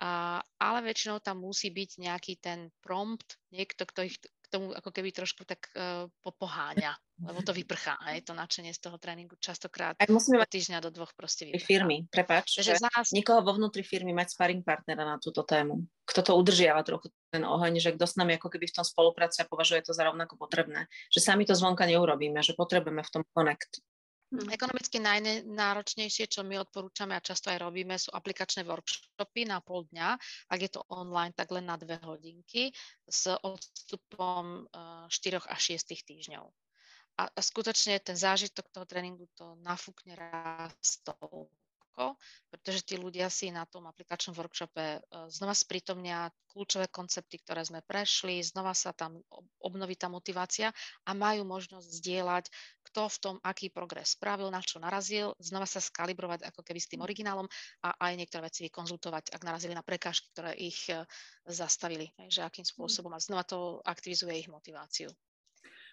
A, 0.00 0.40
ale 0.58 0.78
väčšinou 0.82 1.20
tam 1.20 1.44
musí 1.44 1.70
byť 1.70 1.90
nejaký 2.00 2.34
ten 2.40 2.72
prompt, 2.80 3.38
niekto, 3.52 3.84
kto 3.84 4.08
ich 4.08 4.16
tomu 4.54 4.70
ako 4.70 4.90
keby 4.94 5.10
trošku 5.10 5.42
tak 5.42 5.66
uh, 5.74 6.06
popoháňa, 6.22 6.94
lebo 7.26 7.42
to 7.42 7.50
vyprchá, 7.50 7.98
aj 7.98 8.30
to 8.30 8.32
nadšenie 8.38 8.70
z 8.70 8.78
toho 8.78 8.98
tréningu 9.02 9.34
častokrát 9.42 9.98
aj 9.98 10.10
musíme 10.10 10.38
mať 10.38 10.50
týždňa 10.54 10.78
do 10.78 10.90
dvoch 10.94 11.10
proste 11.18 11.50
vyprchá. 11.50 11.66
firmy, 11.66 11.96
prepáč, 12.06 12.62
že 12.62 12.78
nás... 12.78 13.10
nikoho 13.10 13.42
vo 13.42 13.58
vnútri 13.58 13.82
firmy 13.82 14.14
mať 14.14 14.38
sparring 14.38 14.62
partnera 14.62 15.02
na 15.02 15.16
túto 15.18 15.42
tému. 15.42 15.82
Kto 16.06 16.20
to 16.20 16.32
udržiava 16.38 16.84
trochu 16.86 17.10
ten 17.34 17.42
oheň, 17.42 17.80
že 17.80 17.90
kto 17.96 18.04
s 18.06 18.14
nami 18.14 18.36
ako 18.38 18.52
keby 18.52 18.70
v 18.70 18.76
tom 18.78 18.86
spolupráci 18.86 19.42
a 19.42 19.48
považuje 19.48 19.82
to 19.82 19.96
za 19.96 20.06
rovnako 20.06 20.38
potrebné. 20.38 20.86
Že 21.10 21.20
sami 21.24 21.42
to 21.48 21.56
zvonka 21.56 21.88
neurobíme, 21.88 22.38
že 22.44 22.54
potrebujeme 22.54 23.02
v 23.02 23.10
tom 23.10 23.22
connect. 23.34 23.82
Hm. 24.32 24.48
Ekonomicky 24.50 24.98
najnáročnejšie, 25.02 26.30
čo 26.30 26.40
my 26.46 26.62
odporúčame 26.64 27.12
a 27.12 27.24
často 27.24 27.52
aj 27.52 27.60
robíme, 27.60 27.98
sú 28.00 28.08
aplikačné 28.14 28.64
workshopy 28.64 29.44
na 29.44 29.60
pol 29.60 29.84
dňa. 29.92 30.08
Ak 30.48 30.60
je 30.60 30.70
to 30.72 30.80
online, 30.88 31.36
tak 31.36 31.52
len 31.52 31.68
na 31.68 31.76
dve 31.76 32.00
hodinky 32.00 32.72
s 33.04 33.28
odstupom 33.28 34.64
4 34.72 35.10
eh, 35.10 35.44
až 35.44 35.62
6 35.76 36.08
týždňov. 36.08 36.46
A, 37.14 37.30
skutočne 37.38 38.02
ten 38.02 38.18
zážitok 38.18 38.74
toho 38.74 38.86
tréningu 38.90 39.30
to 39.38 39.54
nafúkne 39.62 40.18
rastol 40.18 41.46
ľahko, 41.94 42.18
pretože 42.50 42.82
tí 42.82 42.94
ľudia 42.98 43.30
si 43.30 43.54
na 43.54 43.62
tom 43.66 43.86
aplikačnom 43.86 44.34
workshope 44.34 44.98
e, 44.98 45.00
znova 45.30 45.54
sprítomnia 45.54 46.30
kľúčové 46.50 46.90
koncepty, 46.90 47.38
ktoré 47.42 47.62
sme 47.62 47.82
prešli, 47.86 48.42
znova 48.42 48.74
sa 48.74 48.90
tam 48.94 49.22
obnoví 49.62 49.94
tá 49.94 50.10
motivácia 50.10 50.74
a 51.06 51.10
majú 51.14 51.46
možnosť 51.46 51.86
zdieľať, 51.86 52.44
kto 52.90 53.00
v 53.10 53.18
tom, 53.18 53.36
aký 53.42 53.70
progres 53.70 54.14
spravil, 54.14 54.50
na 54.50 54.62
čo 54.62 54.78
narazil, 54.78 55.34
znova 55.38 55.66
sa 55.66 55.82
skalibrovať 55.82 56.46
ako 56.50 56.60
keby 56.62 56.78
s 56.82 56.90
tým 56.90 57.02
originálom 57.02 57.46
a 57.82 57.94
aj 58.10 58.12
niektoré 58.18 58.46
veci 58.46 58.66
vykonzultovať, 58.66 59.34
ak 59.34 59.42
narazili 59.42 59.74
na 59.74 59.82
prekážky, 59.86 60.30
ktoré 60.34 60.54
ich 60.58 60.90
e, 60.90 61.02
zastavili, 61.46 62.10
že 62.26 62.42
akým 62.42 62.66
spôsobom 62.66 63.10
a 63.14 63.22
znova 63.22 63.46
to 63.46 63.78
aktivizuje 63.86 64.34
ich 64.34 64.50
motiváciu. 64.50 65.10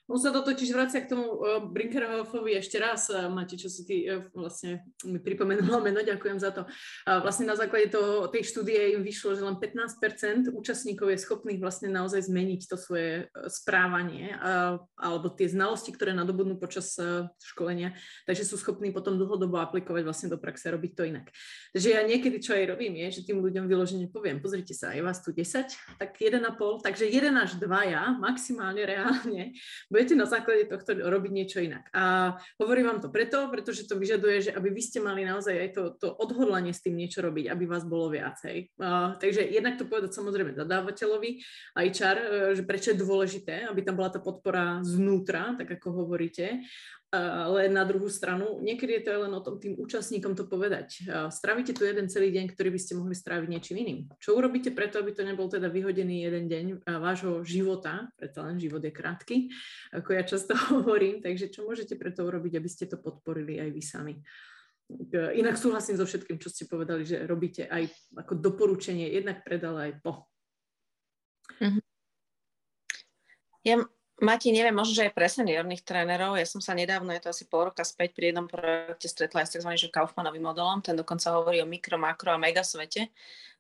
On 0.09 0.17
sa 0.17 0.33
to 0.33 0.41
totiž 0.41 0.73
vracia 0.73 1.05
k 1.05 1.13
tomu 1.13 1.25
uh, 1.37 1.61
Brinkerhofovi 1.61 2.57
ešte 2.57 2.81
raz, 2.81 3.07
uh, 3.13 3.29
Mati, 3.29 3.55
čo 3.55 3.69
si 3.69 3.85
ty 3.85 4.09
uh, 4.09 4.25
vlastne 4.33 4.83
mi 5.05 5.21
pripomenula 5.21 5.77
meno, 5.79 6.01
ďakujem 6.01 6.37
za 6.41 6.51
to. 6.53 6.65
Vlastne 7.05 7.49
na 7.49 7.55
základe 7.57 7.93
toho, 7.93 8.27
tej 8.27 8.43
štúdie 8.45 8.97
im 8.97 9.05
vyšlo, 9.05 9.37
že 9.37 9.45
len 9.45 9.57
15% 9.57 10.51
účastníkov 10.51 11.09
je 11.13 11.23
schopných 11.23 11.61
vlastne 11.61 11.89
naozaj 11.89 12.27
zmeniť 12.29 12.61
to 12.69 12.75
svoje 12.77 13.27
správanie 13.49 14.33
alebo 14.97 15.33
tie 15.33 15.49
znalosti, 15.49 15.89
ktoré 15.93 16.13
nadobudnú 16.13 16.61
počas 16.61 16.93
školenia, 17.41 17.97
takže 18.29 18.45
sú 18.45 18.61
schopní 18.61 18.93
potom 18.93 19.17
dlhodobo 19.17 19.57
aplikovať 19.57 20.03
vlastne 20.05 20.27
do 20.29 20.37
praxe, 20.37 20.69
robiť 20.69 20.91
to 20.93 21.03
inak. 21.09 21.33
Takže 21.73 21.89
ja 21.97 22.01
niekedy, 22.05 22.37
čo 22.37 22.53
aj 22.53 22.69
robím, 22.69 22.99
je, 23.01 23.21
že 23.21 23.25
tým 23.25 23.41
ľuďom 23.41 23.65
vyložene 23.65 24.07
poviem, 24.11 24.37
pozrite 24.39 24.77
sa, 24.77 24.93
je 24.93 25.01
vás 25.01 25.19
tu 25.25 25.33
10, 25.33 25.97
tak 25.97 26.21
1,5, 26.21 26.85
takže 26.85 27.09
1 27.09 27.33
až 27.35 27.57
2 27.57 27.93
ja, 27.93 28.13
maximálne 28.21 28.85
reálne 28.85 29.55
budete 29.91 30.15
na 30.15 30.23
základe 30.23 30.71
tohto 30.71 30.95
robiť 30.95 31.31
niečo 31.35 31.59
inak. 31.59 31.91
A 31.91 32.33
hovorím 32.55 32.87
vám 32.87 33.03
to 33.03 33.11
preto, 33.11 33.51
pretože 33.51 33.85
to 33.85 33.99
vyžaduje, 33.99 34.49
že 34.49 34.51
aby 34.55 34.71
vy 34.71 34.81
ste 34.81 35.03
mali 35.03 35.27
naozaj 35.27 35.51
aj 35.51 35.69
to, 35.75 35.83
to 35.99 36.07
odhodlanie 36.07 36.71
s 36.71 36.79
tým 36.79 36.95
niečo 36.95 37.19
robiť, 37.19 37.51
aby 37.51 37.67
vás 37.67 37.83
bolo 37.83 38.07
viacej. 38.07 38.71
Uh, 38.79 39.19
takže 39.19 39.43
jednak 39.43 39.75
to 39.75 39.83
povedať 39.83 40.15
samozrejme 40.15 40.55
zadávateľovi, 40.55 41.43
aj 41.75 41.87
čar, 41.91 42.15
e, 42.17 42.27
že 42.55 42.63
prečo 42.63 42.95
je 42.95 43.03
dôležité, 43.03 43.67
aby 43.67 43.83
tam 43.83 43.99
bola 43.99 44.13
tá 44.13 44.23
podpora 44.23 44.79
zvnútra, 44.81 45.59
tak 45.59 45.75
ako 45.75 46.05
hovoríte 46.05 46.63
ale 47.11 47.67
na 47.67 47.83
druhú 47.83 48.07
stranu, 48.07 48.63
niekedy 48.63 48.99
je 48.99 49.03
to 49.03 49.27
len 49.27 49.33
o 49.35 49.43
tom 49.43 49.59
tým 49.59 49.75
účastníkom 49.75 50.31
to 50.31 50.47
povedať. 50.47 51.03
Stravíte 51.27 51.75
tu 51.75 51.83
jeden 51.83 52.07
celý 52.07 52.31
deň, 52.31 52.55
ktorý 52.55 52.71
by 52.71 52.79
ste 52.79 52.95
mohli 52.95 53.11
stráviť 53.11 53.47
niečím 53.51 53.83
iným. 53.83 53.99
Čo 54.15 54.39
urobíte 54.39 54.71
preto, 54.71 55.03
aby 55.03 55.11
to 55.11 55.27
nebol 55.27 55.51
teda 55.51 55.67
vyhodený 55.67 56.23
jeden 56.23 56.47
deň 56.47 56.65
vášho 56.87 57.43
života, 57.43 58.07
preto 58.15 58.39
len 58.47 58.55
život 58.63 58.79
je 58.79 58.95
krátky, 58.95 59.51
ako 59.91 60.09
ja 60.15 60.23
často 60.23 60.55
hovorím, 60.71 61.19
takže 61.19 61.51
čo 61.51 61.67
môžete 61.67 61.99
preto 61.99 62.23
urobiť, 62.23 62.55
aby 62.55 62.69
ste 62.71 62.87
to 62.87 62.95
podporili 62.95 63.59
aj 63.59 63.69
vy 63.75 63.83
sami. 63.83 64.15
inak 65.35 65.59
súhlasím 65.59 65.99
so 65.99 66.07
všetkým, 66.07 66.39
čo 66.39 66.47
ste 66.47 66.63
povedali, 66.71 67.03
že 67.03 67.27
robíte 67.27 67.67
aj 67.67 67.91
ako 68.23 68.39
doporučenie, 68.39 69.11
jednak 69.11 69.43
predala 69.43 69.91
aj 69.91 69.99
po. 69.99 70.31
Mm-hmm. 71.59 71.83
Ja 73.61 73.83
Mati, 74.21 74.53
neviem, 74.53 74.69
možno, 74.69 74.93
že 74.93 75.09
aj 75.09 75.17
pre 75.17 75.25
seniorných 75.25 75.81
trénerov. 75.81 76.37
Ja 76.37 76.45
som 76.45 76.61
sa 76.61 76.77
nedávno, 76.77 77.09
je 77.09 77.25
to 77.25 77.33
asi 77.33 77.49
pol 77.49 77.73
roka 77.73 77.81
späť, 77.81 78.13
pri 78.13 78.29
jednom 78.29 78.45
projekte 78.45 79.09
stretla 79.09 79.41
aj 79.41 79.47
s 79.49 79.53
tzv. 79.57 79.71
Kaufmanovým 79.89 80.45
modelom. 80.45 80.77
Ten 80.85 80.93
dokonca 80.93 81.33
hovorí 81.33 81.57
o 81.57 81.65
mikro, 81.65 81.97
makro 81.97 82.29
a 82.29 82.37
mega 82.37 82.61
svete. 82.61 83.09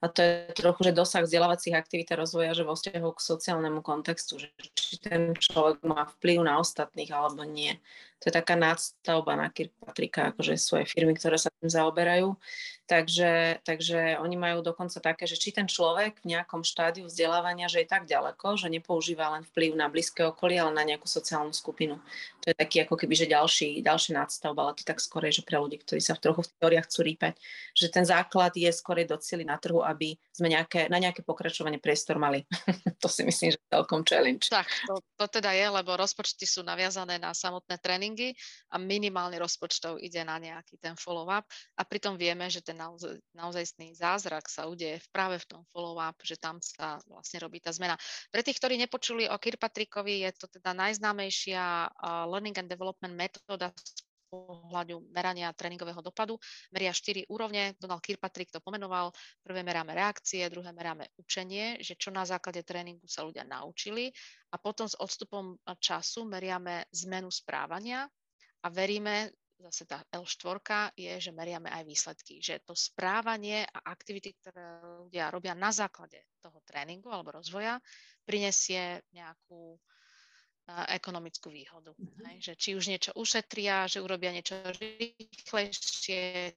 A 0.01 0.09
to 0.09 0.19
je 0.25 0.49
trochu, 0.57 0.89
že 0.89 0.97
dosah 0.97 1.21
vzdelávacích 1.21 1.77
aktivít 1.77 2.09
a 2.11 2.19
rozvoja, 2.19 2.57
že 2.57 2.65
vo 2.65 2.73
vzťahu 2.73 3.09
k 3.13 3.21
sociálnemu 3.21 3.79
kontextu, 3.85 4.41
že 4.41 4.49
či 4.73 4.97
ten 4.97 5.37
človek 5.37 5.85
má 5.85 6.09
vplyv 6.17 6.41
na 6.41 6.57
ostatných 6.57 7.13
alebo 7.13 7.45
nie 7.45 7.77
to 8.21 8.29
je 8.29 8.37
taká 8.37 8.53
nadstavba 8.53 9.33
na 9.33 9.49
Kirkpatrika, 9.49 10.29
akože 10.29 10.53
svoje 10.53 10.85
firmy, 10.85 11.17
ktoré 11.17 11.41
sa 11.41 11.49
tým 11.57 11.73
zaoberajú. 11.73 12.37
Takže, 12.85 13.63
takže 13.65 14.21
oni 14.21 14.37
majú 14.37 14.61
dokonca 14.61 15.01
také, 15.01 15.25
že 15.25 15.41
či 15.41 15.49
ten 15.49 15.65
človek 15.65 16.21
v 16.21 16.37
nejakom 16.37 16.61
štádiu 16.61 17.09
vzdelávania, 17.09 17.65
že 17.65 17.81
je 17.81 17.89
tak 17.89 18.05
ďaleko, 18.05 18.61
že 18.61 18.69
nepoužíva 18.69 19.33
len 19.33 19.41
vplyv 19.47 19.73
na 19.73 19.89
blízke 19.89 20.21
okolie, 20.21 20.61
ale 20.61 20.75
na 20.75 20.85
nejakú 20.85 21.09
sociálnu 21.09 21.49
skupinu. 21.49 21.97
To 22.45 22.53
je 22.53 22.55
taký 22.61 22.85
ako 22.85 22.93
keby, 22.93 23.15
že 23.17 23.31
ďalší, 23.31 23.81
ďalší 23.81 24.13
nadstavba, 24.13 24.69
ale 24.69 24.77
to 24.77 24.85
tak 24.85 25.01
skorej, 25.01 25.41
že 25.41 25.47
pre 25.47 25.57
ľudí, 25.57 25.81
ktorí 25.81 25.97
sa 25.97 26.13
v 26.13 26.29
trochu 26.29 26.45
v 26.45 26.51
teóriách 26.61 26.85
chcú 26.85 27.01
rýpať, 27.01 27.33
že 27.73 27.89
ten 27.89 28.05
základ 28.05 28.53
je 28.53 28.69
skorej 28.69 29.09
docili 29.09 29.47
na 29.47 29.57
trhu, 29.57 29.81
aby 29.91 30.15
sme 30.31 30.47
nejaké, 30.47 30.87
na 30.87 30.97
nejaké 30.97 31.21
pokračovanie 31.21 31.77
priestor 31.77 32.15
mali. 32.15 32.47
to 33.03 33.07
si 33.11 33.27
myslím, 33.27 33.51
že 33.51 33.59
je 33.59 33.71
celkom 33.71 34.01
challenge. 34.07 34.47
Tak, 34.47 34.67
to, 34.87 35.03
to 35.19 35.25
teda 35.27 35.51
je, 35.51 35.67
lebo 35.67 35.99
rozpočty 35.99 36.47
sú 36.47 36.63
naviazané 36.63 37.19
na 37.19 37.35
samotné 37.35 37.77
tréningy 37.83 38.31
a 38.71 38.79
minimálne 38.79 39.35
rozpočtov 39.37 39.99
ide 39.99 40.23
na 40.23 40.39
nejaký 40.39 40.79
ten 40.79 40.95
follow-up 40.95 41.45
a 41.75 41.81
pritom 41.83 42.15
vieme, 42.15 42.47
že 42.47 42.63
ten 42.63 42.79
naozaj, 42.79 43.19
naozajstný 43.35 43.93
zázrak 43.93 44.47
sa 44.47 44.71
udeje 44.71 45.03
práve 45.11 45.37
v 45.43 45.45
tom 45.45 45.61
follow-up, 45.69 46.15
že 46.23 46.39
tam 46.39 46.57
sa 46.63 46.97
vlastne 47.05 47.43
robí 47.43 47.59
tá 47.59 47.69
zmena. 47.75 47.99
Pre 48.31 48.41
tých, 48.41 48.57
ktorí 48.57 48.79
nepočuli 48.79 49.27
o 49.27 49.35
Kirpatrikovi, 49.35 50.23
je 50.25 50.31
to 50.39 50.47
teda 50.47 50.71
najznámejšia 50.71 51.91
learning 52.31 52.55
and 52.57 52.69
development 52.71 53.13
metóda 53.13 53.75
pohľadu 54.31 55.11
merania 55.11 55.51
tréningového 55.51 55.99
dopadu. 55.99 56.39
Meria 56.71 56.95
štyri 56.95 57.27
úrovne, 57.27 57.75
Donald 57.75 57.99
Kirkpatrick 57.99 58.47
to 58.55 58.63
pomenoval. 58.63 59.11
Prvé 59.43 59.59
meráme 59.59 59.91
reakcie, 59.91 60.47
druhé 60.47 60.71
meráme 60.71 61.11
učenie, 61.19 61.83
že 61.83 61.99
čo 61.99 62.15
na 62.15 62.23
základe 62.23 62.63
tréningu 62.63 63.03
sa 63.11 63.27
ľudia 63.27 63.43
naučili 63.43 64.07
a 64.49 64.55
potom 64.55 64.87
s 64.87 64.95
odstupom 64.95 65.59
času 65.83 66.23
meriame 66.23 66.87
zmenu 66.95 67.27
správania 67.27 68.07
a 68.63 68.67
veríme, 68.71 69.35
zase 69.61 69.85
tá 69.85 70.01
L4 70.09 70.95
je, 70.97 71.13
že 71.21 71.31
meriame 71.35 71.69
aj 71.69 71.83
výsledky, 71.85 72.41
že 72.41 72.63
to 72.65 72.73
správanie 72.73 73.67
a 73.67 73.79
aktivity, 73.93 74.33
ktoré 74.39 74.81
ľudia 75.05 75.29
robia 75.29 75.53
na 75.53 75.69
základe 75.69 76.25
toho 76.41 76.63
tréningu 76.65 77.13
alebo 77.13 77.37
rozvoja, 77.37 77.77
prinesie 78.25 79.01
nejakú 79.13 79.77
ekonomickú 80.69 81.49
výhodu. 81.49 81.95
Mm-hmm. 81.95 82.25
Hej, 82.31 82.41
že 82.41 82.55
či 82.55 82.75
už 82.77 82.87
niečo 82.87 83.11
ušetria, 83.17 83.87
že 83.87 84.01
urobia 84.01 84.31
niečo 84.31 84.55
rýchlejšie, 84.77 86.53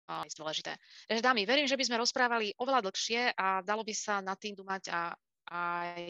a, 0.07 0.23
dôležité. 0.37 0.75
Takže 1.09 1.23
dámy, 1.23 1.45
verím, 1.45 1.67
že 1.67 1.77
by 1.77 1.85
sme 1.85 1.97
rozprávali 2.01 2.53
oveľa 2.57 2.81
dlhšie 2.87 3.33
a 3.35 3.61
dalo 3.61 3.83
by 3.83 3.93
sa 3.95 4.21
nad 4.21 4.39
tým 4.39 4.55
dumať 4.55 4.89
a, 4.93 5.15
aj 5.51 6.03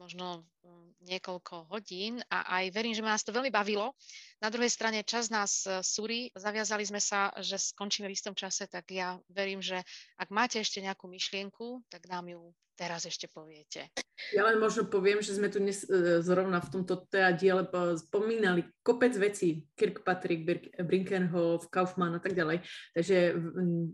možno 0.00 0.48
mm, 0.64 1.04
niekoľko 1.12 1.68
hodín 1.68 2.24
a 2.32 2.58
aj 2.60 2.72
verím, 2.72 2.96
že 2.96 3.04
ma 3.04 3.12
nás 3.12 3.20
to 3.20 3.36
veľmi 3.36 3.52
bavilo. 3.52 3.92
Na 4.40 4.48
druhej 4.48 4.72
strane 4.72 5.04
čas 5.04 5.28
nás 5.28 5.68
e, 5.68 5.84
súri, 5.84 6.32
zaviazali 6.32 6.88
sme 6.88 7.04
sa, 7.04 7.28
že 7.44 7.60
skončíme 7.60 8.08
v 8.08 8.16
istom 8.16 8.32
čase, 8.32 8.64
tak 8.64 8.88
ja 8.88 9.20
verím, 9.28 9.60
že 9.60 9.84
ak 10.16 10.32
máte 10.32 10.56
ešte 10.56 10.80
nejakú 10.80 11.04
myšlienku, 11.04 11.84
tak 11.92 12.08
nám 12.08 12.32
ju 12.32 12.40
teraz 12.80 13.04
ešte 13.04 13.28
poviete. 13.28 13.92
Ja 14.32 14.48
len 14.48 14.56
možno 14.56 14.88
poviem, 14.88 15.20
že 15.20 15.36
sme 15.36 15.52
tu 15.52 15.60
dnes 15.60 15.84
e, 15.84 16.24
zrovna 16.24 16.64
v 16.64 16.80
tomto 16.80 17.04
teda 17.12 17.36
diele 17.36 17.68
spomínali 18.00 18.64
kopec 18.80 19.12
vecí, 19.20 19.68
Kirkpatrick, 19.76 20.48
Brinkenhoff, 20.80 21.68
Kaufmann 21.68 22.16
a 22.16 22.22
tak 22.24 22.32
ďalej, 22.32 22.64
takže 22.96 23.36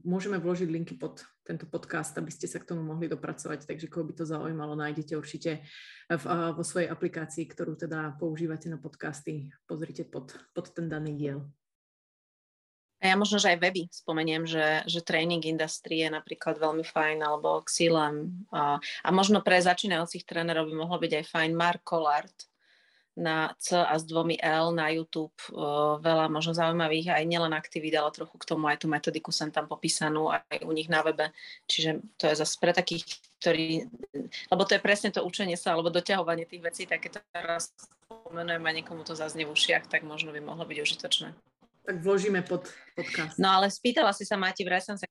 môžeme 0.07 0.39
vložiť 0.39 0.71
linky 0.71 0.95
pod 0.95 1.27
tento 1.43 1.67
podcast, 1.67 2.15
aby 2.19 2.31
ste 2.31 2.47
sa 2.47 2.63
k 2.63 2.67
tomu 2.71 2.87
mohli 2.87 3.11
dopracovať, 3.11 3.67
takže 3.67 3.91
koho 3.91 4.07
by 4.07 4.15
to 4.19 4.25
zaujímalo, 4.27 4.79
nájdete 4.79 5.19
určite 5.19 5.67
v, 6.11 6.25
vo 6.55 6.63
svojej 6.63 6.91
aplikácii, 6.91 7.47
ktorú 7.47 7.75
teda 7.79 8.15
používate 8.19 8.71
na 8.71 8.79
podcasty, 8.79 9.51
pozrite 9.67 10.07
pod, 10.07 10.35
pod 10.55 10.71
ten 10.75 10.87
daný 10.87 11.15
diel. 11.15 11.39
A 12.97 13.13
ja 13.13 13.17
možno, 13.17 13.37
že 13.37 13.53
aj 13.53 13.61
weby 13.61 13.93
spomeniem, 13.93 14.49
že, 14.49 14.81
že 14.89 15.05
training 15.05 15.45
industrie 15.45 16.09
je 16.09 16.11
napríklad 16.11 16.57
veľmi 16.57 16.81
fajn, 16.81 17.19
alebo 17.21 17.61
Xilem. 17.69 18.49
A, 18.49 18.81
a 18.81 19.09
možno 19.13 19.45
pre 19.45 19.61
začínajúcich 19.61 20.25
trénerov 20.25 20.65
by 20.65 20.75
mohlo 20.75 20.97
byť 20.97 21.13
aj 21.21 21.25
fajn 21.29 21.51
Mark 21.53 21.85
Collard 21.85 22.33
na 23.17 23.53
C 23.57 23.77
a 23.77 23.97
s 23.97 24.05
dvomi 24.05 24.37
L 24.41 24.77
na 24.77 24.93
YouTube. 24.93 25.33
O, 25.53 25.97
veľa 26.01 26.29
možno 26.29 26.53
zaujímavých 26.53 27.17
aj 27.17 27.25
nielen 27.25 27.53
aktivít, 27.57 27.97
ale 27.97 28.13
trochu 28.13 28.37
k 28.37 28.49
tomu 28.49 28.69
aj 28.69 28.85
tú 28.85 28.93
metodiku 28.93 29.33
sem 29.33 29.49
tam 29.49 29.69
popísanú 29.69 30.33
aj 30.33 30.65
u 30.65 30.73
nich 30.73 30.93
na 30.93 31.01
webe. 31.01 31.33
Čiže 31.69 32.05
to 32.21 32.29
je 32.29 32.35
zase 32.37 32.57
pre 32.61 32.77
takých, 32.77 33.09
ktorí, 33.41 33.89
lebo 34.53 34.63
to 34.69 34.77
je 34.77 34.85
presne 34.85 35.09
to 35.13 35.25
učenie 35.25 35.57
sa 35.57 35.73
alebo 35.73 35.89
doťahovanie 35.89 36.45
tých 36.45 36.65
vecí, 36.65 36.83
tak 36.85 37.09
keď 37.09 37.25
teraz 37.33 37.73
spomenujem 38.09 38.65
a 38.65 38.77
niekomu 38.77 39.01
to 39.05 39.17
zaznie 39.17 39.49
v 39.49 39.53
ušiach, 39.57 39.89
tak 39.89 40.05
možno 40.05 40.33
by 40.37 40.45
mohlo 40.45 40.69
byť 40.69 40.79
užitočné 40.85 41.56
tak 41.87 42.03
vložíme 42.03 42.43
pod 42.43 42.67
podcast. 42.99 43.39
No 43.39 43.55
ale 43.55 43.71
spýtala 43.71 44.11
si 44.11 44.27
sa, 44.27 44.35
Mati, 44.35 44.67
som 44.83 44.99
sa. 44.99 45.07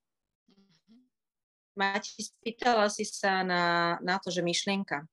Mati, 1.79 2.19
spýtala 2.19 2.91
si 2.91 3.07
sa 3.07 3.47
na, 3.47 3.95
na 4.03 4.19
to, 4.19 4.27
že 4.27 4.43
myšlienka. 4.43 5.07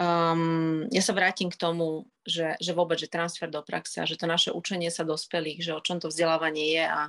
Um, 0.00 0.88
ja 0.88 1.04
sa 1.04 1.12
vrátim 1.12 1.52
k 1.52 1.60
tomu, 1.60 2.08
že, 2.24 2.56
že 2.56 2.72
vôbec, 2.72 2.96
že 2.96 3.12
transfer 3.12 3.48
do 3.52 3.60
praxe 3.60 4.00
a 4.00 4.08
že 4.08 4.16
to 4.16 4.24
naše 4.24 4.48
učenie 4.48 4.88
sa 4.88 5.04
dospelých, 5.04 5.60
že 5.60 5.76
o 5.76 5.84
čom 5.84 6.00
to 6.00 6.08
vzdelávanie 6.08 6.72
je 6.72 6.84
a, 6.88 7.02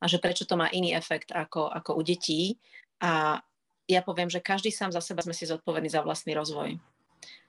a 0.00 0.04
že 0.04 0.20
prečo 0.20 0.44
to 0.44 0.60
má 0.60 0.68
iný 0.68 0.92
efekt 0.92 1.32
ako, 1.32 1.72
ako 1.72 1.96
u 1.96 2.02
detí. 2.04 2.60
A 3.00 3.40
ja 3.88 4.00
poviem, 4.04 4.28
že 4.28 4.44
každý 4.44 4.68
sám 4.68 4.92
za 4.92 5.00
seba 5.00 5.24
sme 5.24 5.32
si 5.32 5.48
zodpovední 5.48 5.88
za 5.88 6.04
vlastný 6.04 6.36
rozvoj. 6.36 6.76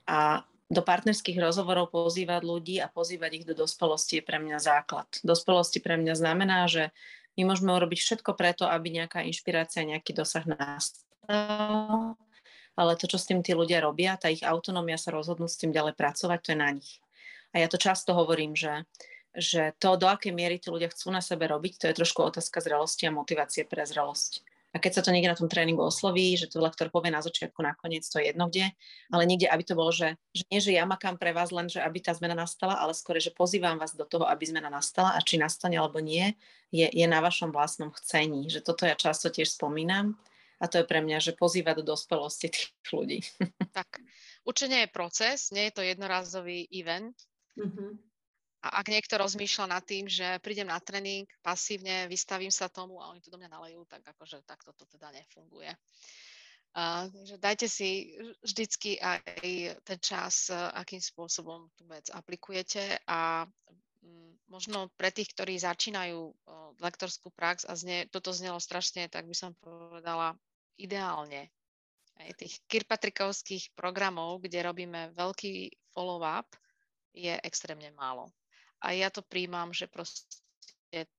A 0.07 0.47
do 0.67 0.81
partnerských 0.83 1.39
rozhovorov 1.39 1.95
pozývať 1.95 2.41
ľudí 2.43 2.75
a 2.83 2.91
pozývať 2.91 3.43
ich 3.43 3.45
do 3.47 3.55
dospelosti 3.55 4.19
je 4.19 4.23
pre 4.23 4.35
mňa 4.39 4.59
základ. 4.59 5.07
Dospelosti 5.23 5.79
pre 5.79 5.95
mňa 5.95 6.13
znamená, 6.19 6.67
že 6.67 6.91
my 7.39 7.47
môžeme 7.47 7.71
urobiť 7.71 7.99
všetko 8.01 8.35
preto, 8.35 8.67
aby 8.67 8.99
nejaká 8.99 9.23
inšpirácia, 9.23 9.87
nejaký 9.87 10.11
dosah 10.11 10.43
nastal, 10.43 12.17
ale 12.77 12.91
to, 12.99 13.07
čo 13.07 13.17
s 13.17 13.29
tým 13.29 13.39
tí 13.39 13.55
ľudia 13.55 13.79
robia, 13.79 14.19
tá 14.19 14.27
ich 14.27 14.43
autonómia 14.43 14.99
sa 14.99 15.15
rozhodnúť 15.15 15.49
s 15.49 15.59
tým 15.61 15.71
ďalej 15.71 15.95
pracovať, 15.95 16.39
to 16.43 16.51
je 16.51 16.59
na 16.59 16.69
nich. 16.73 16.99
A 17.55 17.63
ja 17.63 17.67
to 17.71 17.79
často 17.79 18.11
hovorím, 18.11 18.53
že, 18.53 18.83
že 19.31 19.71
to, 19.79 19.95
do 19.95 20.09
akej 20.09 20.35
miery 20.35 20.59
tí 20.59 20.67
ľudia 20.67 20.91
chcú 20.91 21.15
na 21.15 21.23
sebe 21.23 21.47
robiť, 21.47 21.73
to 21.79 21.85
je 21.89 21.97
trošku 21.97 22.19
otázka 22.25 22.59
zrelosti 22.59 23.07
a 23.07 23.15
motivácie 23.15 23.63
pre 23.63 23.87
zrelosť. 23.87 24.43
A 24.77 24.81
keď 24.83 25.01
sa 25.01 25.01
to 25.01 25.09
niekde 25.09 25.33
na 25.33 25.39
tom 25.41 25.49
tréningu 25.49 25.81
osloví, 25.81 26.37
že 26.37 26.45
to 26.45 26.61
lektor 26.61 26.93
povie 26.93 27.09
na 27.09 27.25
začiatku, 27.25 27.65
nakoniec, 27.65 28.05
to 28.05 28.21
je 28.21 28.29
jedno 28.29 28.45
kde, 28.45 28.69
ale 29.09 29.25
niekde, 29.25 29.49
aby 29.49 29.65
to 29.65 29.73
bolo, 29.73 29.89
že, 29.89 30.21
že 30.37 30.45
nie, 30.53 30.61
že 30.61 30.77
ja 30.77 30.85
makám 30.85 31.17
pre 31.17 31.33
vás 31.33 31.49
len, 31.49 31.65
že 31.65 31.81
aby 31.81 31.97
tá 31.97 32.13
zmena 32.13 32.37
nastala, 32.37 32.77
ale 32.77 32.93
skôr, 32.93 33.17
že 33.17 33.33
pozývam 33.33 33.81
vás 33.81 33.97
do 33.97 34.05
toho, 34.05 34.29
aby 34.29 34.45
zmena 34.45 34.69
nastala 34.69 35.17
a 35.17 35.19
či 35.25 35.41
nastane 35.41 35.81
alebo 35.81 35.97
nie, 35.97 36.37
je, 36.69 36.85
je 36.85 37.09
na 37.09 37.25
vašom 37.25 37.49
vlastnom 37.49 37.89
chcení. 37.89 38.53
Že 38.53 38.61
toto 38.61 38.85
ja 38.85 38.93
často 38.93 39.33
tiež 39.33 39.57
spomínam 39.57 40.13
a 40.61 40.69
to 40.69 40.77
je 40.77 40.85
pre 40.85 41.01
mňa, 41.01 41.17
že 41.25 41.33
pozýva 41.33 41.73
do 41.73 41.81
dospelosti 41.81 42.53
tých 42.53 42.69
ľudí. 42.93 43.25
Tak, 43.73 43.97
učenie 44.45 44.85
je 44.85 44.93
proces, 44.93 45.49
nie 45.49 45.73
je 45.73 45.73
to 45.73 45.81
jednorázový 45.81 46.69
event. 46.69 47.17
Mm-hmm. 47.57 48.06
A 48.67 48.83
ak 48.83 48.91
niekto 48.91 49.15
rozmýšľa 49.15 49.71
nad 49.71 49.83
tým, 49.87 50.11
že 50.11 50.43
prídem 50.43 50.67
na 50.67 50.75
tréning 50.83 51.23
pasívne, 51.39 52.11
vystavím 52.11 52.51
sa 52.51 52.67
tomu 52.67 52.99
a 52.99 53.07
oni 53.15 53.23
to 53.23 53.31
do 53.31 53.39
mňa 53.39 53.47
nalejú, 53.47 53.87
tak 53.87 54.03
akože 54.03 54.43
takto 54.43 54.75
to 54.75 54.83
teda 54.91 55.07
nefunguje. 55.15 55.71
Uh, 56.75 57.07
takže 57.07 57.35
dajte 57.39 57.67
si 57.71 58.19
vždycky 58.43 58.99
aj 58.99 59.23
ten 59.87 59.99
čas, 60.03 60.51
akým 60.51 60.99
spôsobom 60.99 61.71
tú 61.73 61.87
vec 61.87 62.11
aplikujete 62.11 62.99
a 63.07 63.47
um, 64.03 64.35
možno 64.51 64.91
pre 64.99 65.09
tých, 65.09 65.31
ktorí 65.31 65.55
začínajú 65.57 66.19
uh, 66.19 66.75
lektorskú 66.83 67.31
prax 67.31 67.63
a 67.65 67.73
zne, 67.73 68.05
toto 68.11 68.35
znelo 68.35 68.59
strašne, 68.59 69.07
tak 69.07 69.25
by 69.25 69.33
som 69.33 69.55
povedala 69.57 70.35
ideálne. 70.75 71.49
Aj 72.19 72.29
tých 72.35 72.59
kirpatrikovských 72.67 73.73
programov, 73.73 74.43
kde 74.43 74.67
robíme 74.67 75.15
veľký 75.15 75.71
follow-up, 75.95 76.51
je 77.17 77.33
extrémne 77.41 77.89
málo. 77.97 78.29
A 78.83 78.93
ja 78.93 79.09
to 79.09 79.25
príjmam, 79.25 79.73
že 79.73 79.89
proste 79.89 80.25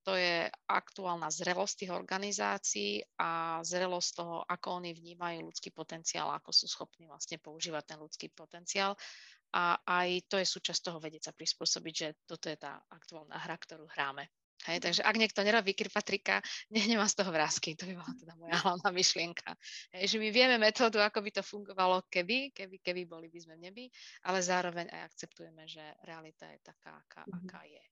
to 0.02 0.16
je 0.16 0.48
aktuálna 0.64 1.28
zrelosť 1.28 1.74
tých 1.84 1.92
organizácií 1.92 3.04
a 3.20 3.60
zrelosť 3.60 4.10
toho, 4.16 4.36
ako 4.48 4.80
oni 4.80 4.96
vnímajú 4.96 5.44
ľudský 5.44 5.70
potenciál, 5.76 6.32
ako 6.32 6.50
sú 6.50 6.64
schopní 6.64 7.04
vlastne 7.04 7.36
používať 7.36 7.84
ten 7.84 7.98
ľudský 8.00 8.32
potenciál. 8.32 8.96
A 9.52 9.80
aj 9.84 10.28
to 10.28 10.36
je 10.40 10.46
súčasť 10.48 10.88
toho 10.88 10.98
vedieť 11.00 11.28
sa 11.28 11.36
prispôsobiť, 11.36 11.94
že 11.94 12.08
toto 12.24 12.48
je 12.48 12.56
tá 12.56 12.80
aktuálna 12.92 13.36
hra, 13.36 13.56
ktorú 13.56 13.88
hráme. 13.88 14.28
Hej, 14.66 14.82
takže 14.82 15.02
ak 15.06 15.14
niekto 15.14 15.40
nerobí 15.46 15.70
Kirpatrika, 15.70 16.42
nech 16.74 16.90
nemá 16.90 17.06
z 17.06 17.22
toho 17.22 17.30
vrázky. 17.30 17.78
To 17.78 17.86
by 17.86 17.94
bola 17.94 18.12
teda 18.18 18.34
moja 18.34 18.56
hlavná 18.58 18.88
myšlienka. 18.90 19.54
Hej, 19.94 20.04
že 20.10 20.16
my 20.18 20.28
vieme 20.34 20.56
metódu, 20.58 20.98
ako 20.98 21.22
by 21.22 21.30
to 21.30 21.42
fungovalo, 21.46 22.02
keby, 22.10 22.50
keby, 22.50 22.82
keby 22.82 23.02
boli 23.06 23.30
by 23.30 23.38
sme 23.38 23.54
v 23.54 23.64
nebi, 23.70 23.84
ale 24.26 24.42
zároveň 24.42 24.90
aj 24.90 25.14
akceptujeme, 25.14 25.62
že 25.70 25.82
realita 26.02 26.50
je 26.50 26.58
taká, 26.66 26.98
aká, 26.98 27.22
mm-hmm. 27.22 27.46
aká 27.46 27.62
je. 27.70 27.84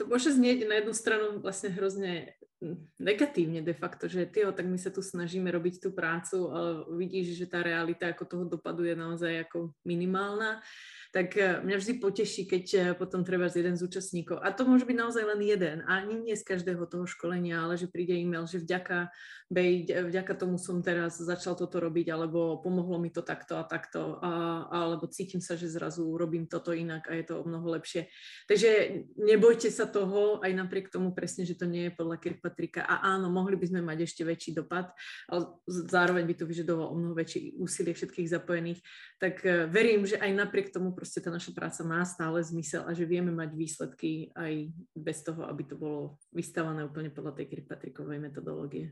To 0.00 0.06
môže 0.06 0.32
znieť 0.32 0.64
na 0.64 0.80
jednu 0.80 0.94
stranu 0.94 1.26
vlastne 1.42 1.74
hrozne 1.74 2.38
hm, 2.62 2.78
negatívne 3.02 3.60
de 3.60 3.74
facto, 3.74 4.06
že 4.06 4.30
tyjo, 4.30 4.54
tak 4.54 4.64
my 4.64 4.78
sa 4.78 4.88
tu 4.94 5.02
snažíme 5.02 5.50
robiť 5.50 5.82
tú 5.82 5.90
prácu, 5.92 6.48
ale 6.54 6.70
vidíš, 6.94 7.36
že 7.36 7.50
tá 7.50 7.60
realita 7.60 8.08
ako 8.08 8.24
toho 8.24 8.44
dopadu 8.46 8.86
je 8.86 8.94
naozaj 8.94 9.48
ako 9.48 9.74
minimálna 9.82 10.62
tak 11.08 11.36
eh, 11.40 11.60
mňa 11.64 11.76
vždy 11.80 11.92
poteší, 11.98 12.42
keď 12.44 12.64
eh, 12.74 12.82
potom 12.92 13.24
treba 13.24 13.48
z 13.48 13.64
jeden 13.64 13.74
z 13.80 13.84
účastníkov, 13.84 14.44
a 14.44 14.52
to 14.52 14.68
môže 14.68 14.84
byť 14.84 14.96
naozaj 14.96 15.24
len 15.24 15.40
jeden, 15.40 15.76
a 15.88 16.04
ani 16.04 16.20
nie 16.20 16.36
z 16.36 16.44
každého 16.44 16.84
toho 16.84 17.08
školenia, 17.08 17.64
ale 17.64 17.80
že 17.80 17.88
príde 17.88 18.12
e-mail, 18.12 18.44
že 18.44 18.60
vďaka, 18.60 19.08
bej, 19.48 19.88
vďaka 19.88 20.32
tomu 20.36 20.60
som 20.60 20.84
teraz 20.84 21.16
začal 21.16 21.56
toto 21.56 21.80
robiť, 21.80 22.12
alebo 22.12 22.60
pomohlo 22.60 23.00
mi 23.00 23.08
to 23.08 23.24
takto 23.24 23.56
a 23.56 23.64
takto, 23.64 24.20
a, 24.20 24.64
alebo 24.68 25.08
cítim 25.08 25.40
sa, 25.40 25.56
že 25.56 25.72
zrazu 25.72 26.04
robím 26.12 26.44
toto 26.44 26.76
inak 26.76 27.08
a 27.08 27.16
je 27.16 27.24
to 27.24 27.40
o 27.40 27.46
mnoho 27.48 27.80
lepšie. 27.80 28.12
Takže 28.44 28.70
nebojte 29.16 29.72
sa 29.72 29.88
toho, 29.88 30.44
aj 30.44 30.52
napriek 30.52 30.92
tomu 30.92 31.16
presne, 31.16 31.48
že 31.48 31.56
to 31.56 31.64
nie 31.64 31.88
je 31.88 31.96
podľa 31.96 32.20
Kirkpatrika. 32.20 32.84
A 32.84 33.16
áno, 33.16 33.32
mohli 33.32 33.56
by 33.56 33.66
sme 33.72 33.80
mať 33.80 34.04
ešte 34.04 34.22
väčší 34.28 34.52
dopad, 34.52 34.92
ale 35.32 35.56
zároveň 35.66 36.24
by 36.28 36.34
to 36.36 36.44
vyžadovalo 36.44 36.92
o 36.92 36.96
mnoho 36.98 37.14
väčšie 37.16 37.56
úsilie 37.56 37.96
všetkých 37.96 38.28
zapojených. 38.28 38.80
Tak 39.16 39.34
eh, 39.44 39.64
verím, 39.70 40.04
že 40.04 40.20
aj 40.20 40.30
napriek 40.36 40.68
tomu 40.74 40.92
proste 40.98 41.22
tá 41.22 41.30
naša 41.30 41.54
práca 41.54 41.86
má 41.86 42.02
stále 42.02 42.42
zmysel 42.42 42.82
a 42.82 42.90
že 42.90 43.06
vieme 43.06 43.30
mať 43.30 43.54
výsledky 43.54 44.34
aj 44.34 44.74
bez 44.98 45.22
toho, 45.22 45.46
aby 45.46 45.62
to 45.62 45.78
bolo 45.78 46.18
vystavané 46.34 46.82
úplne 46.82 47.14
podľa 47.14 47.38
tej 47.38 47.54
Kirkpatrickovej 47.54 48.18
metodológie. 48.18 48.90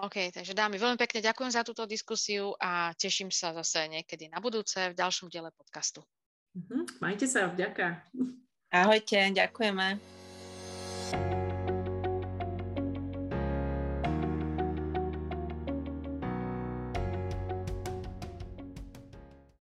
OK, 0.00 0.32
takže 0.32 0.56
dámy, 0.56 0.80
veľmi 0.80 0.96
pekne 0.96 1.20
ďakujem 1.20 1.52
za 1.52 1.60
túto 1.60 1.84
diskusiu 1.84 2.56
a 2.56 2.96
teším 2.96 3.28
sa 3.28 3.52
zase 3.52 3.84
niekedy 3.84 4.32
na 4.32 4.40
budúce 4.40 4.80
v 4.80 4.96
ďalšom 4.96 5.28
diele 5.28 5.52
podcastu. 5.52 6.00
Uh-huh. 6.56 6.88
Majte 7.04 7.28
sa, 7.28 7.52
vďaka. 7.52 8.00
Ahojte, 8.72 9.20
ďakujeme. 9.36 10.00